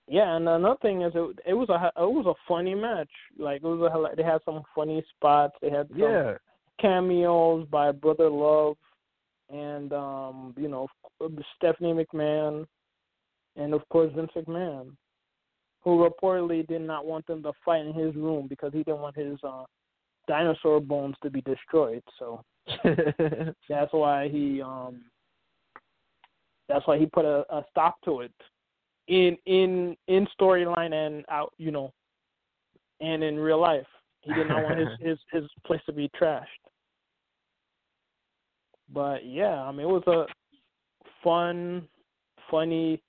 yeah, 0.07 0.37
and 0.37 0.49
another 0.49 0.77
thing 0.83 1.03
is 1.03 1.13
it, 1.15 1.39
it 1.47 1.55
was 1.55 1.69
a 1.71 1.87
it 1.87 2.11
was 2.11 2.27
a 2.27 2.35
funny 2.47 2.75
match. 2.75 3.11
Like 3.39 3.63
it 3.63 3.67
was 3.67 3.91
a 3.91 4.17
they 4.17 4.23
had 4.23 4.41
some 4.45 4.63
funny 4.75 5.05
spots. 5.17 5.55
They 5.63 5.71
had 5.71 5.89
some 5.89 5.99
Yeah. 5.99 6.37
cameos 6.79 7.67
by 7.71 7.93
Brother 7.93 8.29
Love, 8.29 8.77
and 9.51 9.93
um, 9.93 10.55
you 10.59 10.69
know 10.69 10.89
Stephanie 11.57 11.95
McMahon, 11.95 12.67
and 13.57 13.73
of 13.73 13.89
course 13.89 14.13
Vince 14.15 14.31
McMahon, 14.37 14.95
who 15.83 16.07
reportedly 16.07 16.67
did 16.67 16.83
not 16.83 17.07
want 17.07 17.27
them 17.27 17.43
to 17.45 17.53
fight 17.65 17.87
in 17.87 17.95
his 17.95 18.15
room 18.15 18.47
because 18.47 18.73
he 18.73 18.83
didn't 18.83 19.01
want 19.01 19.17
his 19.17 19.39
uh, 19.43 19.65
dinosaur 20.27 20.81
bones 20.81 21.17
to 21.23 21.31
be 21.31 21.41
destroyed. 21.43 22.03
So 22.19 22.43
that's 22.85 23.93
why 23.93 24.29
he 24.29 24.61
um 24.61 25.03
that's 26.69 26.87
why 26.87 26.99
he 26.99 27.07
put 27.07 27.25
a, 27.25 27.45
a 27.51 27.65
stop 27.71 28.01
to 28.05 28.21
it 28.21 28.33
in 29.09 29.37
in 29.47 29.97
in 30.07 30.27
storyline 30.39 30.93
and 30.93 31.25
out 31.31 31.53
you 31.59 31.71
know 31.71 31.93
and 33.01 33.23
in 33.23 33.39
real 33.39 33.61
life. 33.61 33.87
He 34.23 34.33
did 34.35 34.49
not 34.49 34.63
want 34.63 34.79
his 34.79 34.89
his 35.01 35.19
his 35.33 35.45
place 35.65 35.81
to 35.87 35.93
be 35.93 36.11
trashed. 36.21 36.45
But 38.93 39.27
yeah 39.27 39.63
i 39.63 39.73
mean 39.73 39.87
it 39.87 39.91
was 39.91 40.07
a 40.07 40.27
fun 41.25 41.89
funny 42.51 43.03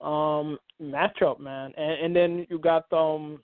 um 0.00 0.58
matchup 0.82 1.40
man. 1.40 1.72
And 1.76 1.92
and 2.04 2.16
then 2.16 2.46
you 2.50 2.58
got 2.58 2.92
um 2.92 3.40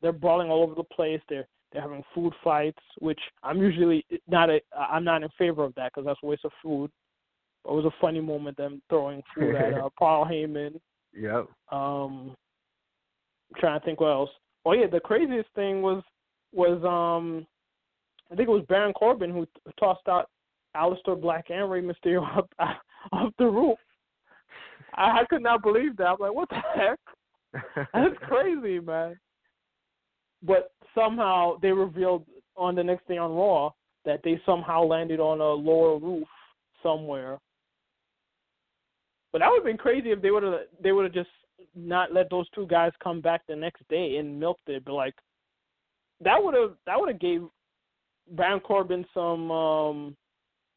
they're 0.00 0.12
brawling 0.12 0.50
all 0.50 0.62
over 0.62 0.74
the 0.74 0.84
place. 0.84 1.20
They're 1.28 1.48
they're 1.72 1.82
having 1.82 2.02
food 2.14 2.32
fights 2.42 2.78
which 2.98 3.20
i'm 3.42 3.58
usually 3.58 4.04
not 4.26 4.48
a 4.48 4.58
i'm 4.74 5.04
not 5.04 5.22
in 5.22 5.28
favor 5.36 5.64
of 5.64 5.74
that 5.74 5.92
because 5.92 6.06
that's 6.06 6.18
a 6.22 6.26
waste 6.26 6.46
of 6.46 6.52
food 6.62 6.90
it 7.68 7.74
was 7.74 7.84
a 7.84 8.00
funny 8.00 8.20
moment 8.20 8.56
them 8.56 8.80
throwing 8.88 9.22
food 9.34 9.54
at 9.54 9.74
uh, 9.74 9.88
Paul 9.98 10.24
Heyman. 10.24 10.80
Yep. 11.14 11.48
Um, 11.70 12.34
I'm 13.50 13.60
trying 13.60 13.80
to 13.80 13.84
think 13.84 14.00
what 14.00 14.08
else. 14.08 14.30
Oh 14.64 14.72
yeah, 14.72 14.86
the 14.86 15.00
craziest 15.00 15.48
thing 15.54 15.82
was 15.82 16.02
was 16.52 16.82
um, 16.84 17.46
I 18.30 18.36
think 18.36 18.48
it 18.48 18.52
was 18.52 18.64
Baron 18.68 18.92
Corbin 18.92 19.30
who 19.30 19.46
t- 19.46 19.72
tossed 19.78 20.08
out 20.08 20.28
Aleister 20.76 21.20
Black 21.20 21.46
and 21.50 21.70
Rey 21.70 21.82
Mysterio 21.82 22.26
up 22.38 22.50
off 23.12 23.32
the 23.38 23.46
roof. 23.46 23.78
I, 24.94 25.20
I 25.20 25.24
could 25.28 25.42
not 25.42 25.62
believe 25.62 25.96
that. 25.96 26.06
I'm 26.06 26.16
like, 26.18 26.34
what 26.34 26.48
the 26.48 26.56
heck? 26.74 26.98
That's 27.94 28.14
crazy, 28.22 28.80
man. 28.80 29.18
But 30.42 30.72
somehow 30.94 31.58
they 31.60 31.72
revealed 31.72 32.24
on 32.56 32.74
the 32.74 32.84
next 32.84 33.06
day 33.08 33.18
on 33.18 33.32
Raw 33.32 33.70
that 34.04 34.20
they 34.24 34.40
somehow 34.46 34.84
landed 34.84 35.20
on 35.20 35.40
a 35.40 35.44
lower 35.44 35.98
roof 35.98 36.28
somewhere. 36.82 37.38
But 39.32 39.40
that 39.40 39.48
would 39.50 39.58
have 39.58 39.64
been 39.64 39.76
crazy 39.76 40.10
if 40.10 40.22
they 40.22 40.30
would 40.30 40.42
have 40.42 40.60
they 40.82 40.92
would 40.92 41.04
have 41.04 41.14
just 41.14 41.30
not 41.74 42.12
let 42.12 42.30
those 42.30 42.48
two 42.50 42.66
guys 42.66 42.92
come 43.02 43.20
back 43.20 43.42
the 43.46 43.56
next 43.56 43.82
day 43.88 44.16
and 44.16 44.38
milked 44.38 44.68
it. 44.68 44.84
But 44.84 44.94
like 44.94 45.14
that 46.20 46.42
would 46.42 46.54
have 46.54 46.72
that 46.86 46.98
would 46.98 47.08
have 47.10 47.20
gave 47.20 47.42
Baron 48.32 48.60
Corbin 48.60 49.04
some 49.14 49.50
um 49.50 50.16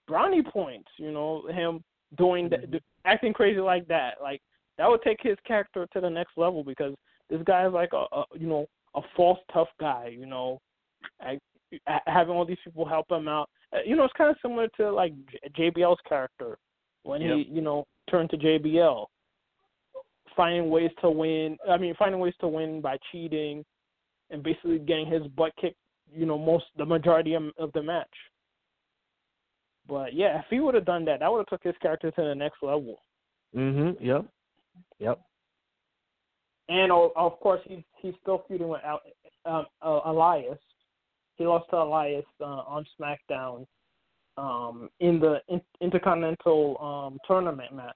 brownie 0.07 0.43
points. 0.43 0.89
You 0.97 1.11
know 1.11 1.47
him 1.47 1.83
doing 2.17 2.49
that, 2.49 2.81
acting 3.05 3.33
crazy 3.33 3.59
like 3.61 3.87
that. 3.87 4.15
Like 4.21 4.41
that 4.77 4.89
would 4.89 5.01
take 5.01 5.19
his 5.21 5.37
character 5.45 5.87
to 5.93 6.01
the 6.01 6.09
next 6.09 6.37
level 6.37 6.63
because 6.63 6.93
this 7.29 7.41
guy 7.45 7.65
is 7.65 7.73
like 7.73 7.93
a, 7.93 8.05
a 8.15 8.25
you 8.37 8.47
know 8.47 8.67
a 8.95 9.01
false 9.15 9.39
tough 9.53 9.69
guy. 9.79 10.13
You 10.17 10.25
know, 10.25 10.59
I, 11.21 11.39
having 12.07 12.35
all 12.35 12.45
these 12.45 12.57
people 12.63 12.85
help 12.85 13.09
him 13.09 13.27
out. 13.27 13.49
Uh, 13.73 13.79
You 13.85 13.95
know, 13.95 14.03
it's 14.03 14.13
kind 14.17 14.29
of 14.29 14.35
similar 14.41 14.67
to 14.77 14.91
like 14.91 15.13
J- 15.55 15.71
JBL's 15.71 16.01
character 16.07 16.57
when 17.03 17.21
Yep. 17.21 17.37
he 17.37 17.43
you 17.43 17.61
know 17.61 17.85
turned 18.09 18.29
to 18.31 18.37
JBL, 18.37 19.05
finding 20.35 20.69
ways 20.69 20.91
to 21.01 21.09
win. 21.09 21.57
I 21.69 21.77
mean, 21.77 21.95
finding 21.97 22.19
ways 22.19 22.33
to 22.41 22.47
win 22.47 22.81
by 22.81 22.97
cheating, 23.11 23.63
and 24.29 24.43
basically 24.43 24.79
getting 24.79 25.07
his 25.07 25.23
butt 25.27 25.51
kicked. 25.59 25.77
You 26.13 26.25
know, 26.25 26.37
most 26.37 26.65
the 26.77 26.85
majority 26.85 27.33
of, 27.35 27.43
of 27.57 27.71
the 27.73 27.81
match. 27.81 28.07
But 29.87 30.13
yeah, 30.13 30.39
if 30.39 30.45
he 30.49 30.59
would 30.59 30.75
have 30.75 30.85
done 30.85 31.05
that, 31.05 31.19
that 31.21 31.31
would 31.31 31.39
have 31.39 31.47
took 31.47 31.63
his 31.63 31.75
character 31.81 32.11
to 32.11 32.21
the 32.21 32.35
next 32.35 32.61
level. 32.61 33.01
Mhm. 33.55 33.97
Yep. 33.99 34.25
Yep. 34.99 35.19
and 36.69 36.91
of 36.91 37.39
course 37.39 37.59
he's 37.65 37.83
he's 38.01 38.13
still 38.21 38.45
feuding 38.47 38.69
with 38.69 38.81
um, 39.45 39.65
uh, 39.81 39.99
Elias. 40.05 40.59
He 41.35 41.45
lost 41.45 41.69
to 41.71 41.77
Elias 41.77 42.25
uh, 42.39 42.45
on 42.45 42.85
SmackDown 42.99 43.65
um, 44.37 44.89
in 44.99 45.19
the 45.19 45.39
in- 45.47 45.61
Intercontinental 45.81 46.77
um, 46.79 47.17
tournament 47.27 47.73
match. 47.73 47.95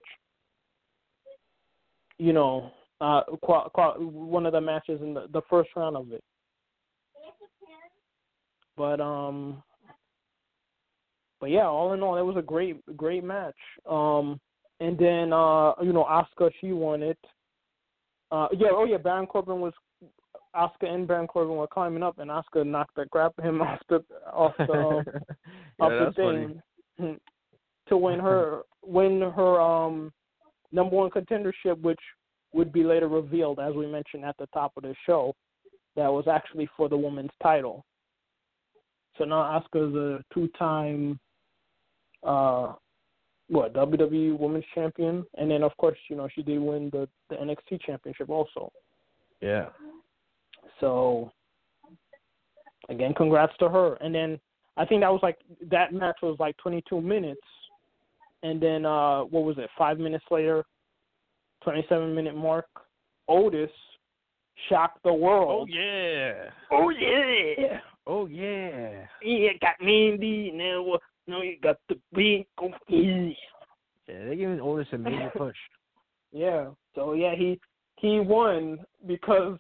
You 2.18 2.34
know, 2.34 2.72
uh, 3.02 3.24
qu- 3.44 3.70
qu- 3.74 4.08
one 4.08 4.46
of 4.46 4.54
the 4.54 4.62
matches 4.62 5.02
in 5.02 5.14
the, 5.14 5.28
the 5.34 5.42
first 5.50 5.70
round 5.76 5.98
of 5.98 6.12
it. 6.12 6.24
But 8.78 9.00
um, 9.00 9.64
but 11.40 11.50
yeah, 11.50 11.66
all 11.66 11.94
in 11.94 12.02
all, 12.02 12.18
it 12.18 12.22
was 12.22 12.38
a 12.38 12.42
great 12.42 12.84
great 12.98 13.24
match. 13.24 13.56
Um, 13.90 14.40
and 14.80 14.98
then 14.98 15.32
uh, 15.34 15.74
you 15.82 15.94
know, 15.94 16.06
Asuka 16.10 16.52
she 16.60 16.72
won 16.72 17.02
it. 17.04 17.20
Uh, 18.32 18.48
yeah, 18.58 18.70
oh 18.72 18.86
yeah, 18.86 18.98
Baron 18.98 19.28
Corbin 19.28 19.62
was 19.62 19.74
Asuka 20.56 20.88
and 20.88 21.08
Baron 21.08 21.28
Corbin 21.28 21.56
were 21.56 21.68
climbing 21.68 22.03
up, 22.03 22.20
and 22.20 22.32
Asuka 22.32 22.66
knocked 22.66 22.95
the 22.95 23.06
grab 23.08 23.34
him 23.41 23.62
off 23.62 23.80
the 23.89 24.03
off 24.32 24.53
the 24.58 24.74
um, 24.74 25.03
yeah, 25.80 25.86
off 25.86 26.16
the 26.16 26.60
thing 26.97 27.20
to 27.89 27.97
win 27.97 28.20
her 28.20 28.62
win 28.84 29.22
her 29.22 29.62
um 29.62 30.12
number 30.72 30.95
one 30.95 31.10
contendership, 31.10 31.80
which 31.82 31.99
would 32.53 32.72
be 32.72 32.84
later 32.84 33.08
revealed, 33.08 33.60
as 33.60 33.74
we 33.76 33.86
mentioned 33.86 34.24
at 34.24 34.38
the 34.38 34.47
top 34.47 34.72
of 34.78 34.84
the 34.84 34.95
show, 35.06 35.34
that 35.95 36.12
was 36.12 36.26
actually 36.32 36.70
for 36.78 36.88
the 36.89 36.97
women's 36.97 37.32
title. 37.41 37.84
So 39.18 39.26
now 39.26 39.62
Asuka 39.76 39.89
is 39.89 39.95
a 39.95 40.34
two-time, 40.34 41.20
uh, 42.24 42.74
what 43.47 43.74
WWE 43.74 44.38
Women's 44.38 44.66
Champion, 44.74 45.26
and 45.38 45.49
then 45.51 45.64
of 45.64 45.76
course 45.78 45.97
you 46.10 46.16
know 46.16 46.28
she 46.34 46.43
did 46.43 46.60
win 46.60 46.89
the 46.91 47.08
the 47.30 47.36
NXT 47.36 47.82
Championship 47.82 48.30
also. 48.30 48.72
Yeah. 49.41 49.68
So 50.80 51.32
again, 52.89 53.13
congrats 53.13 53.53
to 53.59 53.70
her. 53.70 53.95
And 53.95 54.13
then 54.13 54.39
I 54.78 54.86
think 54.86 55.01
that 55.01 55.11
was 55.11 55.22
like 55.24 55.38
that 55.70 55.93
match 55.93 56.18
was 56.22 56.38
like 56.39 56.57
22 56.57 57.01
minutes, 57.01 57.41
and 58.43 58.61
then 58.61 58.86
uh 58.86 59.22
what 59.24 59.43
was 59.43 59.57
it? 59.57 59.70
Five 59.78 59.99
minutes 59.99 60.26
later, 60.30 60.63
27 61.63 62.13
minute 62.13 62.36
mark, 62.36 62.68
Otis 63.28 63.72
shocked 64.70 64.99
the 65.03 65.13
world. 65.13 65.70
Oh 65.72 65.74
yeah. 65.74 66.49
Oh 66.72 66.89
yeah. 66.89 67.80
Oh 68.07 68.28
yeah. 68.28 69.05
Yeah, 69.22 69.49
got 69.61 69.76
Mandy 69.82 70.51
now. 70.53 70.97
Now 71.28 71.41
you 71.41 71.57
got 71.61 71.78
the 71.89 71.95
big. 72.13 72.45
Oh, 72.61 72.72
yeah. 72.88 73.30
Yeah, 74.07 74.30
they 74.30 74.36
giving 74.36 74.61
Otis 74.61 74.88
a 74.91 74.97
major 74.97 75.32
push. 75.38 75.55
Yeah. 76.32 76.68
So 76.93 77.13
yeah, 77.13 77.34
he 77.36 77.59
he 77.97 78.20
won 78.20 78.80
because 79.07 79.57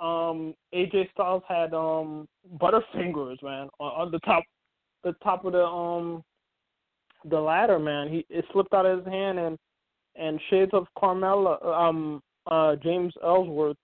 um 0.00 0.54
AJ 0.74 1.10
Styles 1.12 1.42
had 1.48 1.74
um 1.74 2.28
butterfingers, 2.60 3.42
man, 3.42 3.68
on, 3.78 4.06
on 4.06 4.10
the 4.10 4.18
top 4.20 4.44
the 5.04 5.12
top 5.22 5.44
of 5.44 5.52
the 5.52 5.64
um 5.64 6.22
the 7.24 7.38
ladder, 7.38 7.78
man. 7.78 8.08
He 8.08 8.24
it 8.28 8.44
slipped 8.52 8.72
out 8.74 8.86
of 8.86 9.04
his 9.04 9.12
hand 9.12 9.38
and 9.38 9.58
and 10.16 10.40
shades 10.50 10.72
of 10.72 10.86
Carmella 10.96 11.64
um 11.64 12.22
uh 12.46 12.76
James 12.76 13.12
Ellsworth 13.22 13.76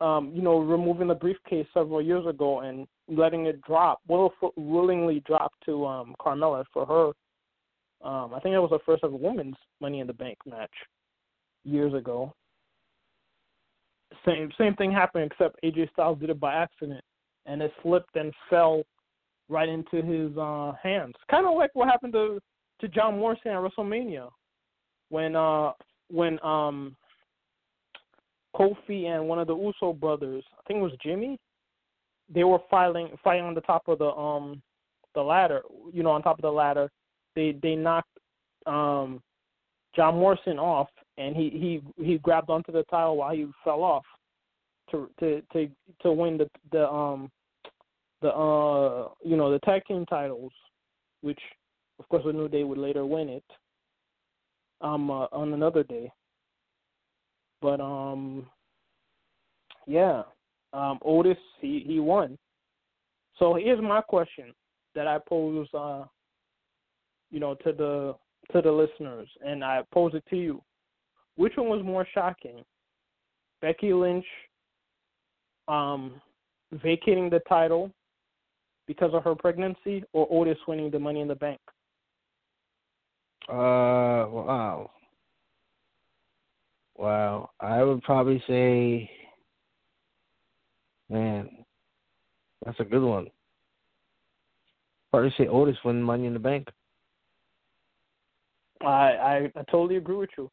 um, 0.00 0.32
you 0.34 0.42
know, 0.42 0.58
removing 0.58 1.08
the 1.08 1.14
briefcase 1.14 1.66
several 1.74 2.00
years 2.00 2.26
ago 2.26 2.60
and 2.60 2.86
letting 3.08 3.46
it 3.46 3.60
drop, 3.62 4.00
will 4.06 4.32
willingly 4.56 5.22
drop 5.26 5.52
to 5.64 5.86
um 5.86 6.14
Carmella 6.20 6.64
for 6.72 6.86
her. 6.86 8.08
Um, 8.08 8.32
I 8.32 8.38
think 8.40 8.54
that 8.54 8.60
was 8.62 8.70
the 8.70 8.78
first 8.86 9.02
ever 9.02 9.16
women's 9.16 9.56
Money 9.80 10.00
in 10.00 10.06
the 10.06 10.12
Bank 10.12 10.38
match 10.46 10.70
years 11.64 11.94
ago. 11.94 12.32
Same 14.26 14.50
same 14.58 14.74
thing 14.74 14.90
happened 14.90 15.30
except 15.30 15.58
AJ 15.64 15.90
Styles 15.92 16.18
did 16.18 16.30
it 16.30 16.40
by 16.40 16.54
accident 16.54 17.04
and 17.46 17.62
it 17.62 17.72
slipped 17.82 18.16
and 18.16 18.32
fell 18.48 18.82
right 19.48 19.68
into 19.68 20.02
his 20.02 20.36
uh 20.36 20.72
hands. 20.82 21.14
Kind 21.30 21.46
of 21.46 21.54
like 21.56 21.70
what 21.74 21.88
happened 21.88 22.12
to 22.14 22.40
to 22.80 22.88
John 22.88 23.18
Morrison 23.18 23.52
at 23.52 23.58
WrestleMania 23.58 24.28
when 25.08 25.34
uh 25.36 25.72
when 26.10 26.38
um 26.44 26.96
Kofi 28.56 29.06
and 29.06 29.28
one 29.28 29.38
of 29.38 29.46
the 29.46 29.56
Uso 29.56 29.92
brothers, 29.92 30.44
I 30.58 30.62
think 30.66 30.80
it 30.80 30.82
was 30.82 30.92
Jimmy, 31.02 31.38
they 32.32 32.44
were 32.44 32.58
fighting 32.70 33.10
fighting 33.22 33.44
on 33.44 33.54
the 33.54 33.60
top 33.62 33.88
of 33.88 33.98
the 33.98 34.10
um 34.10 34.62
the 35.14 35.22
ladder, 35.22 35.62
you 35.92 36.02
know, 36.02 36.10
on 36.10 36.22
top 36.22 36.38
of 36.38 36.42
the 36.42 36.50
ladder. 36.50 36.90
They 37.34 37.56
they 37.62 37.74
knocked 37.74 38.18
um 38.66 39.22
John 39.94 40.16
Morrison 40.16 40.58
off 40.58 40.88
and 41.18 41.36
he 41.36 41.50
he 41.50 42.04
he 42.04 42.18
grabbed 42.18 42.50
onto 42.50 42.72
the 42.72 42.84
tile 42.84 43.16
while 43.16 43.34
he 43.34 43.46
fell 43.64 43.82
off 43.82 44.04
to 44.90 45.10
to 45.20 45.42
to 45.52 45.68
to 46.00 46.12
win 46.12 46.38
the 46.38 46.48
the 46.72 46.88
um 46.88 47.30
the 48.22 48.28
uh 48.28 49.08
you 49.24 49.36
know 49.36 49.50
the 49.50 49.58
tag 49.60 49.82
team 49.86 50.06
titles, 50.06 50.52
which 51.22 51.40
of 51.98 52.08
course 52.08 52.24
the 52.24 52.32
New 52.32 52.48
Day 52.48 52.64
would 52.64 52.78
later 52.78 53.04
win 53.04 53.28
it 53.28 53.44
um 54.80 55.10
uh, 55.10 55.26
on 55.32 55.52
another 55.52 55.82
day. 55.82 56.10
But 57.60 57.80
um, 57.80 58.46
yeah, 59.86 60.22
um, 60.72 60.98
Otis 61.04 61.36
he 61.60 61.82
he 61.86 62.00
won. 62.00 62.38
So 63.38 63.54
here's 63.54 63.80
my 63.80 64.00
question 64.00 64.52
that 64.94 65.06
I 65.06 65.18
pose, 65.28 65.68
uh, 65.74 66.04
you 67.30 67.40
know, 67.40 67.54
to 67.56 67.72
the 67.72 68.14
to 68.52 68.62
the 68.62 68.70
listeners, 68.70 69.28
and 69.44 69.64
I 69.64 69.82
pose 69.92 70.12
it 70.14 70.24
to 70.30 70.36
you. 70.36 70.62
Which 71.38 71.52
one 71.56 71.68
was 71.68 71.84
more 71.84 72.04
shocking? 72.12 72.64
Becky 73.62 73.92
Lynch 73.92 74.24
um, 75.68 76.20
vacating 76.72 77.30
the 77.30 77.38
title 77.48 77.92
because 78.88 79.14
of 79.14 79.22
her 79.22 79.36
pregnancy, 79.36 80.02
or 80.12 80.26
Otis 80.32 80.58
winning 80.66 80.90
the 80.90 80.98
Money 80.98 81.20
in 81.20 81.28
the 81.28 81.36
Bank? 81.36 81.60
Uh, 83.48 84.26
wow. 84.28 84.90
Wow, 86.96 87.50
I 87.60 87.84
would 87.84 88.02
probably 88.02 88.42
say, 88.48 89.08
man, 91.08 91.48
that's 92.64 92.80
a 92.80 92.84
good 92.84 93.04
one. 93.04 93.28
Probably 95.12 95.32
say 95.38 95.46
Otis 95.46 95.76
win 95.84 96.02
Money 96.02 96.26
in 96.26 96.32
the 96.32 96.40
Bank. 96.40 96.66
I, 98.80 98.86
I 98.86 99.52
I 99.54 99.62
totally 99.70 99.98
agree 99.98 100.16
with 100.16 100.30
you. 100.36 100.50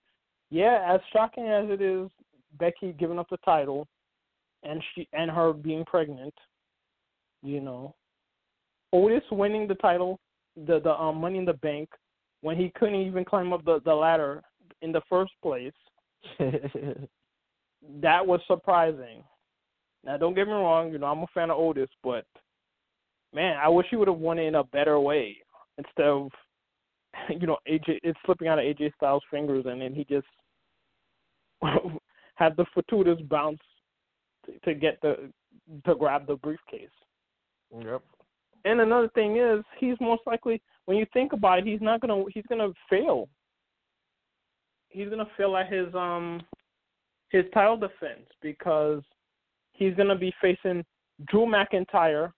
Yeah, 0.55 0.79
as 0.87 1.01
shocking 1.11 1.47
as 1.49 1.65
it 1.69 1.81
is, 1.81 2.09
Becky 2.57 2.95
giving 2.97 3.19
up 3.19 3.27
the 3.29 3.35
title, 3.43 3.89
and 4.63 4.81
she 4.93 5.05
and 5.11 5.29
her 5.29 5.51
being 5.51 5.83
pregnant, 5.83 6.33
you 7.43 7.59
know, 7.59 7.93
Otis 8.93 9.23
winning 9.33 9.67
the 9.67 9.75
title, 9.75 10.17
the 10.55 10.79
the 10.79 10.93
um, 10.93 11.17
Money 11.17 11.39
in 11.39 11.45
the 11.45 11.55
Bank, 11.55 11.89
when 12.39 12.55
he 12.55 12.71
couldn't 12.79 12.95
even 12.95 13.25
climb 13.25 13.51
up 13.51 13.65
the 13.65 13.81
the 13.83 13.93
ladder 13.93 14.41
in 14.81 14.93
the 14.93 15.01
first 15.09 15.33
place 15.43 15.73
that 16.39 18.25
was 18.25 18.39
surprising. 18.47 19.25
Now, 20.05 20.15
don't 20.15 20.35
get 20.35 20.47
me 20.47 20.53
wrong. 20.53 20.89
You 20.89 20.99
know, 20.99 21.07
I'm 21.07 21.19
a 21.19 21.27
fan 21.33 21.51
of 21.51 21.59
Otis, 21.59 21.89
but 22.01 22.23
man, 23.33 23.57
I 23.61 23.67
wish 23.67 23.87
he 23.89 23.97
would 23.97 24.07
have 24.07 24.19
won 24.19 24.39
it 24.39 24.43
in 24.43 24.55
a 24.55 24.63
better 24.63 25.01
way 25.01 25.35
instead 25.77 26.05
of, 26.05 26.29
you 27.29 27.45
know, 27.45 27.57
AJ. 27.69 27.99
It's 28.03 28.17
slipping 28.25 28.47
out 28.47 28.59
of 28.59 28.63
AJ 28.63 28.93
Styles' 28.95 29.21
fingers, 29.29 29.65
and 29.67 29.81
then 29.81 29.93
he 29.93 30.05
just 30.05 30.27
had 32.35 32.55
the 32.57 32.65
fortuitous 32.73 33.21
bounce 33.29 33.59
to, 34.45 34.59
to 34.59 34.73
get 34.73 34.99
the 35.01 35.31
to 35.85 35.95
grab 35.95 36.27
the 36.27 36.35
briefcase. 36.35 36.89
Yep. 37.77 38.01
And 38.65 38.81
another 38.81 39.09
thing 39.09 39.37
is, 39.37 39.63
he's 39.79 39.95
most 39.99 40.21
likely, 40.25 40.61
when 40.85 40.97
you 40.97 41.05
think 41.13 41.33
about 41.33 41.59
it, 41.59 41.65
he's 41.65 41.81
not 41.81 42.01
gonna 42.01 42.23
he's 42.33 42.45
gonna 42.49 42.69
fail 42.89 43.29
he's 44.95 45.09
gonna 45.09 45.27
fail 45.37 45.55
at 45.57 45.71
his 45.71 45.93
um 45.93 46.41
his 47.29 47.43
title 47.53 47.77
defense 47.77 48.27
because 48.41 49.01
he's 49.73 49.93
gonna 49.95 50.15
be 50.15 50.33
facing 50.41 50.83
Drew 51.27 51.45
McIntyre 51.45 52.31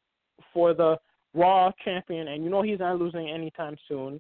for 0.54 0.74
the 0.74 0.98
Raw 1.34 1.72
champion, 1.84 2.30
and 2.30 2.44
you 2.44 2.50
know 2.50 2.64
he's 2.64 2.80
not 2.80 3.00
losing 3.00 3.30
anytime 3.30 3.76
soon. 3.88 4.20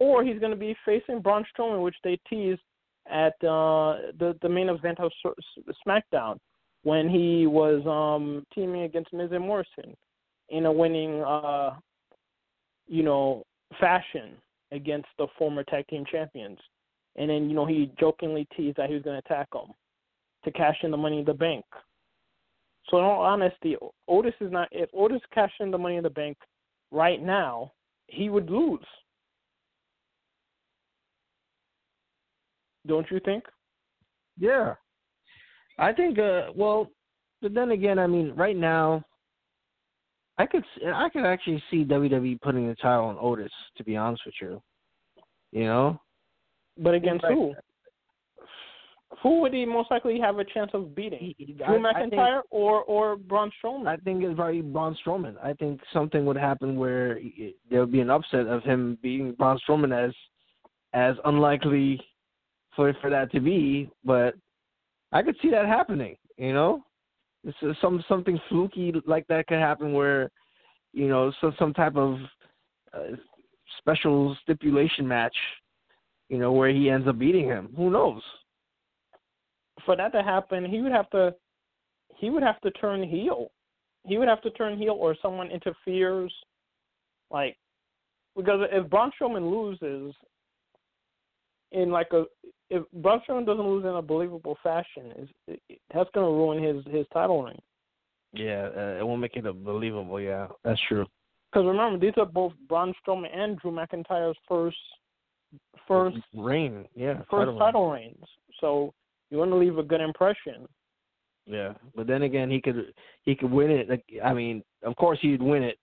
Or 0.00 0.24
he's 0.24 0.40
gonna 0.40 0.56
be 0.56 0.76
facing 0.84 1.20
Braun 1.20 1.44
Strowman, 1.44 1.82
which 1.82 1.96
they 2.02 2.18
teased 2.28 2.60
at 3.10 3.34
uh, 3.44 4.12
the 4.18 4.36
the 4.42 4.48
main 4.48 4.68
event 4.68 4.98
of 5.00 5.10
SmackDown 5.86 6.38
when 6.82 7.08
he 7.08 7.46
was 7.46 7.84
um 7.86 8.44
teaming 8.54 8.82
against 8.82 9.12
Miz 9.12 9.30
and 9.32 9.44
Morrison 9.44 9.96
in 10.50 10.66
a 10.66 10.72
winning 10.72 11.22
uh 11.22 11.76
you 12.86 13.02
know 13.02 13.44
fashion 13.80 14.32
against 14.72 15.08
the 15.18 15.26
former 15.38 15.64
tag 15.64 15.86
team 15.88 16.04
champions 16.10 16.58
and 17.16 17.28
then 17.28 17.48
you 17.48 17.54
know 17.54 17.66
he 17.66 17.90
jokingly 17.98 18.46
teased 18.56 18.76
that 18.76 18.88
he 18.88 18.94
was 18.94 19.02
going 19.02 19.20
to 19.20 19.26
attack 19.26 19.48
him 19.52 19.72
to 20.44 20.50
cash 20.52 20.76
in 20.82 20.90
the 20.90 20.96
money 20.96 21.18
in 21.18 21.24
the 21.24 21.34
bank. 21.34 21.64
So 22.88 22.98
in 22.98 23.04
all 23.04 23.22
honesty, 23.22 23.76
Otis 24.06 24.34
is 24.40 24.50
not. 24.50 24.68
If 24.70 24.88
Otis 24.94 25.20
cashed 25.34 25.60
in 25.60 25.70
the 25.70 25.78
money 25.78 25.96
in 25.96 26.02
the 26.02 26.10
bank 26.10 26.38
right 26.90 27.22
now, 27.22 27.72
he 28.06 28.30
would 28.30 28.48
lose. 28.48 28.86
Don't 32.88 33.08
you 33.10 33.20
think? 33.24 33.44
Yeah. 34.38 34.74
I 35.78 35.92
think. 35.92 36.18
Uh, 36.18 36.46
well, 36.56 36.90
but 37.40 37.54
then 37.54 37.70
again, 37.70 37.98
I 37.98 38.06
mean, 38.06 38.32
right 38.34 38.56
now, 38.56 39.04
I 40.38 40.46
could 40.46 40.64
I 40.92 41.08
could 41.10 41.24
actually 41.24 41.62
see 41.70 41.84
WWE 41.84 42.40
putting 42.40 42.68
the 42.68 42.74
title 42.76 43.04
on 43.06 43.18
Otis. 43.20 43.52
To 43.76 43.84
be 43.84 43.96
honest 43.96 44.22
with 44.26 44.34
you, 44.40 44.62
you 45.52 45.64
know. 45.64 46.00
But 46.78 46.94
against 46.94 47.24
who? 47.26 47.54
Who 49.22 49.40
would 49.40 49.54
he 49.54 49.64
most 49.64 49.90
likely 49.90 50.20
have 50.20 50.38
a 50.38 50.44
chance 50.44 50.70
of 50.74 50.94
beating? 50.94 51.34
Drew 51.38 51.80
McIntyre 51.80 52.10
think, 52.10 52.44
or 52.50 52.82
or 52.84 53.16
Braun 53.16 53.50
Strowman? 53.62 53.86
I 53.86 53.96
think 53.96 54.22
it's 54.22 54.36
probably 54.36 54.60
Braun 54.60 54.96
Strowman. 55.04 55.34
I 55.42 55.54
think 55.54 55.80
something 55.92 56.24
would 56.26 56.36
happen 56.36 56.76
where 56.76 57.18
there 57.70 57.80
would 57.80 57.92
be 57.92 58.00
an 58.00 58.10
upset 58.10 58.46
of 58.46 58.62
him 58.62 58.98
beating 59.02 59.32
Braun 59.32 59.58
Strowman 59.66 60.06
as 60.06 60.14
as 60.92 61.16
unlikely 61.24 62.00
for 62.78 62.94
for 63.00 63.10
that 63.10 63.32
to 63.32 63.40
be, 63.40 63.90
but 64.04 64.36
I 65.10 65.22
could 65.22 65.34
see 65.42 65.50
that 65.50 65.66
happening. 65.66 66.16
You 66.36 66.52
know, 66.52 66.84
this 67.42 67.56
is 67.60 67.74
some 67.80 68.04
something 68.08 68.38
fluky 68.48 68.92
like 69.04 69.26
that 69.26 69.48
could 69.48 69.58
happen 69.58 69.92
where, 69.92 70.30
you 70.92 71.08
know, 71.08 71.32
some 71.40 71.56
some 71.58 71.74
type 71.74 71.96
of 71.96 72.18
uh, 72.94 73.16
special 73.78 74.36
stipulation 74.42 75.08
match, 75.08 75.34
you 76.28 76.38
know, 76.38 76.52
where 76.52 76.70
he 76.70 76.88
ends 76.88 77.08
up 77.08 77.18
beating 77.18 77.46
him. 77.46 77.70
Who 77.76 77.90
knows? 77.90 78.22
For 79.84 79.96
that 79.96 80.12
to 80.12 80.22
happen, 80.22 80.64
he 80.64 80.80
would 80.80 80.92
have 80.92 81.10
to 81.10 81.34
he 82.16 82.30
would 82.30 82.44
have 82.44 82.60
to 82.60 82.70
turn 82.70 83.02
heel. 83.02 83.50
He 84.06 84.18
would 84.18 84.28
have 84.28 84.42
to 84.42 84.50
turn 84.50 84.78
heel, 84.78 84.96
or 84.96 85.16
someone 85.20 85.50
interferes, 85.50 86.32
like 87.32 87.56
because 88.36 88.60
if 88.70 88.88
Braun 88.88 89.10
Strowman 89.20 89.50
loses 89.50 90.14
in 91.72 91.90
like 91.90 92.12
a 92.12 92.24
if 92.70 92.82
Braun 92.92 93.20
Strowman 93.26 93.46
doesn't 93.46 93.66
lose 93.66 93.84
in 93.84 93.90
a 93.90 94.02
believable 94.02 94.56
fashion, 94.62 95.12
is 95.18 95.28
it, 95.46 95.80
that's 95.92 96.10
going 96.14 96.26
to 96.26 96.32
ruin 96.32 96.62
his 96.62 96.84
his 96.92 97.06
title 97.12 97.42
reign. 97.42 97.58
Yeah, 98.32 98.68
uh, 98.76 98.98
it 98.98 99.06
won't 99.06 99.20
make 99.20 99.36
it 99.36 99.46
a 99.46 99.52
believable. 99.52 100.20
Yeah, 100.20 100.48
that's 100.64 100.80
true. 100.88 101.06
Because 101.50 101.66
remember, 101.66 101.98
these 101.98 102.14
are 102.18 102.26
both 102.26 102.52
Braun 102.68 102.92
Strowman 103.02 103.34
and 103.34 103.58
Drew 103.58 103.72
McIntyre's 103.72 104.36
first 104.46 104.76
first 105.86 106.18
reign. 106.34 106.86
Yeah, 106.94 107.18
first 107.30 107.30
title, 107.30 107.58
title 107.58 107.90
reigns. 107.90 108.24
So 108.60 108.92
you 109.30 109.38
want 109.38 109.50
to 109.50 109.56
leave 109.56 109.78
a 109.78 109.82
good 109.82 110.00
impression. 110.00 110.66
Yeah, 111.46 111.72
but 111.96 112.06
then 112.06 112.22
again, 112.22 112.50
he 112.50 112.60
could 112.60 112.92
he 113.22 113.34
could 113.34 113.50
win 113.50 113.70
it. 113.70 113.88
Like, 113.88 114.04
I 114.22 114.34
mean, 114.34 114.62
of 114.82 114.94
course, 114.96 115.18
he'd 115.22 115.42
win 115.42 115.62
it 115.62 115.78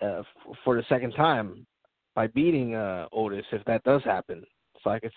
uh, 0.00 0.20
f- 0.20 0.56
for 0.64 0.76
the 0.76 0.84
second 0.88 1.12
time 1.12 1.66
by 2.14 2.28
beating 2.28 2.74
uh, 2.74 3.06
Otis 3.12 3.44
if 3.52 3.62
that 3.66 3.84
does 3.84 4.02
happen. 4.04 4.42
So 4.82 4.90
I 4.90 5.00
could, 5.00 5.12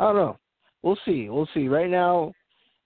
I 0.00 0.04
don't 0.04 0.16
know. 0.16 0.38
We'll 0.82 0.98
see. 1.04 1.28
We'll 1.28 1.48
see. 1.52 1.68
Right 1.68 1.90
now, 1.90 2.32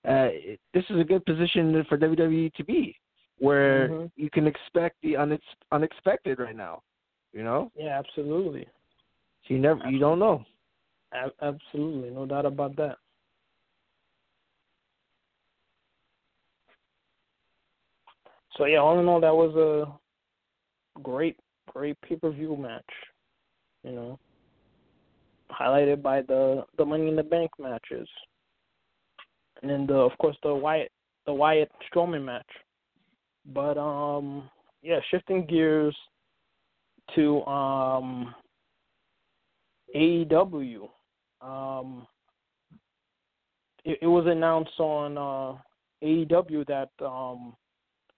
uh, 0.07 0.29
this 0.75 0.83
is 0.91 1.01
a 1.01 1.05
good 1.05 1.25
position 1.25 1.85
for 1.89 1.97
WWE 1.97 2.53
to 2.55 2.65
be, 2.65 2.97
where 3.39 3.89
mm-hmm. 3.89 4.07
you 4.17 4.29
can 4.31 4.49
expect 4.49 4.97
the 5.01 5.13
unex- 5.13 5.39
unexpected 5.71 6.41
right 6.41 6.57
now. 6.57 6.83
You 7.33 7.45
know? 7.45 7.71
Yeah, 7.77 8.01
absolutely. 8.01 8.67
So 9.47 9.55
you 9.55 9.61
never, 9.61 9.75
absolutely. 9.75 9.95
you 9.95 10.01
don't 10.01 10.19
know. 10.19 10.45
A- 11.13 11.45
absolutely, 11.45 12.11
no 12.11 12.27
doubt 12.27 12.47
about 12.47 12.75
that. 12.77 12.97
So 18.57 18.65
yeah, 18.65 18.79
all 18.79 18.99
in 18.99 19.07
all, 19.07 19.21
that 19.21 19.35
was 19.35 19.55
a 20.97 21.01
great, 21.01 21.37
great 21.73 21.97
pay 22.03 22.17
per 22.17 22.31
view 22.31 22.57
match. 22.57 22.83
You 23.85 23.93
know, 23.93 24.19
highlighted 25.59 26.03
by 26.03 26.23
the 26.23 26.65
the 26.79 26.85
Money 26.85 27.09
in 27.09 27.17
the 27.17 27.23
Bank 27.23 27.51
matches, 27.59 28.09
and 29.63 29.71
then 29.71 29.87
the 29.87 29.95
of 29.95 30.17
course 30.19 30.37
the 30.43 30.55
Wyatt 30.55 30.91
the 31.27 31.33
Wyatt 31.33 31.71
Strowman 31.89 32.25
match. 32.25 32.47
But 33.53 33.79
um, 33.79 34.49
yeah, 34.83 35.01
shifting 35.11 35.47
gears 35.47 35.97
to 37.15 37.45
um 37.45 38.35
AEW. 39.95 40.89
Um, 41.41 42.07
it, 43.85 43.99
it 44.03 44.07
was 44.07 44.27
announced 44.27 44.79
on 44.79 45.19
uh, 45.19 45.59
AEW 46.03 46.67
that 46.67 46.91
um, 47.05 47.55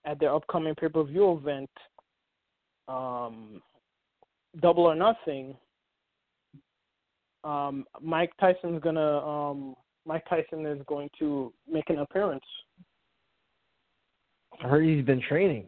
at 0.05 0.19
their 0.19 0.35
upcoming 0.35 0.75
pay 0.75 0.89
per 0.89 1.03
view 1.03 1.33
event, 1.33 1.71
um, 2.89 3.61
Double 4.61 4.85
or 4.85 4.95
Nothing, 4.95 5.57
um, 7.47 7.85
Mike 8.03 8.33
Tyson's 8.41 8.83
gonna 8.83 9.19
um, 9.19 9.77
Mike 10.05 10.25
Tyson 10.29 10.67
is 10.67 10.81
going 10.87 11.09
to 11.19 11.53
make 11.71 11.89
an 11.91 11.99
appearance. 11.99 12.45
I 14.63 14.69
heard 14.69 14.85
he's 14.85 15.05
been 15.05 15.21
training. 15.21 15.67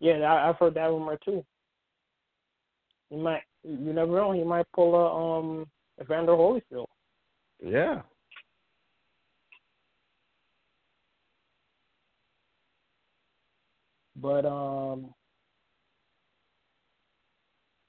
Yeah, 0.00 0.14
I, 0.14 0.48
I've 0.48 0.56
heard 0.56 0.74
that 0.74 0.86
rumor 0.86 1.18
too. 1.24 1.44
He 3.10 3.16
might, 3.16 3.42
you 3.62 3.92
never 3.92 4.12
know, 4.12 4.32
he 4.32 4.44
might 4.44 4.66
pull 4.74 4.94
a 4.94 5.38
um 5.38 5.66
Evander 6.00 6.32
Holyfield. 6.32 6.86
Yeah. 7.64 8.02
But 14.16 14.44
um, 14.44 15.14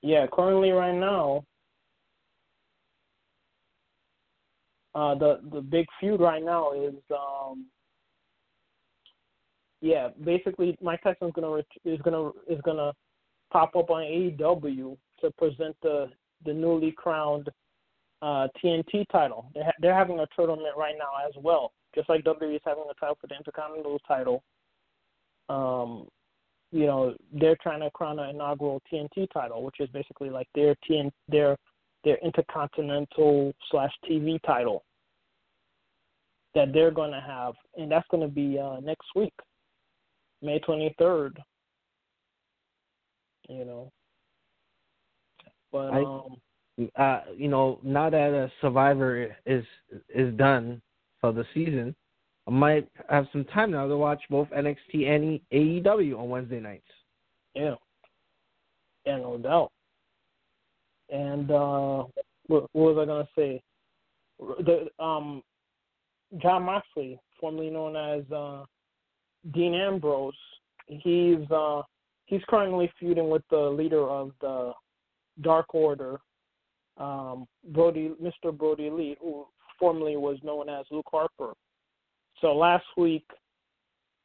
yeah, 0.01 0.25
currently 0.31 0.71
right 0.71 0.95
now, 0.95 1.43
uh, 4.95 5.15
the 5.15 5.39
the 5.51 5.61
big 5.61 5.85
feud 5.99 6.19
right 6.19 6.43
now 6.43 6.73
is 6.73 6.93
um, 7.11 7.65
yeah, 9.81 10.09
basically 10.23 10.77
Mike 10.81 11.01
Tyson's 11.03 11.33
gonna 11.33 11.61
is 11.83 11.99
gonna 12.03 12.29
is 12.47 12.61
gonna 12.63 12.93
pop 13.51 13.75
up 13.75 13.89
on 13.89 14.03
AEW 14.03 14.97
to 15.21 15.31
present 15.31 15.75
the 15.81 16.09
the 16.45 16.53
newly 16.53 16.91
crowned 16.91 17.49
uh, 18.21 18.47
TNT 18.63 19.05
title. 19.11 19.49
They're, 19.53 19.65
ha- 19.65 19.71
they're 19.81 19.95
having 19.95 20.19
a 20.19 20.27
tournament 20.35 20.75
right 20.77 20.95
now 20.97 21.27
as 21.27 21.33
well, 21.41 21.73
just 21.93 22.07
like 22.07 22.23
WWE 22.23 22.55
is 22.55 22.61
having 22.65 22.85
a 22.89 22.93
title 22.99 23.17
for 23.19 23.27
the 23.27 23.35
Intercontinental 23.35 23.99
title. 24.07 24.43
Um, 25.49 26.07
you 26.71 26.85
know, 26.85 27.13
they're 27.33 27.57
trying 27.61 27.81
to 27.81 27.91
crown 27.91 28.19
an 28.19 28.29
inaugural 28.29 28.81
TNT 28.91 29.27
title, 29.33 29.63
which 29.63 29.79
is 29.79 29.89
basically 29.89 30.29
like 30.29 30.47
their 30.55 30.75
TN 30.89 31.11
their 31.27 31.57
their 32.03 32.17
intercontinental 32.23 33.53
slash 33.69 33.91
TV 34.09 34.41
title 34.43 34.83
that 36.55 36.71
they're 36.73 36.91
going 36.91 37.11
to 37.11 37.21
have, 37.21 37.53
and 37.77 37.91
that's 37.91 38.07
going 38.09 38.21
to 38.21 38.33
be 38.33 38.59
uh, 38.59 38.79
next 38.79 39.07
week, 39.15 39.33
May 40.41 40.59
23rd. 40.59 41.37
You 43.49 43.65
know, 43.65 43.91
but 45.71 45.93
I, 45.93 46.01
um, 46.03 46.91
uh, 46.95 47.21
you 47.35 47.49
know, 47.49 47.79
now 47.83 48.09
that 48.09 48.33
a 48.33 48.51
Survivor 48.61 49.35
is 49.45 49.65
is 50.13 50.33
done 50.35 50.81
for 51.19 51.33
the 51.33 51.45
season, 51.53 51.93
I 52.47 52.51
might 52.51 52.87
have 53.09 53.27
some 53.33 53.43
time 53.45 53.71
now 53.71 53.87
to 53.87 53.97
watch 53.97 54.21
both 54.29 54.47
NXT 54.51 55.07
and 55.07 55.39
AEW 55.51 56.17
on 56.17 56.29
Wednesday 56.29 56.61
nights. 56.61 56.87
Yeah, 57.53 57.75
yeah, 59.05 59.17
no 59.17 59.37
doubt. 59.37 59.71
And 61.13 61.51
uh, 61.51 62.03
what, 62.47 62.67
what 62.73 62.95
was 62.95 62.97
I 62.99 63.05
gonna 63.05 63.27
say? 63.37 63.61
The 64.39 64.87
um, 65.01 65.43
Jon 66.41 66.63
Moxley, 66.63 67.19
formerly 67.39 67.69
known 67.69 67.95
as 67.95 68.29
uh, 68.31 68.65
Dean 69.53 69.75
Ambrose, 69.75 70.33
he's 70.87 71.49
uh, 71.51 71.83
he's 72.25 72.41
currently 72.49 72.91
feuding 72.99 73.29
with 73.29 73.43
the 73.51 73.57
leader 73.57 74.09
of 74.09 74.31
the 74.41 74.73
Dark 75.41 75.75
Order, 75.75 76.19
um, 76.97 77.45
Brodie, 77.69 78.13
Mr. 78.21 78.55
Brodie 78.55 78.89
Lee, 78.89 79.15
who 79.21 79.45
formerly 79.79 80.17
was 80.17 80.37
known 80.43 80.67
as 80.67 80.85
Luke 80.89 81.07
Harper. 81.11 81.53
So 82.41 82.55
last 82.55 82.85
week, 82.97 83.25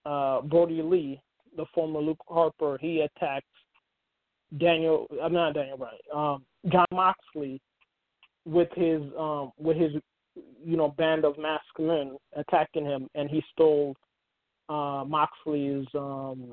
uh, 0.07 0.41
Brodie 0.41 0.83
Lee, 0.83 1.21
the 1.57 1.67
former 1.75 2.01
Luke 2.01 2.23
Harper, 2.29 2.79
he 2.81 3.01
attacked 3.01 3.45
Daniel. 4.59 5.07
I'm 5.23 5.37
uh, 5.37 5.39
not 5.39 5.55
Daniel 5.55 5.77
Bryan. 5.77 5.99
Um, 6.15 6.45
Jon 6.67 6.87
Moxley 6.93 7.61
with 8.45 8.69
his 8.75 9.03
um, 9.19 9.53
with 9.59 9.77
his 9.77 9.93
you 10.65 10.77
know 10.77 10.89
band 10.89 11.25
of 11.25 11.37
men 11.39 12.17
attacking 12.37 12.85
him, 12.85 13.09
and 13.15 13.29
he 13.31 13.43
stole 13.53 13.95
uh, 14.69 15.05
Moxley's 15.07 15.87
um, 15.95 16.53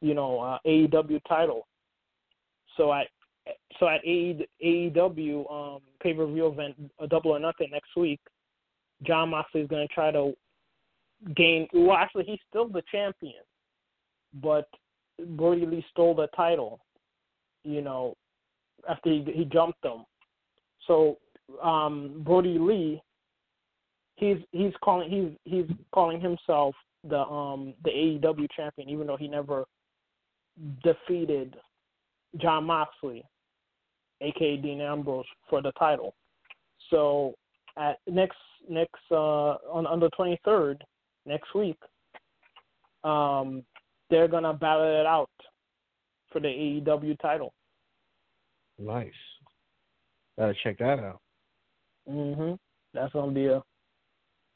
you 0.00 0.14
know 0.14 0.40
uh, 0.40 0.58
AEW 0.66 1.20
title. 1.28 1.66
So 2.76 2.92
at 2.92 3.08
so 3.78 3.88
at 3.88 4.04
AEW 4.04 5.50
um, 5.50 5.80
pay 6.02 6.14
per 6.14 6.26
view 6.26 6.46
event, 6.46 6.76
a 7.00 7.06
double 7.06 7.32
or 7.32 7.38
nothing 7.38 7.68
next 7.72 7.96
week, 7.96 8.20
Jon 9.02 9.30
Moxley 9.30 9.62
is 9.62 9.68
going 9.68 9.86
to 9.86 9.94
try 9.94 10.10
to 10.10 10.32
gain. 11.34 11.66
Well, 11.72 11.96
actually, 11.96 12.24
he's 12.24 12.38
still 12.48 12.68
the 12.68 12.82
champion, 12.90 13.42
but 14.42 14.68
Brodie 15.30 15.66
Lee 15.66 15.84
stole 15.90 16.14
the 16.14 16.28
title. 16.28 16.80
You 17.64 17.82
know, 17.82 18.14
after 18.88 19.10
he 19.10 19.24
he 19.34 19.44
jumped 19.44 19.82
them. 19.82 20.04
So 20.86 21.18
um, 21.62 22.22
Brodie 22.24 22.58
Lee, 22.58 23.02
he's 24.16 24.38
he's 24.52 24.72
calling 24.82 25.10
he's 25.10 25.52
he's 25.52 25.76
calling 25.92 26.20
himself 26.20 26.74
the 27.08 27.18
um 27.18 27.74
the 27.84 27.90
AEW 27.90 28.46
champion, 28.54 28.88
even 28.88 29.06
though 29.06 29.16
he 29.16 29.28
never 29.28 29.64
defeated 30.82 31.56
Jon 32.36 32.64
Moxley, 32.64 33.24
aka 34.20 34.56
Dean 34.56 34.80
Ambrose, 34.80 35.24
for 35.48 35.62
the 35.62 35.72
title. 35.72 36.14
So 36.90 37.34
at 37.76 37.98
next 38.06 38.38
next 38.68 39.00
uh 39.10 39.56
on 39.70 39.86
on 39.86 40.00
the 40.00 40.10
twenty 40.10 40.38
third 40.44 40.82
next 41.26 41.54
week, 41.54 41.78
um 43.04 43.64
they're 44.10 44.28
gonna 44.28 44.52
battle 44.52 45.00
it 45.00 45.06
out 45.06 45.30
for 46.32 46.40
the 46.40 46.48
AEW 46.48 47.18
title. 47.20 47.52
Nice. 48.80 49.12
Gotta 50.38 50.54
check 50.62 50.78
that 50.78 50.98
out. 50.98 51.20
Mhm. 52.08 52.58
That's 52.94 53.12
gonna 53.12 53.32
be 53.32 53.46
a 53.46 53.62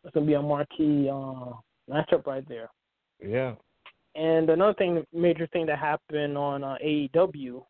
that's 0.03 0.15
gonna 0.15 0.27
be 0.27 0.35
a 0.35 0.43
marquee 0.43 1.09
uh, 1.09 1.53
matchup 1.89 2.27
right 2.27 2.47
there. 2.49 2.71
Yeah. 3.21 3.55
And 4.15 4.49
another 4.49 4.75
thing, 4.75 5.05
major 5.13 5.47
thing 5.49 5.67
that 5.67 5.79
happened 5.79 6.39
on 6.39 6.63
uh, 6.65 6.77
AEW 6.85 7.65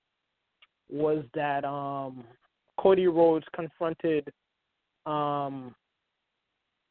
was 0.90 1.24
that 1.34 1.64
um, 1.64 2.24
Cody 2.78 3.06
Rhodes 3.06 3.46
confronted 3.54 4.30
um, 5.06 5.74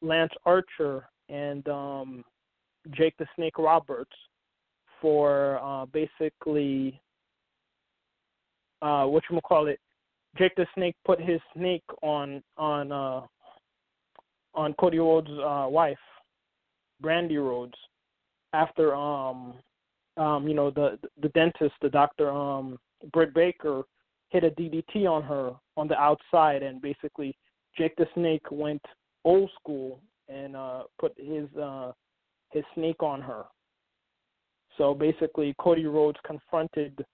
Lance 0.02 0.32
Archer 0.44 1.08
and 1.28 1.66
um, 1.68 2.24
Jake 2.90 3.16
the 3.18 3.26
Snake 3.36 3.58
Roberts 3.58 4.12
for 5.00 5.60
uh, 5.62 5.86
basically 5.86 7.00
uh, 8.82 9.04
what 9.04 9.22
you 9.30 9.40
call 9.40 9.66
it. 9.66 9.78
Jake 10.36 10.54
the 10.56 10.66
Snake 10.74 10.96
put 11.04 11.20
his 11.20 11.40
snake 11.56 11.84
on 12.02 12.42
on 12.56 12.90
uh, 12.92 13.20
on 14.54 14.74
Cody 14.74 14.98
Rhodes' 14.98 15.30
uh, 15.30 15.66
wife, 15.68 15.98
Brandi 17.02 17.36
Rhodes, 17.36 17.74
after 18.52 18.94
um 18.94 19.54
um 20.16 20.48
you 20.48 20.54
know 20.54 20.70
the 20.70 20.98
the 21.22 21.28
dentist, 21.30 21.74
the 21.82 21.88
doctor 21.88 22.30
um 22.30 22.78
Britt 23.12 23.34
Baker 23.34 23.82
hit 24.30 24.44
a 24.44 24.50
DDT 24.50 25.08
on 25.08 25.22
her 25.22 25.52
on 25.76 25.88
the 25.88 25.98
outside, 25.98 26.62
and 26.62 26.82
basically 26.82 27.36
Jake 27.76 27.94
the 27.96 28.06
Snake 28.14 28.46
went 28.50 28.82
old 29.24 29.50
school 29.60 30.00
and 30.28 30.56
uh 30.56 30.82
put 30.98 31.12
his 31.16 31.48
uh 31.56 31.92
his 32.50 32.64
snake 32.74 33.02
on 33.02 33.20
her. 33.20 33.44
So 34.78 34.94
basically, 34.94 35.54
Cody 35.60 35.86
Rhodes 35.86 36.18
confronted 36.26 37.04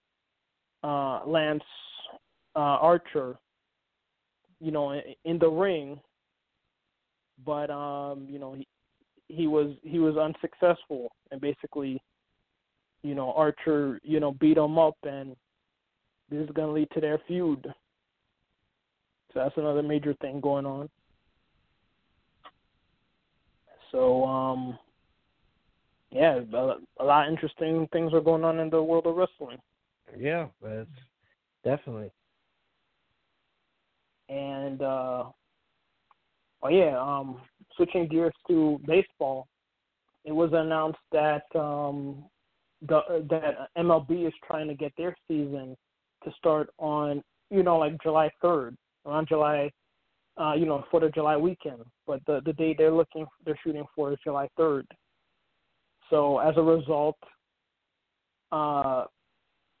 uh 0.83 1.21
Lance 1.25 1.63
uh 2.55 2.59
Archer, 2.59 3.37
you 4.59 4.71
know, 4.71 4.91
in, 4.91 5.01
in 5.25 5.39
the 5.39 5.49
ring 5.49 5.99
but 7.45 7.69
um, 7.69 8.27
you 8.29 8.39
know, 8.39 8.53
he 8.53 8.67
he 9.27 9.47
was 9.47 9.73
he 9.83 9.99
was 9.99 10.17
unsuccessful 10.17 11.11
and 11.31 11.39
basically, 11.39 12.01
you 13.03 13.15
know, 13.15 13.33
Archer, 13.33 13.99
you 14.03 14.19
know, 14.19 14.33
beat 14.33 14.57
him 14.57 14.77
up 14.77 14.97
and 15.03 15.35
this 16.29 16.43
is 16.43 16.49
gonna 16.53 16.71
lead 16.71 16.89
to 16.93 17.01
their 17.01 17.19
feud. 17.27 17.63
So 19.33 19.39
that's 19.39 19.57
another 19.57 19.81
major 19.81 20.13
thing 20.15 20.41
going 20.41 20.65
on. 20.65 20.89
So 23.91 24.23
um 24.25 24.77
yeah, 26.11 26.41
a, 26.53 26.75
a 26.99 27.05
lot 27.05 27.27
of 27.27 27.31
interesting 27.31 27.87
things 27.93 28.13
are 28.13 28.21
going 28.21 28.43
on 28.43 28.59
in 28.59 28.69
the 28.69 28.83
world 28.83 29.07
of 29.07 29.15
wrestling. 29.15 29.59
Yeah, 30.17 30.47
that's 30.61 30.89
definitely. 31.63 32.11
And 34.29 34.81
uh 34.81 35.23
Oh 36.63 36.69
yeah, 36.69 36.99
um, 36.99 37.41
switching 37.75 38.07
gears 38.07 38.33
to 38.47 38.79
baseball, 38.85 39.47
it 40.25 40.31
was 40.31 40.51
announced 40.53 40.99
that 41.11 41.43
um, 41.55 42.25
the 42.87 43.01
that 43.29 43.69
MLB 43.77 44.27
is 44.27 44.33
trying 44.45 44.67
to 44.67 44.75
get 44.75 44.93
their 44.97 45.15
season 45.27 45.75
to 46.23 46.31
start 46.37 46.69
on 46.77 47.23
you 47.49 47.63
know 47.63 47.77
like 47.77 48.01
July 48.03 48.29
third, 48.41 48.75
around 49.05 49.27
July, 49.27 49.71
uh, 50.37 50.53
you 50.53 50.67
know 50.67 50.83
Fourth 50.91 51.03
of 51.03 51.13
July 51.13 51.35
weekend. 51.35 51.81
But 52.05 52.21
the 52.27 52.41
the 52.45 52.53
date 52.53 52.75
they're 52.77 52.91
looking 52.91 53.25
they're 53.43 53.59
shooting 53.63 53.85
for 53.95 54.11
is 54.11 54.19
July 54.23 54.47
third. 54.55 54.85
So 56.11 56.37
as 56.39 56.55
a 56.57 56.61
result, 56.61 57.17
uh, 58.51 59.05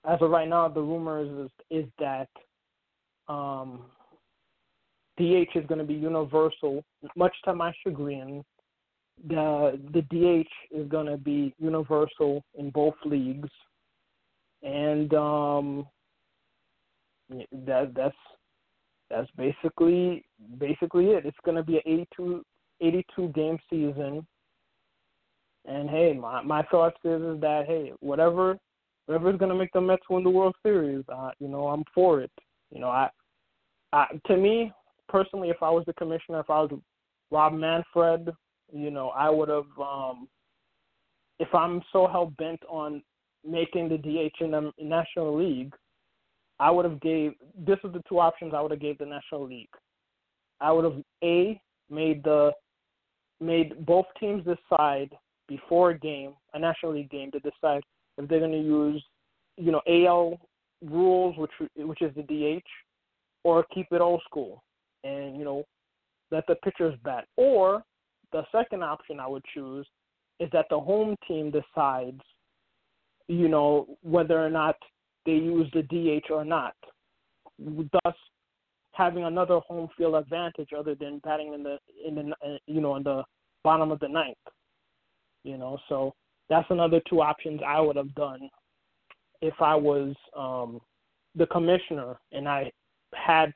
as 0.05 0.21
of 0.21 0.31
right 0.31 0.47
now, 0.47 0.67
the 0.67 0.81
rumors 0.81 1.45
is, 1.45 1.83
is 1.83 1.85
that 1.99 2.27
um, 3.27 3.81
DH 5.17 5.55
is 5.55 5.65
going 5.67 5.79
to 5.79 5.83
be 5.83 5.93
universal, 5.93 6.83
much 7.15 7.33
to 7.45 7.53
my 7.53 7.71
chagrin. 7.83 8.43
The 9.27 9.79
the 9.93 10.01
DH 10.01 10.75
is 10.75 10.87
going 10.87 11.05
to 11.05 11.17
be 11.17 11.53
universal 11.59 12.43
in 12.57 12.71
both 12.71 12.95
leagues, 13.05 13.49
and 14.63 15.13
um, 15.13 15.87
that 17.29 17.93
that's 17.95 18.15
that's 19.11 19.29
basically 19.37 20.25
basically 20.57 21.07
it. 21.07 21.25
It's 21.25 21.37
going 21.45 21.57
to 21.57 21.63
be 21.63 21.75
an 21.75 21.83
82, 21.85 22.43
82 22.79 23.27
game 23.29 23.59
season. 23.69 24.25
And 25.65 25.87
hey, 25.87 26.17
my 26.19 26.41
my 26.41 26.63
thoughts 26.63 26.97
is, 27.03 27.21
is 27.21 27.41
that 27.41 27.65
hey, 27.67 27.93
whatever 27.99 28.57
going 29.19 29.49
to 29.49 29.55
make 29.55 29.71
the 29.73 29.81
Mets 29.81 30.03
win 30.09 30.23
the 30.23 30.29
World 30.29 30.55
Series, 30.63 31.03
uh, 31.13 31.31
you 31.39 31.47
know, 31.47 31.67
I'm 31.67 31.83
for 31.93 32.21
it. 32.21 32.31
You 32.71 32.79
know, 32.79 32.89
I, 32.89 33.09
I 33.93 34.07
to 34.27 34.37
me, 34.37 34.71
personally, 35.09 35.49
if 35.49 35.57
I 35.61 35.69
was 35.69 35.83
the 35.85 35.93
commissioner, 35.93 36.39
if 36.39 36.49
I 36.49 36.61
was 36.61 36.71
Rob 37.31 37.53
Manfred, 37.53 38.29
you 38.71 38.91
know, 38.91 39.09
I 39.09 39.29
would 39.29 39.49
have. 39.49 39.65
Um, 39.79 40.27
if 41.39 41.53
I'm 41.55 41.81
so 41.91 42.07
hell 42.07 42.33
bent 42.37 42.61
on 42.69 43.01
making 43.47 43.89
the 43.89 43.97
DH 43.97 44.43
in 44.43 44.51
the 44.51 44.71
National 44.79 45.35
League, 45.35 45.73
I 46.59 46.69
would 46.69 46.85
have 46.85 47.01
gave. 47.01 47.33
This 47.57 47.79
is 47.83 47.91
the 47.93 48.03
two 48.07 48.19
options 48.19 48.53
I 48.55 48.61
would 48.61 48.71
have 48.71 48.79
gave 48.79 48.97
the 48.97 49.05
National 49.05 49.47
League. 49.47 49.69
I 50.59 50.71
would 50.71 50.85
have 50.85 51.03
a 51.23 51.59
made 51.89 52.23
the 52.23 52.51
made 53.39 53.85
both 53.85 54.05
teams 54.19 54.43
decide 54.45 55.09
before 55.47 55.89
a 55.89 55.99
game, 55.99 56.33
a 56.53 56.59
National 56.59 56.93
League 56.93 57.09
game, 57.09 57.31
to 57.31 57.39
decide 57.39 57.81
if 58.17 58.27
they're 58.27 58.39
going 58.39 58.51
to 58.51 58.57
use, 58.57 59.03
you 59.57 59.71
know, 59.71 59.81
AL 59.87 60.39
rules, 60.83 61.37
which 61.37 61.51
which 61.75 62.01
is 62.01 62.13
the 62.15 62.23
DH, 62.23 62.67
or 63.43 63.65
keep 63.73 63.87
it 63.91 64.01
old 64.01 64.21
school 64.25 64.63
and 65.03 65.37
you 65.37 65.43
know 65.43 65.63
let 66.31 66.45
the 66.47 66.55
pitchers 66.55 66.97
bat. 67.03 67.25
Or 67.37 67.83
the 68.31 68.43
second 68.51 68.83
option 68.83 69.19
I 69.19 69.27
would 69.27 69.43
choose 69.53 69.85
is 70.39 70.49
that 70.53 70.67
the 70.69 70.79
home 70.79 71.15
team 71.27 71.51
decides, 71.51 72.21
you 73.27 73.47
know, 73.47 73.85
whether 74.01 74.43
or 74.43 74.49
not 74.49 74.75
they 75.25 75.33
use 75.33 75.69
the 75.73 75.83
DH 75.83 76.31
or 76.31 76.45
not, 76.45 76.73
thus 77.59 78.15
having 78.93 79.25
another 79.25 79.59
home 79.59 79.89
field 79.97 80.15
advantage 80.15 80.69
other 80.77 80.95
than 80.95 81.19
batting 81.23 81.53
in 81.53 81.63
the 81.63 81.77
in 82.05 82.15
the 82.15 82.57
you 82.67 82.81
know 82.81 82.95
in 82.95 83.03
the 83.03 83.23
bottom 83.63 83.91
of 83.91 83.99
the 83.99 84.07
ninth. 84.07 84.37
You 85.43 85.57
know, 85.57 85.77
so 85.89 86.13
that's 86.51 86.69
another 86.69 87.01
two 87.09 87.21
options 87.21 87.61
I 87.65 87.79
would 87.79 87.95
have 87.95 88.13
done 88.13 88.49
if 89.41 89.53
I 89.61 89.73
was 89.73 90.13
um, 90.37 90.81
the 91.33 91.47
commissioner 91.47 92.19
and 92.33 92.47
I 92.47 92.69
had 93.15 93.53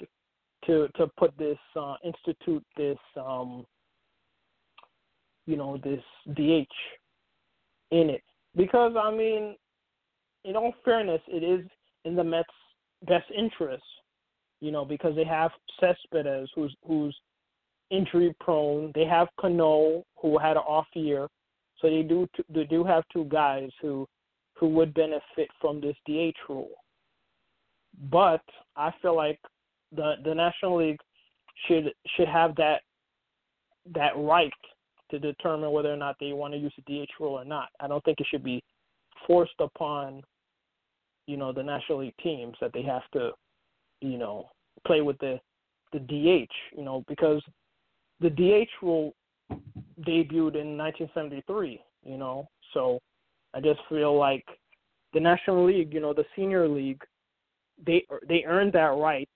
to 0.65 0.87
to 0.95 1.07
put 1.17 1.37
this 1.37 1.57
uh, 1.75 1.95
institute 2.05 2.63
this 2.77 2.97
um, 3.17 3.65
you 5.45 5.57
know 5.57 5.77
this 5.83 6.01
DH 6.35 6.71
in 7.91 8.09
it 8.09 8.23
because 8.55 8.93
I 8.97 9.11
mean, 9.11 9.57
in 10.45 10.55
all 10.55 10.73
fairness, 10.85 11.21
it 11.27 11.43
is 11.43 11.69
in 12.05 12.15
the 12.15 12.23
Mets' 12.23 12.47
best 13.05 13.29
interest, 13.37 13.83
you 14.61 14.71
know, 14.71 14.85
because 14.85 15.17
they 15.17 15.25
have 15.25 15.51
Cespedes 15.81 16.49
who's 16.55 16.73
who's 16.87 17.15
injury 17.91 18.33
prone. 18.39 18.93
They 18.95 19.03
have 19.03 19.27
Cano 19.37 20.05
who 20.21 20.37
had 20.37 20.51
an 20.51 20.63
off 20.63 20.87
year, 20.93 21.27
so 21.81 21.89
they 21.89 22.03
do 22.03 22.27
they 22.49 22.63
do 22.63 22.83
have 22.83 23.03
two 23.11 23.25
guys 23.25 23.69
who 23.81 24.07
who 24.53 24.69
would 24.69 24.93
benefit 24.93 25.49
from 25.59 25.81
this 25.81 25.95
DH 26.07 26.37
rule. 26.47 26.71
But 28.09 28.41
I 28.75 28.91
feel 29.01 29.15
like 29.15 29.39
the 29.95 30.15
the 30.23 30.33
National 30.33 30.77
League 30.77 30.99
should 31.67 31.91
should 32.15 32.27
have 32.27 32.55
that 32.55 32.81
that 33.93 34.13
right 34.15 34.51
to 35.11 35.19
determine 35.19 35.71
whether 35.71 35.93
or 35.93 35.97
not 35.97 36.15
they 36.19 36.33
want 36.33 36.53
to 36.53 36.59
use 36.59 36.73
the 36.77 37.05
DH 37.05 37.11
rule 37.19 37.33
or 37.33 37.45
not. 37.45 37.69
I 37.79 37.87
don't 37.87 38.03
think 38.03 38.19
it 38.19 38.27
should 38.29 38.43
be 38.43 38.63
forced 39.27 39.59
upon 39.59 40.21
you 41.27 41.37
know 41.37 41.51
the 41.51 41.63
National 41.63 41.99
League 41.99 42.15
teams 42.21 42.55
that 42.61 42.71
they 42.73 42.83
have 42.83 43.03
to 43.13 43.31
you 44.01 44.17
know 44.17 44.49
play 44.85 45.01
with 45.01 45.17
the 45.19 45.39
the 45.93 45.99
DH 45.99 46.77
you 46.77 46.83
know 46.83 47.03
because 47.07 47.41
the 48.19 48.29
DH 48.29 48.69
rule 48.81 49.13
debuted 50.01 50.55
in 50.55 50.77
1973 50.77 51.81
you 52.03 52.17
know 52.17 52.47
so 52.73 52.99
I 53.53 53.61
just 53.61 53.79
feel 53.89 54.17
like 54.17 54.45
the 55.13 55.19
National 55.19 55.65
League 55.65 55.93
you 55.93 55.99
know 55.99 56.13
the 56.13 56.25
senior 56.35 56.67
league 56.67 57.01
they 57.85 58.05
they 58.27 58.43
earned 58.45 58.73
that 58.73 58.97
right 58.97 59.29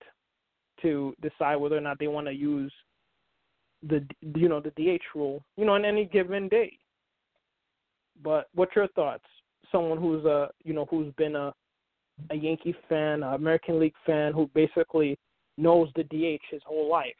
to 0.82 1.14
decide 1.20 1.56
whether 1.56 1.76
or 1.76 1.80
not 1.80 1.98
they 1.98 2.08
want 2.08 2.26
to 2.26 2.32
use 2.32 2.72
the 3.88 4.04
you 4.20 4.48
know 4.48 4.60
the 4.60 4.70
DH 4.70 5.02
rule, 5.14 5.42
you 5.56 5.64
know, 5.64 5.74
on 5.74 5.84
any 5.84 6.04
given 6.04 6.48
day. 6.48 6.76
But 8.22 8.48
what's 8.54 8.76
your 8.76 8.88
thoughts? 8.88 9.24
Someone 9.72 9.98
who's 9.98 10.24
a 10.24 10.50
you 10.64 10.74
know 10.74 10.86
who's 10.90 11.12
been 11.16 11.36
a 11.36 11.52
a 12.30 12.34
Yankee 12.34 12.74
fan, 12.88 13.22
an 13.22 13.34
American 13.34 13.78
League 13.78 13.94
fan, 14.04 14.32
who 14.32 14.50
basically 14.54 15.18
knows 15.56 15.88
the 15.96 16.04
DH 16.04 16.42
his 16.50 16.62
whole 16.66 16.90
life. 16.90 17.14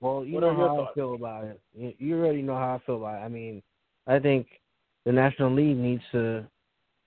Well, 0.00 0.24
you 0.24 0.34
What 0.34 0.40
know 0.40 0.54
how 0.54 0.76
thoughts? 0.76 0.90
I 0.92 0.94
feel 0.94 1.14
about 1.14 1.44
it. 1.44 1.60
You- 1.74 1.94
You 1.98 2.18
already 2.18 2.42
know 2.42 2.54
how 2.54 2.76
I 2.76 2.78
feel 2.78 2.96
about 2.96 3.20
it. 3.20 3.24
I 3.24 3.28
mean, 3.28 3.62
I 4.06 4.18
think 4.18 4.60
the 5.04 5.12
National 5.12 5.50
League 5.50 5.76
needs 5.76 6.02
to 6.12 6.46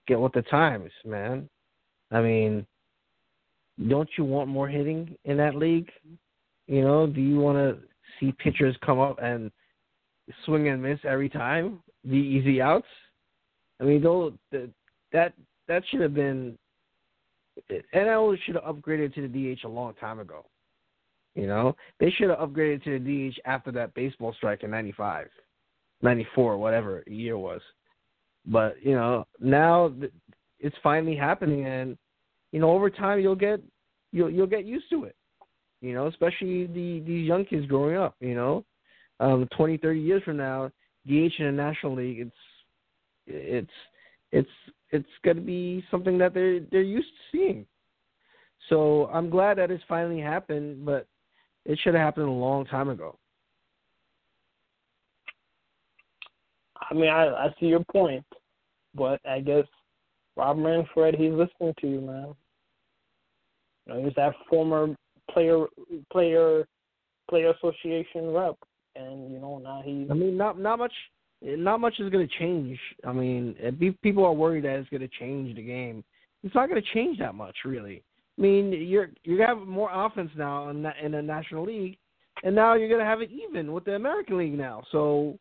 get 0.07 0.19
with 0.19 0.33
the 0.33 0.41
times, 0.43 0.91
man. 1.05 1.49
I 2.11 2.21
mean, 2.21 2.65
don't 3.87 4.09
you 4.17 4.25
want 4.25 4.49
more 4.49 4.67
hitting 4.67 5.17
in 5.23 5.37
that 5.37 5.55
league? 5.55 5.91
You 6.67 6.81
know, 6.81 7.07
do 7.07 7.21
you 7.21 7.39
want 7.39 7.57
to 7.57 7.87
see 8.19 8.31
pitchers 8.33 8.75
come 8.77 8.99
up 8.99 9.19
and 9.21 9.51
swing 10.45 10.67
and 10.67 10.81
miss 10.81 10.99
every 11.05 11.29
time, 11.29 11.81
the 12.03 12.15
easy 12.17 12.61
outs? 12.61 12.87
I 13.79 13.83
mean, 13.85 14.01
though 14.01 14.33
that 14.51 14.69
that 15.11 15.33
that 15.67 15.83
should 15.87 16.01
have 16.01 16.13
been 16.13 16.57
NL 17.93 18.37
should 18.43 18.55
have 18.55 18.63
upgraded 18.63 19.13
to 19.15 19.27
the 19.27 19.55
DH 19.55 19.63
a 19.63 19.67
long 19.67 19.93
time 19.95 20.19
ago. 20.19 20.45
You 21.35 21.47
know, 21.47 21.75
they 21.99 22.11
should 22.11 22.29
have 22.29 22.39
upgraded 22.39 22.83
to 22.83 22.99
the 22.99 23.29
DH 23.29 23.39
after 23.45 23.71
that 23.71 23.93
baseball 23.93 24.33
strike 24.33 24.63
in 24.63 24.71
'95, 24.71 25.27
'94, 26.01 26.57
whatever 26.57 27.03
year 27.07 27.37
was. 27.37 27.61
But 28.45 28.75
you 28.83 28.95
know, 28.95 29.25
now 29.39 29.93
it's 30.59 30.75
finally 30.83 31.15
happening, 31.15 31.65
and 31.65 31.97
you 32.51 32.59
know, 32.59 32.71
over 32.71 32.89
time 32.89 33.19
you'll 33.19 33.35
get 33.35 33.61
you'll 34.11 34.29
you'll 34.29 34.47
get 34.47 34.65
used 34.65 34.89
to 34.89 35.05
it. 35.05 35.15
You 35.81 35.93
know, 35.93 36.07
especially 36.07 36.67
the 36.67 37.01
these 37.05 37.27
young 37.27 37.45
kids 37.45 37.65
growing 37.65 37.95
up. 37.95 38.15
You 38.19 38.35
know, 38.35 38.65
um, 39.19 39.47
20, 39.55 39.77
30 39.77 39.99
years 39.99 40.23
from 40.23 40.37
now, 40.37 40.69
DH 41.07 41.31
in 41.39 41.45
the 41.45 41.51
National 41.51 41.95
League, 41.95 42.19
it's 42.19 42.35
it's 43.27 43.71
it's 44.31 44.49
it's 44.89 45.09
going 45.23 45.37
to 45.37 45.43
be 45.43 45.83
something 45.89 46.17
that 46.17 46.33
they're 46.33 46.59
they're 46.71 46.81
used 46.81 47.07
to 47.07 47.37
seeing. 47.37 47.65
So 48.69 49.09
I'm 49.13 49.29
glad 49.29 49.57
that 49.57 49.71
it's 49.71 49.83
finally 49.87 50.19
happened, 50.19 50.85
but 50.85 51.07
it 51.65 51.79
should 51.79 51.93
have 51.93 52.03
happened 52.03 52.27
a 52.27 52.31
long 52.31 52.65
time 52.65 52.89
ago. 52.89 53.17
I 56.89 56.93
mean, 56.93 57.09
I 57.09 57.27
I 57.27 57.55
see 57.59 57.67
your 57.67 57.83
point, 57.91 58.25
but 58.95 59.19
I 59.25 59.39
guess 59.39 59.65
Rob 60.35 60.57
Manfred, 60.57 61.15
he's 61.15 61.31
listening 61.31 61.73
to 61.79 61.87
you, 61.87 62.01
man. 62.01 62.33
You 63.85 63.93
know, 63.93 64.03
he's 64.03 64.13
that 64.15 64.33
former 64.49 64.95
player 65.29 65.65
player 66.11 66.65
player 67.29 67.51
association 67.51 68.31
rep, 68.31 68.55
and 68.95 69.31
you 69.31 69.39
know 69.39 69.59
now 69.59 69.81
he. 69.83 70.07
I 70.09 70.13
mean, 70.13 70.37
not 70.37 70.59
not 70.59 70.79
much 70.79 70.93
not 71.41 71.79
much 71.79 71.99
is 71.99 72.09
going 72.09 72.27
to 72.27 72.37
change. 72.37 72.79
I 73.05 73.13
mean, 73.13 73.55
people 74.03 74.25
are 74.25 74.33
worried 74.33 74.65
that 74.65 74.79
it's 74.79 74.89
going 74.89 75.01
to 75.01 75.09
change 75.19 75.55
the 75.55 75.63
game. 75.63 76.03
It's 76.43 76.55
not 76.55 76.69
going 76.69 76.81
to 76.81 76.93
change 76.93 77.19
that 77.19 77.35
much, 77.35 77.55
really. 77.65 78.03
I 78.37 78.41
mean, 78.41 78.71
you're 78.71 79.09
you're 79.23 79.37
to 79.37 79.47
have 79.47 79.67
more 79.67 79.89
offense 79.91 80.31
now 80.35 80.69
in 80.69 80.83
the, 80.83 80.91
in 81.03 81.11
the 81.11 81.21
National 81.21 81.65
League, 81.65 81.97
and 82.43 82.55
now 82.55 82.73
you're 82.75 82.89
to 82.99 83.05
have 83.05 83.21
it 83.21 83.29
even 83.31 83.71
with 83.71 83.85
the 83.85 83.95
American 83.95 84.37
League 84.37 84.57
now. 84.57 84.83
So 84.91 85.37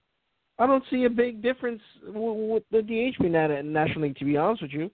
I 0.58 0.66
don't 0.66 0.84
see 0.90 1.04
a 1.04 1.10
big 1.10 1.42
difference 1.42 1.80
w- 2.06 2.52
with 2.52 2.64
the 2.70 2.82
DH 2.82 3.20
being 3.20 3.36
at 3.36 3.50
in 3.50 3.72
National 3.72 4.02
League. 4.02 4.16
To 4.18 4.24
be 4.24 4.36
honest 4.36 4.62
with 4.62 4.72
you. 4.72 4.90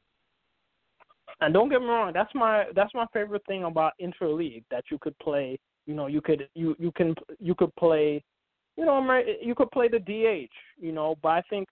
And 1.41 1.53
don't 1.53 1.69
get 1.69 1.81
me 1.81 1.87
wrong, 1.87 2.13
that's 2.15 2.35
my 2.35 2.65
that's 2.75 2.95
my 2.95 3.07
favorite 3.13 3.43
thing 3.47 3.65
about 3.65 3.93
interleague 4.01 4.65
that 4.71 4.85
you 4.91 4.99
could 4.99 5.19
play. 5.19 5.59
You 5.87 5.95
know, 5.95 6.07
you 6.07 6.21
could 6.21 6.49
you 6.55 6.75
you 6.79 6.93
can 6.93 7.15
you 7.41 7.55
could 7.55 7.75
play, 7.77 8.23
you 8.77 8.85
know, 8.85 9.23
you 9.43 9.55
could 9.55 9.71
play 9.71 9.89
the 9.89 9.99
DH. 9.99 10.53
You 10.79 10.93
know, 10.93 11.17
but 11.23 11.29
I 11.29 11.43
think 11.51 11.69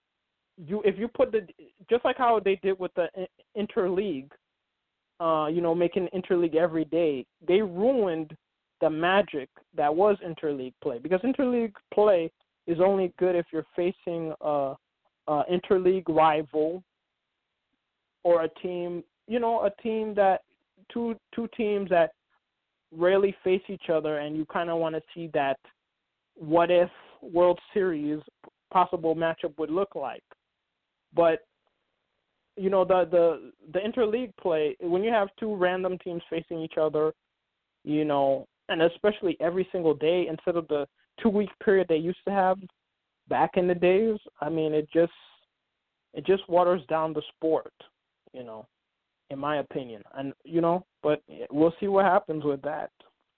you 0.56 0.82
if 0.84 0.98
you 0.98 1.08
put 1.08 1.32
the 1.32 1.46
just 1.88 2.04
like 2.04 2.18
how 2.18 2.40
they 2.40 2.56
did 2.56 2.78
with 2.78 2.92
the 2.94 3.08
interleague, 3.56 4.30
uh, 5.20 5.46
you 5.46 5.60
know, 5.60 5.74
making 5.74 6.08
interleague 6.14 6.56
every 6.56 6.84
day, 6.86 7.24
they 7.46 7.62
ruined 7.62 8.36
the 8.80 8.90
magic 8.90 9.48
that 9.76 9.94
was 9.94 10.16
interleague 10.26 10.74
play 10.82 10.98
because 10.98 11.20
interleague 11.20 11.72
play 11.92 12.30
is 12.66 12.78
only 12.80 13.12
good 13.18 13.36
if 13.36 13.46
you're 13.52 13.66
facing 13.76 14.32
a, 14.40 14.74
a 15.28 15.42
interleague 15.50 16.08
rival 16.08 16.82
or 18.24 18.42
a 18.44 18.48
team 18.60 19.02
you 19.28 19.38
know 19.38 19.64
a 19.64 19.82
team 19.82 20.12
that 20.14 20.40
two 20.92 21.14
two 21.34 21.48
teams 21.56 21.88
that 21.88 22.10
rarely 22.90 23.34
face 23.44 23.62
each 23.68 23.88
other 23.92 24.18
and 24.18 24.36
you 24.36 24.44
kind 24.46 24.68
of 24.68 24.78
want 24.78 24.94
to 24.94 25.00
see 25.14 25.30
that 25.32 25.56
what 26.36 26.70
if 26.70 26.90
world 27.22 27.58
series 27.72 28.20
possible 28.74 29.14
matchup 29.14 29.56
would 29.56 29.70
look 29.70 29.94
like. 29.94 30.24
But 31.14 31.40
you 32.57 32.70
know 32.70 32.84
the 32.84 33.09
the 33.11 33.52
the 33.72 33.78
interleague 33.78 34.32
play 34.40 34.76
when 34.80 35.02
you 35.02 35.11
have 35.11 35.28
two 35.38 35.55
random 35.55 35.98
teams 35.98 36.22
facing 36.30 36.61
each 36.61 36.74
other 36.80 37.12
you 37.84 38.05
know 38.05 38.46
and 38.68 38.82
especially 38.82 39.36
every 39.40 39.68
single 39.72 39.94
day 39.94 40.26
instead 40.28 40.57
of 40.57 40.66
the 40.68 40.86
two 41.20 41.28
week 41.28 41.50
period 41.64 41.86
they 41.88 41.96
used 41.96 42.18
to 42.26 42.32
have 42.32 42.59
back 43.28 43.52
in 43.55 43.66
the 43.66 43.74
days 43.74 44.18
i 44.40 44.48
mean 44.48 44.72
it 44.72 44.88
just 44.92 45.12
it 46.12 46.24
just 46.26 46.48
waters 46.48 46.82
down 46.88 47.12
the 47.12 47.22
sport 47.36 47.72
you 48.32 48.44
know 48.44 48.66
in 49.30 49.38
my 49.38 49.59
opinion. 49.59 50.02
And 50.14 50.32
you 50.44 50.61
know, 50.61 50.84
but 51.02 51.22
we'll 51.50 51.74
see 51.80 51.88
what 51.88 52.05
happens 52.05 52.44
with 52.44 52.62
that. 52.62 52.90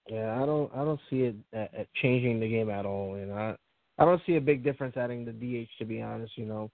Yeah, 0.09 0.41
I 0.41 0.47
don't 0.47 0.71
I 0.75 0.85
don't 0.85 1.01
see 1.11 1.23
it 1.23 1.37
uh, 1.55 1.81
uh, 1.81 1.85
changing 2.03 2.41
the 2.41 2.49
game 2.49 2.71
at 2.71 2.87
all. 2.87 3.15
Know, 3.15 3.35
I, 3.35 4.03
I 4.03 4.05
don't 4.05 4.23
see 4.27 4.37
a 4.37 4.41
big 4.41 4.63
difference 4.63 4.97
adding 4.97 5.25
the 5.25 5.33
DH 5.33 5.69
to 5.79 5.85
be 5.85 6.01
honest. 6.01 6.33
You 6.37 6.47
know, 6.47 6.71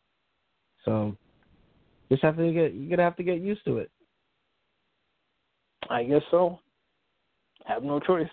so 0.84 1.16
just 2.12 2.24
have 2.24 2.36
to 2.36 2.52
get 2.52 2.74
you're 2.74 2.90
gonna 2.90 3.02
have 3.02 3.16
to 3.16 3.22
get 3.22 3.40
used 3.40 3.64
to 3.64 3.78
it. 3.78 3.90
I 5.88 6.04
guess 6.04 6.22
so. 6.30 6.58
Have 7.64 7.82
no 7.82 8.00
choice. 8.00 8.26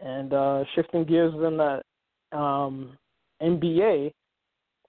And 0.00 0.32
uh 0.32 0.64
shifting 0.74 1.04
gears 1.04 1.34
in 1.34 1.56
the 1.56 2.36
um 2.36 2.96
NBA, 3.42 4.12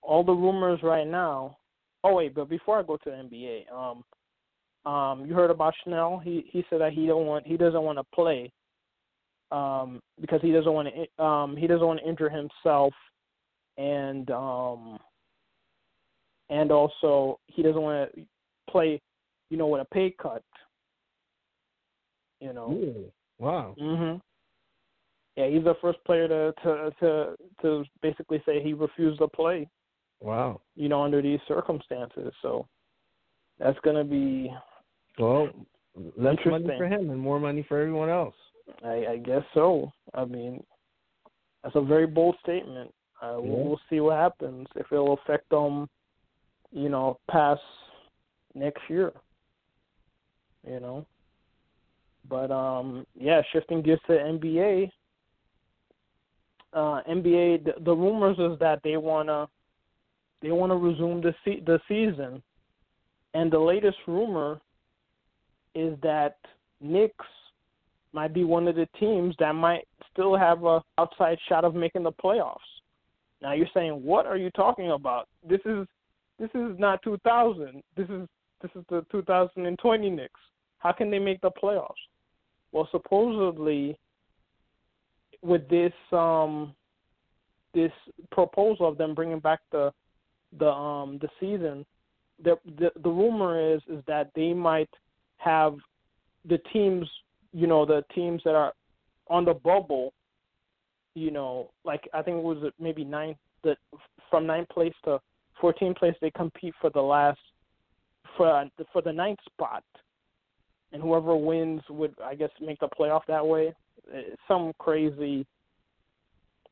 all 0.02 0.24
the 0.24 0.34
rumors 0.34 0.80
right 0.84 1.08
now. 1.08 1.58
Oh 2.04 2.16
wait, 2.16 2.34
but 2.34 2.50
before 2.50 2.80
I 2.80 2.84
go 2.84 2.98
to 2.98 3.10
the 3.10 3.12
NBA, 3.12 3.72
um 3.72 4.04
um 4.92 5.26
you 5.26 5.36
heard 5.36 5.52
about 5.52 5.74
Snell? 5.84 6.20
He 6.24 6.46
he 6.52 6.66
said 6.70 6.82
that 6.82 6.94
he 6.94 7.06
don't 7.06 7.28
want 7.28 7.46
he 7.46 7.58
doesn't 7.58 7.84
want 7.84 8.00
to 8.00 8.04
play 8.16 8.52
um 9.52 10.02
because 10.20 10.42
he 10.42 10.52
doesn't 10.52 10.72
want 10.72 10.88
to 10.88 11.24
um 11.24 11.56
he 11.56 11.68
doesn't 11.68 11.86
want 11.86 12.00
to 12.00 12.10
injure 12.10 12.30
himself 12.30 12.94
and 13.78 14.32
um 14.32 14.98
and 16.52 16.72
also 16.72 17.40
he 17.48 17.64
doesn't 17.64 17.82
want 17.82 18.14
to 18.14 18.22
play 18.70 19.02
you 19.50 19.58
know 19.58 19.68
with 19.68 19.82
a 19.82 19.86
pay 19.86 20.12
cut 20.22 20.44
you 22.40 22.54
know 22.54 22.72
Ooh, 22.72 23.12
wow. 23.40 23.76
Mhm. 23.80 24.22
Yeah, 25.38 25.48
he's 25.48 25.64
the 25.64 25.76
first 25.82 26.04
player 26.04 26.28
to 26.28 26.54
to 26.62 26.92
to 27.00 27.36
to 27.62 27.86
basically 28.02 28.44
say 28.46 28.62
he 28.62 28.74
refused 28.74 29.20
to 29.20 29.28
play, 29.28 29.68
Wow. 30.20 30.60
you 30.76 30.90
know, 30.90 31.02
under 31.04 31.22
these 31.22 31.40
circumstances. 31.48 32.34
So 32.42 32.68
that's 33.58 33.80
gonna 33.80 34.04
be, 34.04 34.54
Well, 35.18 35.50
less 36.18 36.38
money 36.46 36.68
for 36.78 36.86
him 36.86 37.10
and 37.12 37.20
more 37.20 37.40
money 37.40 37.64
for 37.64 37.80
everyone 37.80 38.10
else. 38.10 38.36
I, 38.84 39.06
I 39.14 39.18
guess 39.18 39.44
so. 39.54 39.92
I 40.14 40.26
mean, 40.26 40.62
that's 41.64 41.76
a 41.76 41.82
very 41.82 42.08
bold 42.08 42.36
statement. 42.44 42.94
Uh, 43.22 43.38
we'll, 43.40 43.64
we'll 43.64 43.82
see 43.90 44.00
what 44.02 44.18
happens 44.18 44.68
if 44.76 44.92
it'll 44.92 45.14
affect 45.14 45.50
them, 45.50 45.88
you 46.72 46.90
know, 46.90 47.20
past 47.30 47.62
next 48.56 48.82
year. 48.90 49.12
You 50.68 50.80
know, 50.80 51.06
but 52.30 52.52
um, 52.52 53.06
yeah, 53.16 53.42
shifting 53.52 53.82
gears 53.82 54.00
to 54.08 54.14
NBA. 54.14 54.92
Uh, 56.74 57.02
NBA, 57.10 57.66
the, 57.66 57.74
the 57.84 57.94
rumors 57.94 58.38
is 58.40 58.58
that 58.60 58.80
they 58.84 58.96
wanna 58.96 59.48
they 60.42 60.52
wanna 60.52 60.78
resume 60.78 61.22
the 61.22 61.34
se- 61.44 61.64
the 61.66 61.80
season, 61.88 62.42
and 63.34 63.52
the 63.52 63.60
latest 63.60 63.98
rumor 64.08 64.62
is 65.74 65.98
that 66.04 66.38
Knicks 66.80 67.26
might 68.14 68.34
be 68.34 68.44
one 68.44 68.68
of 68.68 68.76
the 68.76 68.88
teams 69.00 69.36
that 69.40 69.54
might 69.54 69.88
still 70.12 70.38
have 70.38 70.64
a 70.64 70.82
outside 70.98 71.38
shot 71.48 71.66
of 71.66 71.76
making 71.76 72.04
the 72.04 72.12
playoffs. 72.12 72.58
Now 73.42 73.54
you're 73.54 73.68
saying, 73.74 74.04
what 74.04 74.26
are 74.26 74.38
you 74.38 74.50
talking 74.52 74.92
about? 74.92 75.28
This 75.48 75.62
is 75.66 75.88
this 76.42 76.50
is 76.56 76.78
not 76.80 77.04
2000. 77.04 77.84
This 77.96 78.10
is 78.10 78.28
this 78.62 78.72
is 78.76 78.84
the 78.90 79.06
2020 79.12 80.10
Knicks. 80.10 80.40
How 80.80 80.92
can 80.92 81.12
they 81.12 81.20
make 81.20 81.40
the 81.42 81.52
playoffs? 81.52 81.94
Well, 82.72 82.90
supposedly, 82.92 83.96
with 85.44 85.70
this 85.70 85.94
um 86.12 86.74
this 87.74 87.92
proposal 88.32 88.88
of 88.88 88.98
them 88.98 89.14
bringing 89.14 89.40
back 89.40 89.60
the 89.72 89.94
the 90.58 90.68
um 90.68 91.20
the 91.22 91.30
season, 91.40 91.86
the 92.44 92.58
the, 92.80 92.92
the 93.04 93.10
rumor 93.10 93.76
is 93.76 93.82
is 93.88 94.04
that 94.08 94.32
they 94.36 94.52
might 94.52 94.90
have 95.38 95.76
the 96.50 96.58
teams, 96.74 97.08
you 97.54 97.68
know, 97.68 97.86
the 97.86 98.04
teams 98.16 98.42
that 98.46 98.56
are 98.56 98.74
on 99.28 99.46
the 99.46 99.54
bubble 99.54 100.12
you 101.14 101.30
know, 101.30 101.72
like 101.84 102.08
I 102.14 102.22
think 102.22 102.38
it 102.38 102.44
was 102.44 102.72
maybe 102.80 103.04
nine 103.04 103.36
that 103.64 103.78
from 104.30 104.48
ninth 104.48 104.70
place 104.70 104.94
to 105.04 105.20
14th 105.62 105.98
place 105.98 106.16
they 106.22 106.32
compete 106.32 106.74
for 106.82 106.90
the 106.90 107.02
last 107.02 107.40
for 108.38 108.50
uh, 108.50 108.66
for 108.92 109.02
the 109.02 109.12
ninth 109.12 109.40
spot, 109.46 109.84
and 110.92 111.02
whoever 111.02 111.36
wins 111.36 111.82
would 111.90 112.16
I 112.24 112.36
guess 112.36 112.50
make 112.60 112.80
the 112.80 112.88
playoff 112.88 113.22
that 113.28 113.46
way. 113.46 113.74
It's 114.12 114.42
some 114.48 114.74
crazy 114.80 115.46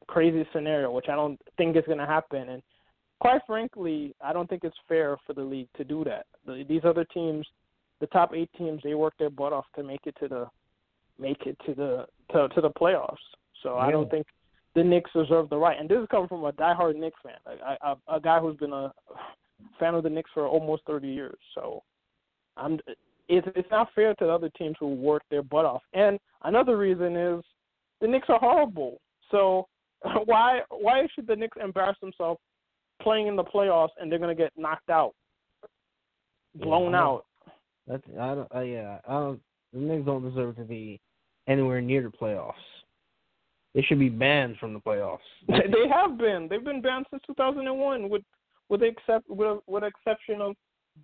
crazy 0.08 0.48
scenario, 0.54 0.92
which 0.92 1.06
I 1.08 1.16
don't 1.16 1.40
think 1.58 1.78
is 1.78 1.84
going 1.86 2.00
to 2.00 2.06
happen. 2.06 2.50
And 2.50 2.64
quite 3.20 3.42
frankly, 3.46 4.16
I 4.24 4.34
don't 4.34 4.50
think 4.50 4.64
it's 4.64 4.76
fair 4.88 5.18
for 5.26 5.34
the 5.34 5.44
league 5.44 5.70
to 5.78 5.84
do 5.84 6.04
that. 6.06 6.26
The, 6.46 6.66
these 6.68 6.82
other 6.84 7.06
teams, 7.06 7.46
the 8.02 8.08
top 8.08 8.32
eight 8.34 8.50
teams, 8.58 8.82
they 8.84 8.96
work 8.96 9.14
their 9.20 9.30
butt 9.30 9.54
off 9.54 9.66
to 9.76 9.84
make 9.84 10.02
it 10.06 10.16
to 10.20 10.28
the 10.28 10.48
make 11.20 11.46
it 11.46 11.58
to 11.66 11.74
the 11.74 12.06
to, 12.32 12.48
to 12.50 12.62
the 12.62 12.72
playoffs. 12.72 13.18
So 13.62 13.76
yeah. 13.76 13.82
I 13.82 13.92
don't 13.92 14.10
think 14.10 14.26
the 14.76 14.84
Knicks 14.84 15.12
deserve 15.14 15.50
the 15.50 15.58
right. 15.58 15.80
And 15.80 15.90
this 15.90 16.00
is 16.00 16.08
coming 16.12 16.28
from 16.28 16.44
a 16.44 16.52
diehard 16.52 16.96
Knicks 16.96 17.20
fan, 17.24 17.34
a, 17.46 17.88
a, 17.88 18.18
a 18.18 18.20
guy 18.20 18.40
who's 18.40 18.58
been 18.58 18.74
a 18.74 18.94
fan 19.80 19.96
of 19.96 20.04
the 20.04 20.10
Knicks 20.10 20.30
for 20.34 20.48
almost 20.48 20.84
30 20.86 21.08
years. 21.08 21.38
So 21.56 21.84
I'm 22.58 22.80
it's 23.28 23.48
it's 23.56 23.70
not 23.72 23.90
fair 23.94 24.14
to 24.16 24.26
the 24.26 24.32
other 24.32 24.50
teams 24.58 24.76
who 24.80 24.88
work 24.88 25.24
their 25.30 25.44
butt 25.44 25.66
off. 25.66 25.84
And 25.94 26.20
another 26.44 26.78
reason 26.78 27.16
is 27.16 27.44
the 28.02 28.08
Knicks 28.08 28.28
are 28.30 28.40
horrible. 28.40 29.00
So 29.32 29.68
why 30.26 30.62
why 30.70 31.08
should 31.14 31.28
the 31.28 31.36
Knicks 31.36 31.58
embarrass 31.62 31.98
themselves 32.02 32.40
playing 33.02 33.28
in 33.28 33.36
the 33.36 33.44
playoffs 33.44 33.90
and 34.00 34.12
they're 34.12 34.20
gonna 34.20 34.36
get 34.36 34.52
knocked 34.58 34.90
out, 34.90 35.14
blown 36.56 36.92
yeah, 36.92 37.02
out? 37.02 37.26
That's 37.88 38.04
I 38.20 38.36
don't. 38.36 38.56
Uh, 38.56 38.62
yeah, 38.62 39.00
I 39.08 39.14
don't. 39.14 39.42
The 39.74 39.80
Knicks 39.80 40.06
don't 40.06 40.28
deserve 40.28 40.56
to 40.58 40.64
be 40.64 41.00
anywhere 41.48 41.82
near 41.82 42.02
the 42.02 42.10
playoffs. 42.10 42.54
They 43.76 43.82
should 43.84 44.00
be 44.00 44.10
banned 44.10 44.58
from 44.58 44.74
the 44.74 44.80
playoffs. 44.80 45.20
they 45.48 45.88
have 45.92 46.18
been. 46.18 46.48
They've 46.50 46.64
been 46.64 46.82
banned 46.82 47.06
since 47.12 47.24
2001, 47.28 48.10
with 48.10 48.24
with 48.70 48.84
except 48.84 49.30
with 49.30 49.60
with 49.68 49.84
exception 49.84 50.42
of 50.42 50.56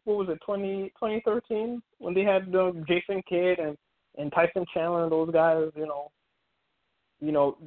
what 0.04 0.18
was 0.18 0.30
it 0.30 0.40
20, 0.46 0.90
2013 0.90 1.82
when 2.00 2.14
they 2.14 2.24
had 2.24 2.54
uh, 2.56 2.72
Jason 2.88 3.22
Kidd 3.28 3.60
and 3.60 3.78
and 4.18 4.32
Tyson 4.32 4.66
Chandler 4.74 5.04
and 5.04 5.12
those 5.12 5.32
guys. 5.32 5.70
You 5.76 5.86
know, 5.86 6.12
you 7.20 7.32
know, 7.32 7.58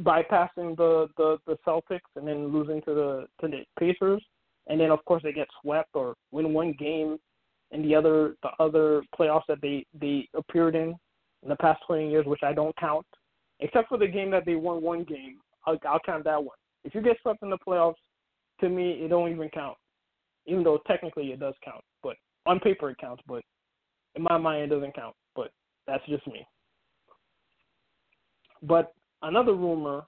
bypassing 0.00 0.76
the 0.76 1.08
the 1.16 1.38
the 1.46 1.56
Celtics 1.66 2.00
and 2.16 2.26
then 2.26 2.52
losing 2.52 2.82
to 2.82 2.94
the 2.94 3.26
to 3.40 3.48
the 3.48 3.64
Pacers, 3.78 4.22
and 4.68 4.80
then 4.80 4.90
of 4.90 5.04
course 5.04 5.22
they 5.22 5.32
get 5.32 5.48
swept 5.62 5.90
or 5.94 6.14
win 6.32 6.52
one 6.52 6.72
game 6.78 7.18
in 7.70 7.82
the 7.82 7.94
other 7.94 8.36
the 8.42 8.50
other 8.58 9.02
playoffs 9.18 9.46
that 9.48 9.60
they 9.60 9.86
they 10.00 10.28
appeared 10.34 10.74
in 10.74 10.94
in 11.42 11.48
the 11.48 11.56
past 11.56 11.80
20 11.86 12.10
years, 12.10 12.26
which 12.26 12.42
I 12.42 12.52
don't 12.52 12.76
count, 12.76 13.06
except 13.60 13.88
for 13.88 13.98
the 13.98 14.06
game 14.06 14.30
that 14.30 14.44
they 14.44 14.56
won 14.56 14.82
one 14.82 15.04
game. 15.04 15.38
I'll, 15.66 15.78
I'll 15.88 16.00
count 16.00 16.24
that 16.24 16.42
one. 16.42 16.56
If 16.84 16.94
you 16.94 17.02
get 17.02 17.16
swept 17.22 17.42
in 17.42 17.50
the 17.50 17.58
playoffs, 17.58 17.94
to 18.60 18.68
me 18.68 18.92
it 18.92 19.08
don't 19.08 19.30
even 19.30 19.48
count, 19.50 19.76
even 20.46 20.64
though 20.64 20.78
technically 20.86 21.26
it 21.32 21.40
does 21.40 21.54
count. 21.64 21.82
But 22.02 22.16
on 22.46 22.60
paper 22.60 22.90
it 22.90 22.98
counts, 22.98 23.22
but 23.26 23.42
in 24.14 24.22
my 24.22 24.38
mind 24.38 24.62
it 24.62 24.74
doesn't 24.74 24.94
count. 24.94 25.14
But 25.36 25.50
that's 25.86 26.04
just 26.06 26.26
me. 26.26 26.46
But 28.62 28.92
another 29.22 29.54
rumor. 29.54 30.02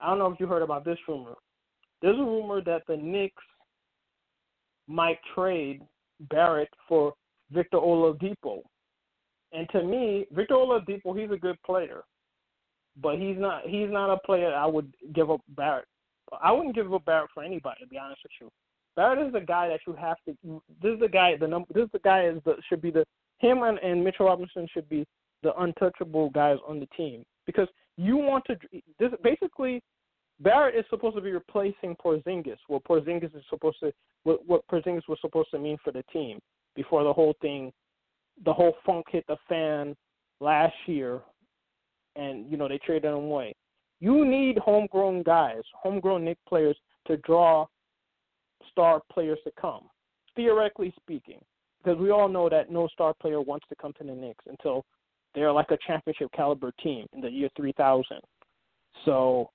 I 0.00 0.08
don't 0.08 0.18
know 0.18 0.30
if 0.30 0.38
you 0.38 0.46
heard 0.46 0.62
about 0.62 0.84
this 0.84 0.98
rumor. 1.08 1.34
There's 2.02 2.18
a 2.18 2.22
rumor 2.22 2.60
that 2.62 2.82
the 2.86 2.96
Knicks 2.96 3.42
might 4.86 5.18
trade 5.34 5.82
Barrett 6.30 6.68
for 6.88 7.14
Victor 7.50 7.78
Oladipo. 7.78 8.60
And 9.52 9.68
to 9.70 9.82
me, 9.82 10.26
Victor 10.32 10.54
Oladipo, 10.54 11.18
he's 11.18 11.30
a 11.30 11.38
good 11.38 11.56
player, 11.64 12.02
but 13.00 13.18
he's 13.18 13.36
not 13.38 13.62
he's 13.66 13.90
not 13.90 14.12
a 14.12 14.18
player 14.18 14.54
I 14.54 14.66
would 14.66 14.92
give 15.14 15.30
up 15.30 15.40
Barrett. 15.48 15.86
I 16.42 16.50
wouldn't 16.52 16.74
give 16.74 16.92
up 16.92 17.04
Barrett 17.04 17.30
for 17.32 17.42
anybody, 17.42 17.80
to 17.80 17.86
be 17.86 17.98
honest 17.98 18.20
with 18.24 18.32
you. 18.40 18.50
Barrett 18.96 19.26
is 19.26 19.32
the 19.32 19.40
guy 19.40 19.68
that 19.68 19.80
you 19.86 19.94
have 19.94 20.16
to. 20.26 20.60
This 20.82 20.94
is 20.94 21.00
the 21.00 21.08
guy. 21.08 21.36
The 21.36 21.46
number. 21.46 21.68
This 21.72 21.84
is 21.84 21.92
the 21.92 21.98
guy 22.00 22.26
is 22.26 22.40
the 22.44 22.54
should 22.68 22.82
be 22.82 22.90
the 22.90 23.04
him 23.38 23.62
and, 23.62 23.78
and 23.78 24.02
Mitchell 24.02 24.26
Robinson 24.26 24.66
should 24.72 24.88
be 24.88 25.06
the 25.42 25.54
untouchable 25.60 26.30
guys 26.30 26.56
on 26.66 26.80
the 26.80 26.88
team 26.96 27.24
because 27.44 27.68
you 27.96 28.16
want 28.16 28.44
to 28.46 28.56
this 28.98 29.10
basically 29.22 29.82
Barrett 30.40 30.74
is 30.74 30.84
supposed 30.90 31.16
to 31.16 31.22
be 31.22 31.30
replacing 31.30 31.96
Porzingis. 32.04 32.58
What 32.68 32.84
Porzingis 32.84 33.34
is 33.36 33.44
supposed 33.48 33.78
to 33.80 33.92
what, 34.24 34.46
what 34.46 34.66
Porzingis 34.68 35.08
was 35.08 35.18
supposed 35.20 35.50
to 35.52 35.58
mean 35.58 35.78
for 35.84 35.92
the 35.92 36.04
team 36.12 36.38
before 36.74 37.04
the 37.04 37.12
whole 37.12 37.34
thing, 37.40 37.72
the 38.44 38.52
whole 38.52 38.74
funk 38.84 39.06
hit 39.10 39.24
the 39.28 39.36
fan 39.48 39.94
last 40.40 40.74
year, 40.86 41.20
and 42.16 42.50
you 42.50 42.56
know 42.56 42.68
they 42.68 42.78
traded 42.78 43.04
him 43.04 43.24
away. 43.24 43.54
You 44.00 44.24
need 44.24 44.58
homegrown 44.58 45.22
guys, 45.22 45.62
homegrown 45.74 46.24
Knick 46.24 46.38
players 46.48 46.76
to 47.06 47.16
draw 47.18 47.66
star 48.70 49.02
players 49.12 49.38
to 49.44 49.52
come. 49.58 49.88
Theoretically 50.34 50.92
speaking, 51.00 51.40
because 51.82 51.98
we 51.98 52.10
all 52.10 52.28
know 52.28 52.48
that 52.48 52.70
no 52.70 52.88
star 52.88 53.14
player 53.14 53.40
wants 53.40 53.66
to 53.68 53.76
come 53.76 53.92
to 53.94 54.04
the 54.04 54.12
Knicks 54.12 54.44
until 54.48 54.84
they're 55.34 55.52
like 55.52 55.70
a 55.70 55.78
championship 55.86 56.30
caliber 56.34 56.72
team 56.82 57.06
in 57.12 57.20
the 57.20 57.30
year 57.30 57.48
3000. 57.56 58.20
So 59.04 59.50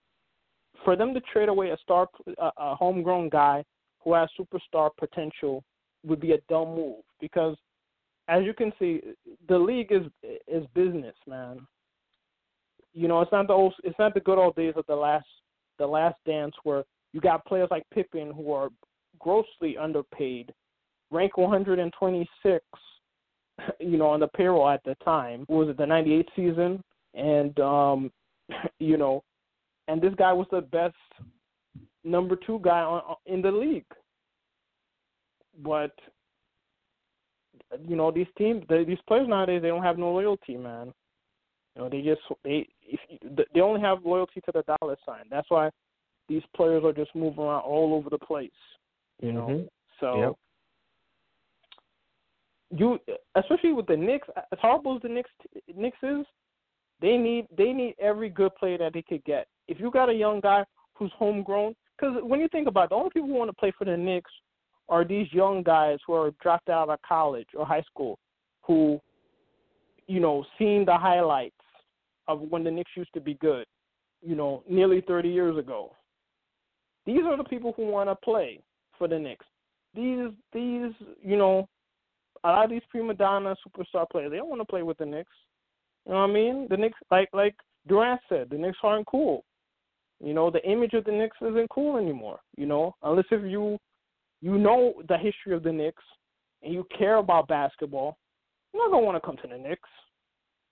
for 0.83 0.95
them 0.95 1.13
to 1.13 1.21
trade 1.33 1.49
away 1.49 1.69
a 1.69 1.77
star, 1.83 2.07
a 2.39 2.75
homegrown 2.75 3.29
guy 3.29 3.63
who 4.03 4.13
has 4.13 4.29
superstar 4.39 4.89
potential 4.97 5.63
would 6.03 6.19
be 6.19 6.31
a 6.31 6.39
dumb 6.49 6.75
move 6.75 7.03
because, 7.19 7.55
as 8.27 8.43
you 8.43 8.53
can 8.53 8.71
see, 8.79 9.01
the 9.47 9.57
league 9.57 9.91
is 9.91 10.03
is 10.47 10.65
business, 10.73 11.15
man. 11.27 11.59
You 12.93 13.07
know, 13.07 13.21
it's 13.21 13.31
not 13.31 13.47
the 13.47 13.53
old, 13.53 13.73
it's 13.83 13.97
not 13.99 14.13
the 14.13 14.19
good 14.19 14.37
old 14.37 14.55
days 14.55 14.73
of 14.75 14.85
the 14.87 14.95
last 14.95 15.25
the 15.79 15.87
last 15.87 16.15
dance 16.25 16.53
where 16.63 16.83
you 17.13 17.21
got 17.21 17.45
players 17.45 17.69
like 17.71 17.83
Pippen 17.93 18.31
who 18.31 18.51
are 18.51 18.69
grossly 19.19 19.77
underpaid, 19.77 20.53
rank 21.09 21.37
126 21.37 22.63
you 23.79 23.97
know, 23.97 24.07
on 24.07 24.19
the 24.19 24.27
payroll 24.27 24.69
at 24.69 24.83
the 24.83 24.95
time. 25.03 25.45
Was 25.47 25.69
it 25.69 25.77
the 25.77 25.85
'98 25.85 26.29
season? 26.35 26.83
And 27.13 27.59
um, 27.59 28.11
you 28.79 28.97
know, 28.97 29.23
and 29.87 30.01
this 30.01 30.13
guy 30.17 30.33
was 30.33 30.47
the 30.51 30.61
best 30.61 30.95
number 32.03 32.35
two 32.35 32.59
guy 32.63 32.79
on, 32.79 33.15
in 33.25 33.41
the 33.41 33.51
league. 33.51 33.85
But 35.63 35.91
you 37.87 37.95
know, 37.95 38.11
these 38.11 38.27
teams, 38.37 38.63
these 38.69 38.97
players 39.07 39.27
nowadays, 39.27 39.61
they 39.61 39.69
don't 39.69 39.83
have 39.83 39.97
no 39.97 40.11
loyalty, 40.11 40.57
man. 40.57 40.93
You 41.75 41.83
know, 41.83 41.89
they 41.89 42.01
just 42.01 42.21
they 42.43 42.67
if 42.91 43.47
they 43.53 43.61
only 43.61 43.81
have 43.81 44.05
loyalty 44.05 44.41
to 44.41 44.51
the 44.53 44.63
dollar 44.79 44.97
sign. 45.05 45.23
That's 45.29 45.49
why 45.49 45.69
these 46.29 46.43
players 46.55 46.83
are 46.85 46.93
just 46.93 47.13
moving 47.15 47.43
around 47.43 47.61
all 47.61 47.93
over 47.93 48.09
the 48.09 48.19
place. 48.19 48.49
You 49.21 49.33
know, 49.33 49.47
mm-hmm. 49.47 49.65
so 49.99 50.19
yep 50.19 50.33
you 52.75 52.99
especially 53.35 53.73
with 53.73 53.87
the 53.87 53.97
Knicks, 53.97 54.27
as 54.37 54.59
horrible 54.61 54.95
as 54.95 55.01
the 55.01 55.09
Knicks 55.09 55.29
Knicks 55.75 55.97
is, 56.03 56.25
they 57.01 57.17
need 57.17 57.47
they 57.55 57.73
need 57.73 57.95
every 57.99 58.29
good 58.29 58.55
player 58.55 58.77
that 58.77 58.93
they 58.93 59.01
could 59.01 59.23
get. 59.25 59.47
If 59.67 59.79
you 59.79 59.91
got 59.91 60.09
a 60.09 60.13
young 60.13 60.39
guy 60.39 60.63
who's 60.93 61.11
homegrown, 61.17 61.75
because 61.97 62.17
when 62.23 62.39
you 62.39 62.47
think 62.49 62.67
about 62.67 62.85
it, 62.85 62.89
the 62.89 62.95
only 62.95 63.09
people 63.09 63.29
who 63.29 63.35
want 63.35 63.49
to 63.49 63.55
play 63.55 63.71
for 63.77 63.85
the 63.85 63.97
Knicks 63.97 64.31
are 64.89 65.03
these 65.03 65.31
young 65.31 65.63
guys 65.63 65.99
who 66.05 66.13
are 66.13 66.31
dropped 66.41 66.69
out 66.69 66.89
of 66.89 66.99
college 67.07 67.47
or 67.55 67.65
high 67.65 67.83
school, 67.83 68.19
who, 68.61 68.99
you 70.07 70.19
know, 70.19 70.45
seen 70.57 70.85
the 70.85 70.97
highlights 70.97 71.55
of 72.31 72.41
when 72.41 72.63
the 72.63 72.71
Knicks 72.71 72.91
used 72.95 73.13
to 73.13 73.21
be 73.21 73.35
good, 73.35 73.65
you 74.21 74.35
know, 74.35 74.63
nearly 74.69 75.01
30 75.01 75.29
years 75.29 75.57
ago. 75.57 75.95
These 77.05 77.23
are 77.25 77.37
the 77.37 77.43
people 77.43 77.73
who 77.75 77.87
want 77.87 78.09
to 78.09 78.15
play 78.15 78.61
for 78.97 79.07
the 79.07 79.17
Knicks. 79.17 79.45
These 79.93 80.29
these 80.53 80.93
you 81.21 81.35
know 81.35 81.67
a 82.43 82.49
lot 82.49 82.65
of 82.65 82.69
these 82.71 82.81
prima 82.89 83.13
donna 83.13 83.55
superstar 83.65 84.09
players, 84.09 84.31
they 84.31 84.37
don't 84.37 84.49
want 84.49 84.61
to 84.61 84.65
play 84.65 84.83
with 84.83 84.97
the 84.97 85.05
Knicks. 85.05 85.31
You 86.05 86.13
know 86.13 86.19
what 86.19 86.29
I 86.29 86.33
mean? 86.33 86.67
The 86.69 86.77
Knicks, 86.77 86.97
like 87.09 87.29
like 87.33 87.55
Durant 87.87 88.21
said, 88.29 88.49
the 88.49 88.57
Knicks 88.57 88.77
aren't 88.83 89.07
cool. 89.07 89.43
You 90.23 90.33
know, 90.33 90.49
the 90.49 90.63
image 90.69 90.93
of 90.93 91.03
the 91.03 91.11
Knicks 91.11 91.37
isn't 91.41 91.69
cool 91.69 91.97
anymore. 91.97 92.39
You 92.57 92.67
know, 92.67 92.95
unless 93.03 93.25
if 93.31 93.43
you 93.49 93.77
you 94.41 94.57
know 94.57 94.93
the 95.07 95.17
history 95.17 95.53
of 95.53 95.63
the 95.63 95.71
Knicks 95.71 96.03
and 96.63 96.73
you 96.73 96.85
care 96.97 97.17
about 97.17 97.47
basketball, 97.47 98.17
you're 98.73 98.83
not 98.83 98.93
gonna 98.93 99.05
want 99.05 99.21
to 99.21 99.25
come 99.25 99.37
to 99.37 99.47
the 99.47 99.57
Knicks. 99.57 99.89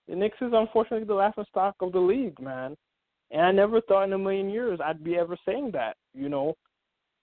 The 0.10 0.16
Knicks 0.16 0.38
is 0.42 0.52
unfortunately 0.54 1.06
the 1.06 1.14
laughing 1.14 1.46
stock 1.50 1.76
of 1.82 1.92
the 1.92 2.00
league, 2.00 2.40
man. 2.40 2.76
And 3.30 3.42
I 3.42 3.52
never 3.52 3.80
thought 3.82 4.06
in 4.06 4.14
a 4.14 4.18
million 4.18 4.50
years 4.50 4.80
I'd 4.84 5.04
be 5.04 5.16
ever 5.18 5.38
saying 5.46 5.70
that. 5.74 5.98
You 6.16 6.30
know, 6.30 6.58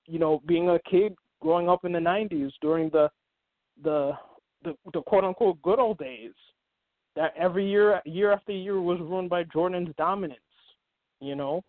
you 0.06 0.20
know, 0.20 0.40
being 0.46 0.70
a 0.70 0.78
kid 0.88 1.16
growing 1.40 1.68
up 1.68 1.84
in 1.84 1.90
the 1.92 1.98
'90s 1.98 2.52
during 2.60 2.88
the 2.90 3.10
the 3.82 4.12
the 4.62 4.74
the 4.92 5.02
quote 5.02 5.24
unquote 5.24 5.60
good 5.62 5.80
old 5.80 5.98
days 5.98 6.32
that 7.16 7.34
every 7.36 7.68
year 7.68 8.00
year 8.04 8.32
after 8.32 8.52
year 8.52 8.80
was 8.80 9.00
ruined 9.00 9.30
by 9.30 9.42
Jordan's 9.44 9.94
dominance. 9.98 10.38
You 11.20 11.34
know, 11.34 11.64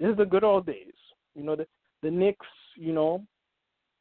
this 0.00 0.10
is 0.10 0.16
the 0.16 0.24
good 0.24 0.44
old 0.44 0.64
days. 0.64 0.94
You 1.34 1.42
know, 1.42 1.56
the 1.56 1.66
the 2.02 2.10
Knicks. 2.10 2.46
You 2.74 2.94
know, 2.94 3.22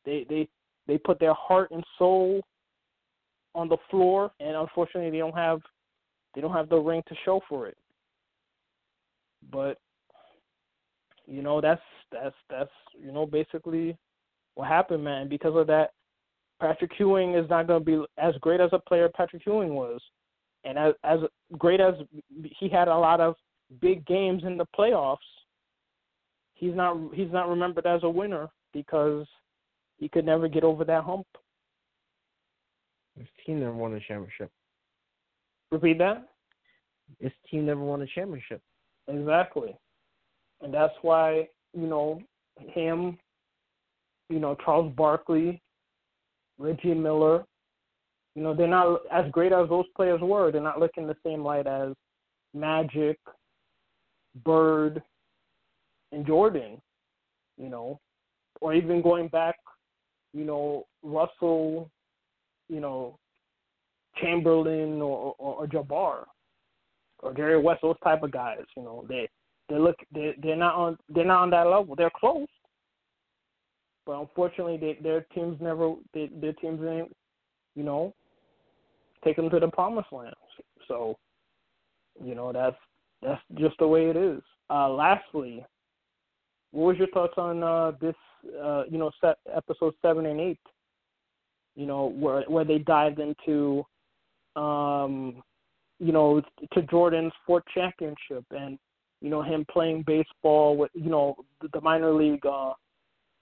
they 0.06 0.26
they 0.30 0.48
they 0.88 0.98
put 0.98 1.20
their 1.20 1.34
heart 1.34 1.72
and 1.72 1.84
soul 1.98 2.41
on 3.54 3.68
the 3.68 3.78
floor, 3.91 4.32
and 4.39 4.56
unfortunately, 4.56 5.10
they 5.10 5.18
don't 5.18 5.36
have 5.36 5.60
they 6.38 6.41
don't 6.41 6.53
have 6.53 6.69
the 6.69 6.77
ring 6.77 7.01
to 7.07 7.15
show 7.25 7.41
for 7.49 7.65
it. 7.65 7.75
but 9.51 9.79
you 11.25 11.41
know 11.41 11.59
that's 11.59 11.81
that's 12.11 12.35
that's 12.47 12.69
you 12.95 13.11
know 13.11 13.25
basically 13.25 13.97
what 14.53 14.67
happened, 14.67 15.03
man. 15.03 15.27
Because 15.27 15.55
of 15.55 15.65
that, 15.65 15.93
Patrick 16.61 16.91
Ewing 16.99 17.33
is 17.33 17.49
not 17.49 17.65
going 17.65 17.83
to 17.83 17.85
be 17.85 18.05
as 18.19 18.35
great 18.39 18.61
as 18.61 18.69
a 18.71 18.77
player 18.77 19.09
Patrick 19.09 19.47
Ewing 19.47 19.73
was, 19.73 19.99
and 20.63 20.77
as 20.77 20.93
as 21.03 21.21
great 21.57 21.81
as 21.81 21.95
he 22.59 22.69
had 22.69 22.88
a 22.88 22.95
lot 22.95 23.19
of 23.19 23.33
big 23.81 24.05
games 24.05 24.43
in 24.45 24.57
the 24.57 24.67
playoffs, 24.77 25.17
he's 26.53 26.75
not 26.75 26.95
he's 27.15 27.31
not 27.31 27.49
remembered 27.49 27.88
as 27.88 28.03
a 28.03 28.09
winner 28.09 28.47
because 28.73 29.25
he 29.97 30.07
could 30.07 30.25
never 30.25 30.47
get 30.47 30.63
over 30.63 30.85
that 30.85 31.03
hump. 31.03 31.25
His 33.17 33.25
team 33.43 33.59
never 33.59 33.73
won 33.73 33.95
a 33.95 33.99
championship. 34.01 34.51
Repeat 35.72 35.97
that. 35.99 36.28
His 37.20 37.32
team 37.49 37.65
never 37.65 37.82
won 37.82 38.01
a 38.01 38.07
championship. 38.07 38.61
Exactly, 39.07 39.76
and 40.61 40.74
that's 40.74 40.93
why 41.01 41.47
you 41.74 41.88
know 41.88 42.22
him, 42.59 43.18
you 44.30 44.39
know 44.39 44.55
Charles 44.63 44.93
Barkley, 44.95 45.61
Reggie 46.57 46.93
Miller. 46.93 47.45
You 48.36 48.43
know 48.43 48.53
they're 48.53 48.68
not 48.68 49.01
as 49.11 49.32
great 49.32 49.51
as 49.51 49.70
those 49.70 49.86
players 49.95 50.22
were. 50.22 50.51
They're 50.51 50.61
not 50.61 50.80
looking 50.80 51.07
the 51.07 51.15
same 51.26 51.43
light 51.43 51.68
as 51.68 51.93
Magic, 52.53 53.18
Bird, 54.43 55.01
and 56.11 56.26
Jordan. 56.26 56.82
You 57.57 57.70
know, 57.70 57.99
or 58.61 58.74
even 58.74 59.01
going 59.01 59.30
back, 59.30 59.55
you 60.34 60.43
know 60.43 60.86
Russell, 61.01 61.89
you 62.70 62.80
know 62.80 63.18
Chamberlain 64.22 65.01
or, 65.01 65.36
or, 65.38 65.55
or 65.55 65.68
Jabbar 65.68 66.26
or 67.20 67.34
Jerry 67.34 67.59
West, 67.59 67.82
those 67.82 67.95
type 68.03 68.24
of 68.24 68.32
guys. 68.32 68.63
You 68.76 68.84
know, 68.84 69.05
they 69.07 69.28
they 69.70 69.78
look 69.78 69.95
they 70.13 70.34
they're 70.41 70.55
not 70.55 70.76
on 70.76 70.97
they're 71.09 71.26
not 71.26 71.43
on 71.43 71.49
that 71.51 71.68
level. 71.68 71.95
They're 71.95 72.11
close, 72.15 72.47
but 74.05 74.20
unfortunately, 74.20 74.78
they, 74.78 74.97
their 75.01 75.22
teams 75.34 75.57
never 75.61 75.95
they, 76.13 76.30
their 76.39 76.53
teams 76.53 76.82
ain't 76.84 77.15
you 77.76 77.84
know 77.84 78.13
take 79.24 79.36
them 79.36 79.49
to 79.49 79.59
the 79.59 79.68
promised 79.68 80.11
land. 80.11 80.36
So, 80.88 81.18
you 82.24 82.36
know 82.36 82.51
that's 82.53 82.78
that's 83.22 83.41
just 83.55 83.78
the 83.80 83.88
way 83.88 84.09
it 84.09 84.15
is. 84.15 84.41
Uh, 84.70 84.89
lastly, 84.89 85.65
what 86.72 86.88
was 86.88 86.97
your 86.97 87.07
thoughts 87.07 87.34
on 87.38 87.63
uh, 87.63 87.91
this? 87.99 88.15
Uh, 88.63 88.84
you 88.89 88.97
know, 88.97 89.11
set 89.20 89.38
episode 89.53 89.93
seven 90.01 90.26
and 90.26 90.39
eight. 90.39 90.59
You 91.76 91.86
know, 91.86 92.13
where 92.18 92.43
where 92.43 92.65
they 92.65 92.80
dived 92.80 93.20
into 93.20 93.86
um, 94.58 95.41
you 95.99 96.12
know, 96.12 96.41
to 96.74 96.82
Jordan's 96.84 97.34
fourth 97.45 97.64
championship 97.74 98.43
and, 98.51 98.78
you 99.22 99.30
know, 99.30 99.41
him 99.41 99.66
playing 99.72 100.03
baseball 100.05 100.76
with, 100.78 100.91
you 100.93 101.10
know, 101.10 101.36
the, 101.74 101.82
minor 101.82 102.14
league 102.14 102.45
uh, 102.45 102.74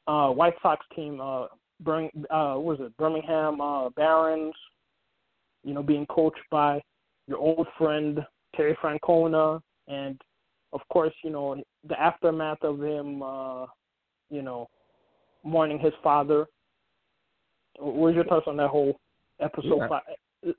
uh, 0.08 0.32
White 0.32 0.54
Sox 0.62 0.86
team, 0.96 1.20
uh, 1.22 1.48
Bring, 1.82 2.10
uh, 2.30 2.56
what 2.56 2.80
was 2.80 2.80
it, 2.80 2.96
Birmingham 2.98 3.60
uh, 3.60 3.90
Barons, 3.90 4.54
you 5.64 5.74
know, 5.74 5.84
being 5.84 6.06
coached 6.06 6.40
by 6.50 6.82
your 7.28 7.38
old 7.40 7.68
friend 7.78 8.20
Terry 8.56 8.78
Francona, 8.82 9.60
and 9.88 10.22
of 10.72 10.80
course, 10.90 11.14
you 11.24 11.32
know, 11.32 11.62
the 11.88 12.00
aftermath 12.00 12.64
of 12.64 12.82
him, 12.82 13.22
uh, 13.22 13.66
you 14.30 14.42
know, 14.42 14.70
mourning 15.44 15.80
his 15.80 15.94
father. 16.02 16.46
What 17.78 17.96
was 17.96 18.16
your 18.16 18.24
thoughts 18.24 18.48
on 18.48 18.58
that 18.58 18.70
whole 18.70 19.00
episode 19.42 19.80
Yeah. 19.80 19.88
five, 19.88 20.04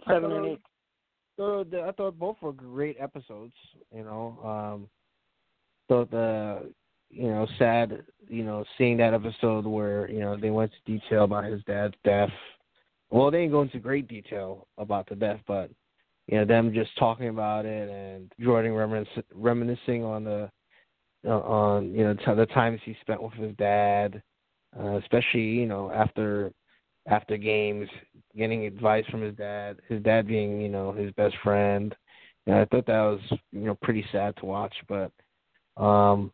seven 0.09 0.33
and 0.33 0.47
eight? 0.47 0.61
So 1.37 1.65
the, 1.71 1.83
I 1.83 1.93
thought 1.93 2.19
both 2.19 2.37
were 2.41 2.53
great 2.53 2.97
episodes. 2.99 3.55
You 3.95 4.05
know, 4.05 4.39
um, 4.45 4.89
thought 5.89 6.11
the 6.11 6.73
you 7.11 7.29
know 7.29 7.47
sad 7.59 8.03
you 8.29 8.45
know 8.45 8.65
seeing 8.79 8.97
that 8.99 9.15
episode 9.15 9.67
where 9.67 10.11
you 10.11 10.21
know 10.21 10.37
they 10.37 10.51
went 10.51 10.73
to 10.73 10.99
detail 10.99 11.25
about 11.25 11.45
his 11.45 11.63
dad's 11.65 11.95
death. 12.05 12.31
Well, 13.11 13.31
they 13.31 13.39
didn't 13.39 13.53
go 13.53 13.63
into 13.63 13.79
great 13.79 14.09
detail 14.09 14.67
about 14.79 15.09
the 15.09 15.15
death, 15.15 15.41
but 15.47 15.71
you 16.27 16.39
know 16.39 16.45
them 16.45 16.73
just 16.73 16.97
talking 16.99 17.29
about 17.29 17.67
it 17.67 17.89
and 17.89 18.33
Jordan 18.41 18.73
reminiscing, 18.73 19.23
reminiscing 19.35 20.05
on 20.05 20.25
the 20.25 20.51
uh, 21.27 21.31
on 21.31 21.93
you 21.93 22.05
know 22.05 22.15
t- 22.15 22.35
the 22.35 22.47
times 22.47 22.81
he 22.85 22.97
spent 23.01 23.23
with 23.23 23.35
his 23.35 23.55
dad, 23.57 24.23
uh, 24.79 24.97
especially 24.97 25.43
you 25.43 25.67
know 25.67 25.91
after 25.93 26.53
after 27.07 27.37
games, 27.37 27.89
getting 28.37 28.67
advice 28.67 29.05
from 29.11 29.23
his 29.23 29.35
dad, 29.37 29.79
his 29.89 30.03
dad 30.03 30.27
being, 30.27 30.61
you 30.61 30.69
know, 30.69 30.93
his 30.93 31.13
best 31.13 31.35
friend. 31.43 31.95
And 32.47 32.57
I 32.57 32.65
thought 32.67 32.87
that 32.87 33.01
was, 33.01 33.21
you 33.53 33.61
know, 33.61 33.77
pretty 33.83 34.05
sad 34.13 34.37
to 34.39 34.47
watch. 34.47 34.75
But 34.89 35.13
um 35.83 36.33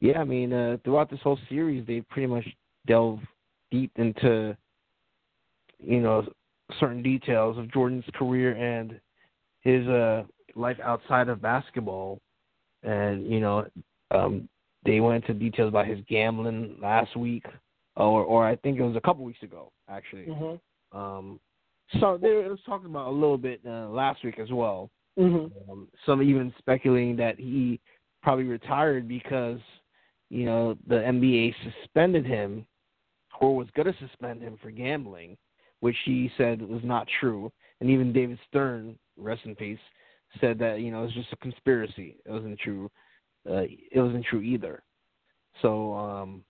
yeah, 0.00 0.20
I 0.20 0.24
mean, 0.24 0.52
uh 0.52 0.78
throughout 0.84 1.10
this 1.10 1.20
whole 1.22 1.38
series 1.48 1.86
they 1.86 2.00
pretty 2.02 2.26
much 2.26 2.46
delve 2.86 3.20
deep 3.70 3.92
into 3.96 4.56
you 5.80 6.00
know, 6.00 6.26
certain 6.80 7.02
details 7.02 7.56
of 7.56 7.72
Jordan's 7.72 8.04
career 8.14 8.52
and 8.52 8.98
his 9.60 9.86
uh 9.88 10.24
life 10.54 10.78
outside 10.82 11.28
of 11.28 11.42
basketball. 11.42 12.20
And, 12.82 13.30
you 13.30 13.40
know, 13.40 13.66
um 14.10 14.48
they 14.84 15.00
went 15.00 15.24
into 15.24 15.38
details 15.38 15.68
about 15.68 15.86
his 15.86 15.98
gambling 16.08 16.78
last 16.80 17.14
week 17.16 17.44
or 17.96 18.22
or 18.22 18.46
I 18.46 18.56
think 18.56 18.78
it 18.78 18.82
was 18.82 18.96
a 18.96 19.00
couple 19.00 19.24
weeks 19.24 19.42
ago 19.42 19.70
actually. 19.88 20.26
Mm-hmm. 20.26 20.98
Um, 20.98 21.40
so 22.00 22.18
they 22.20 22.28
was 22.28 22.58
talked 22.66 22.86
about 22.86 23.08
a 23.08 23.10
little 23.10 23.38
bit 23.38 23.60
uh, 23.66 23.88
last 23.88 24.24
week 24.24 24.38
as 24.38 24.50
well. 24.50 24.90
Mm-hmm. 25.18 25.70
Um, 25.70 25.88
some 26.06 26.22
even 26.22 26.52
speculating 26.58 27.16
that 27.16 27.38
he 27.38 27.80
probably 28.22 28.44
retired 28.44 29.08
because 29.08 29.58
you 30.30 30.44
know 30.44 30.76
the 30.86 30.96
NBA 30.96 31.54
suspended 31.64 32.26
him 32.26 32.66
or 33.40 33.56
was 33.56 33.68
going 33.74 33.86
to 33.86 33.98
suspend 34.06 34.42
him 34.42 34.58
for 34.60 34.70
gambling, 34.70 35.36
which 35.80 35.96
he 36.04 36.30
said 36.36 36.60
was 36.60 36.82
not 36.84 37.06
true. 37.20 37.52
And 37.80 37.88
even 37.88 38.12
David 38.12 38.38
Stern, 38.48 38.98
rest 39.16 39.42
in 39.44 39.54
peace, 39.54 39.78
said 40.40 40.58
that 40.58 40.80
you 40.80 40.90
know 40.90 41.00
it 41.00 41.06
was 41.06 41.14
just 41.14 41.32
a 41.32 41.36
conspiracy. 41.36 42.16
It 42.24 42.30
wasn't 42.30 42.58
true. 42.58 42.90
Uh, 43.48 43.62
it 43.62 44.00
wasn't 44.00 44.26
true 44.26 44.42
either. 44.42 44.82
So 45.62 45.94
um, 45.94 46.44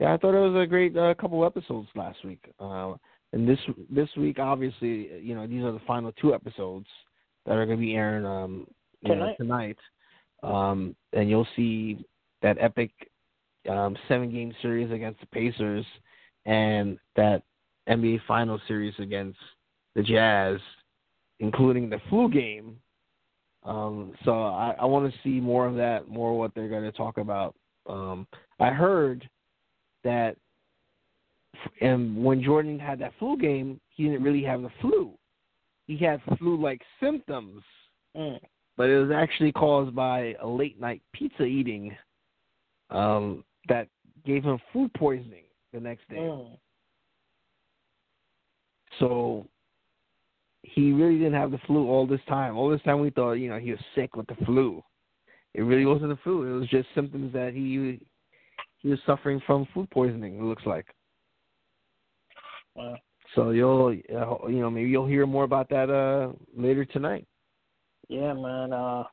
yeah, 0.00 0.14
I 0.14 0.16
thought 0.16 0.34
it 0.34 0.50
was 0.50 0.62
a 0.62 0.66
great 0.66 0.96
uh, 0.96 1.14
couple 1.14 1.44
episodes 1.44 1.88
last 1.94 2.24
week. 2.24 2.42
Uh, 2.58 2.94
and 3.32 3.48
this 3.48 3.58
this 3.90 4.08
week, 4.16 4.38
obviously, 4.38 5.20
you 5.20 5.34
know 5.34 5.46
these 5.46 5.62
are 5.62 5.72
the 5.72 5.80
final 5.86 6.10
two 6.12 6.34
episodes 6.34 6.86
that 7.46 7.52
are 7.52 7.66
going 7.66 7.78
to 7.78 7.84
be 7.84 7.94
airing 7.94 8.24
um, 8.26 8.66
you 9.02 9.14
know, 9.14 9.34
Tonight. 9.36 9.36
tonight. 9.36 9.78
Um, 10.42 10.96
and 11.12 11.28
you'll 11.28 11.46
see 11.54 12.04
that 12.42 12.56
epic 12.60 12.90
um, 13.68 13.96
seven 14.08 14.32
game 14.32 14.54
series 14.62 14.90
against 14.90 15.20
the 15.20 15.26
Pacers 15.26 15.84
and 16.46 16.98
that 17.16 17.42
NBA 17.88 18.20
final 18.26 18.60
series 18.66 18.94
against 18.98 19.38
the 19.94 20.02
Jazz, 20.02 20.58
including 21.40 21.90
the 21.90 22.00
flu 22.08 22.30
game. 22.30 22.76
Um, 23.64 24.14
so 24.24 24.32
I, 24.32 24.74
I 24.80 24.86
want 24.86 25.12
to 25.12 25.18
see 25.22 25.40
more 25.40 25.66
of 25.66 25.74
that, 25.76 26.08
more 26.08 26.38
what 26.38 26.54
they're 26.54 26.68
going 26.68 26.84
to 26.84 26.92
talk 26.92 27.18
about. 27.18 27.54
Um, 27.86 28.26
I 28.58 28.70
heard 28.70 29.28
that 30.04 30.36
and 31.80 32.24
when 32.24 32.42
Jordan 32.42 32.78
had 32.78 32.98
that 33.00 33.12
flu 33.18 33.36
game, 33.36 33.80
he 33.90 34.04
didn't 34.04 34.22
really 34.22 34.42
have 34.44 34.62
the 34.62 34.70
flu. 34.80 35.12
He 35.86 35.96
had 35.98 36.22
flu-like 36.38 36.82
symptoms, 37.00 37.62
Mm. 38.16 38.40
but 38.76 38.88
it 38.88 38.98
was 38.98 39.10
actually 39.10 39.52
caused 39.52 39.94
by 39.94 40.34
a 40.40 40.46
late-night 40.46 41.02
pizza 41.12 41.44
eating 41.44 41.96
um, 42.90 43.44
that 43.68 43.88
gave 44.24 44.42
him 44.42 44.58
food 44.72 44.92
poisoning 44.94 45.44
the 45.72 45.80
next 45.80 46.08
day. 46.08 46.16
Mm. 46.16 46.58
So 48.98 49.46
he 50.62 50.92
really 50.92 51.18
didn't 51.18 51.34
have 51.34 51.50
the 51.50 51.58
flu 51.66 51.88
all 51.88 52.06
this 52.06 52.20
time. 52.28 52.56
All 52.56 52.68
this 52.68 52.82
time 52.82 53.00
we 53.00 53.10
thought, 53.10 53.34
you 53.34 53.48
know, 53.48 53.58
he 53.58 53.70
was 53.70 53.80
sick 53.94 54.16
with 54.16 54.26
the 54.26 54.36
flu. 54.44 54.82
It 55.54 55.62
really 55.62 55.86
wasn't 55.86 56.10
the 56.10 56.16
flu. 56.22 56.42
It 56.42 56.58
was 56.58 56.68
just 56.68 56.88
symptoms 56.94 57.32
that 57.32 57.54
he 57.54 58.00
he 58.80 58.88
was 58.88 58.98
suffering 59.06 59.40
from 59.46 59.66
food 59.72 59.88
poisoning. 59.90 60.38
It 60.38 60.42
looks 60.42 60.66
like. 60.66 60.86
Wow. 62.74 62.96
So 63.34 63.50
you'll 63.50 63.94
you 63.94 64.04
know 64.08 64.70
maybe 64.70 64.90
you'll 64.90 65.06
hear 65.06 65.26
more 65.26 65.44
about 65.44 65.68
that 65.70 65.90
uh 65.90 66.32
later 66.56 66.84
tonight. 66.84 67.26
Yeah, 68.08 68.32
man. 68.34 68.72
Uh, 68.72 69.04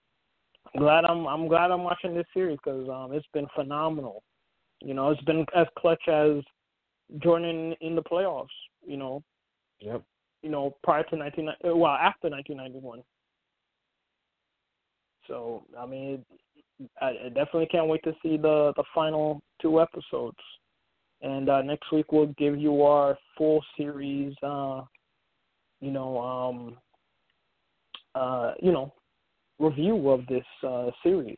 I'm 0.73 0.81
glad 0.81 1.05
I'm 1.05 1.27
I'm 1.27 1.47
glad 1.47 1.71
I'm 1.71 1.83
watching 1.83 2.15
this 2.15 2.25
series 2.33 2.57
because 2.63 2.89
um, 2.89 3.13
it's 3.13 3.27
been 3.33 3.47
phenomenal. 3.55 4.23
You 4.81 4.93
know, 4.93 5.11
it's 5.11 5.21
been 5.23 5.45
as 5.55 5.67
clutch 5.77 6.01
as 6.07 6.43
Jordan 7.19 7.75
in 7.81 7.95
the 7.95 8.03
playoffs. 8.03 8.47
You 8.85 8.97
know, 8.97 9.23
Yep. 9.79 10.01
you 10.41 10.49
know 10.49 10.75
prior 10.83 11.03
to 11.03 11.15
19 11.15 11.49
uh, 11.49 11.75
well 11.75 11.93
after 11.93 12.29
1991. 12.29 13.03
So 15.27 15.63
I 15.77 15.85
mean, 15.85 16.25
I, 17.01 17.07
I 17.25 17.29
definitely 17.29 17.67
can't 17.67 17.87
wait 17.87 18.03
to 18.03 18.13
see 18.21 18.37
the 18.37 18.73
the 18.75 18.83
final 18.93 19.41
two 19.61 19.81
episodes. 19.81 20.37
And 21.21 21.49
uh, 21.49 21.61
next 21.61 21.91
week 21.91 22.11
we'll 22.11 22.33
give 22.37 22.57
you 22.57 22.83
our 22.83 23.17
full 23.37 23.63
series. 23.75 24.35
Uh, 24.43 24.81
you 25.81 25.91
know, 25.91 26.19
um, 26.19 26.77
uh, 28.15 28.53
you 28.61 28.71
know, 28.71 28.93
review 29.59 30.09
of 30.09 30.25
this 30.27 30.45
uh, 30.67 30.91
series. 31.03 31.37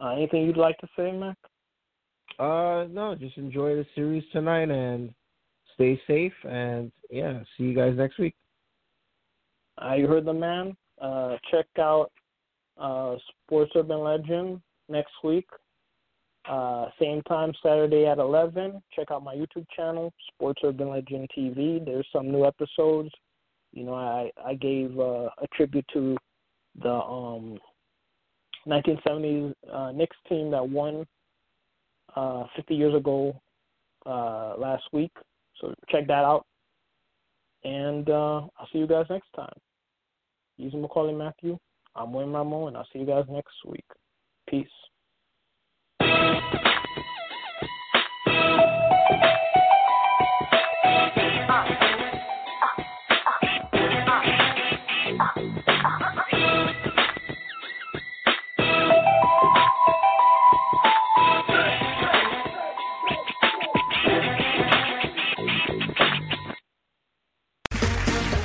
Uh, 0.00 0.10
anything 0.10 0.44
you'd 0.44 0.56
like 0.56 0.78
to 0.78 0.88
say, 0.96 1.12
Mac? 1.12 1.36
Uh, 2.38 2.86
no, 2.90 3.14
just 3.18 3.36
enjoy 3.36 3.74
the 3.74 3.86
series 3.94 4.24
tonight 4.32 4.70
and 4.70 5.12
stay 5.74 6.00
safe. 6.06 6.32
And 6.48 6.90
yeah, 7.10 7.40
see 7.56 7.64
you 7.64 7.74
guys 7.74 7.94
next 7.96 8.18
week. 8.18 8.34
Uh, 9.82 9.94
you 9.94 10.06
heard 10.06 10.24
the 10.24 10.32
man. 10.32 10.76
Uh, 11.00 11.36
check 11.50 11.66
out 11.78 12.10
uh, 12.78 13.16
Sports 13.46 13.72
Urban 13.76 14.00
Legend 14.00 14.60
next 14.88 15.12
week. 15.22 15.46
Uh, 16.48 16.86
same 17.00 17.22
time, 17.22 17.52
Saturday 17.62 18.06
at 18.06 18.18
11. 18.18 18.82
Check 18.94 19.10
out 19.10 19.22
my 19.22 19.34
YouTube 19.34 19.66
channel, 19.76 20.12
Sports 20.34 20.60
Urban 20.64 20.88
Legend 20.88 21.30
TV. 21.36 21.84
There's 21.84 22.06
some 22.12 22.32
new 22.32 22.44
episodes. 22.44 23.10
You 23.72 23.84
know, 23.84 23.94
I 23.94 24.30
I 24.44 24.54
gave 24.54 24.98
uh, 24.98 25.28
a 25.40 25.46
tribute 25.54 25.86
to 25.94 26.16
the 26.82 26.92
um 26.92 27.58
1970s 28.66 29.54
uh, 29.72 29.92
Knicks 29.92 30.16
team 30.28 30.50
that 30.50 30.68
won 30.68 31.06
uh, 32.16 32.44
50 32.56 32.74
years 32.74 32.94
ago 32.94 33.40
uh, 34.06 34.54
last 34.58 34.84
week. 34.92 35.12
So 35.60 35.74
check 35.90 36.06
that 36.06 36.24
out. 36.24 36.46
And 37.64 38.08
uh, 38.08 38.42
I'll 38.58 38.68
see 38.72 38.78
you 38.78 38.86
guys 38.86 39.06
next 39.10 39.28
time. 39.34 39.52
Using 40.56 40.82
Maccorley 40.82 41.16
Mathieu, 41.16 41.58
I'm 41.94 42.12
Wayne 42.12 42.28
Rameau, 42.28 42.68
and 42.68 42.76
I'll 42.76 42.86
see 42.92 43.00
you 43.00 43.06
guys 43.06 43.24
next 43.28 43.54
week. 43.66 43.84
Peace. 44.48 44.66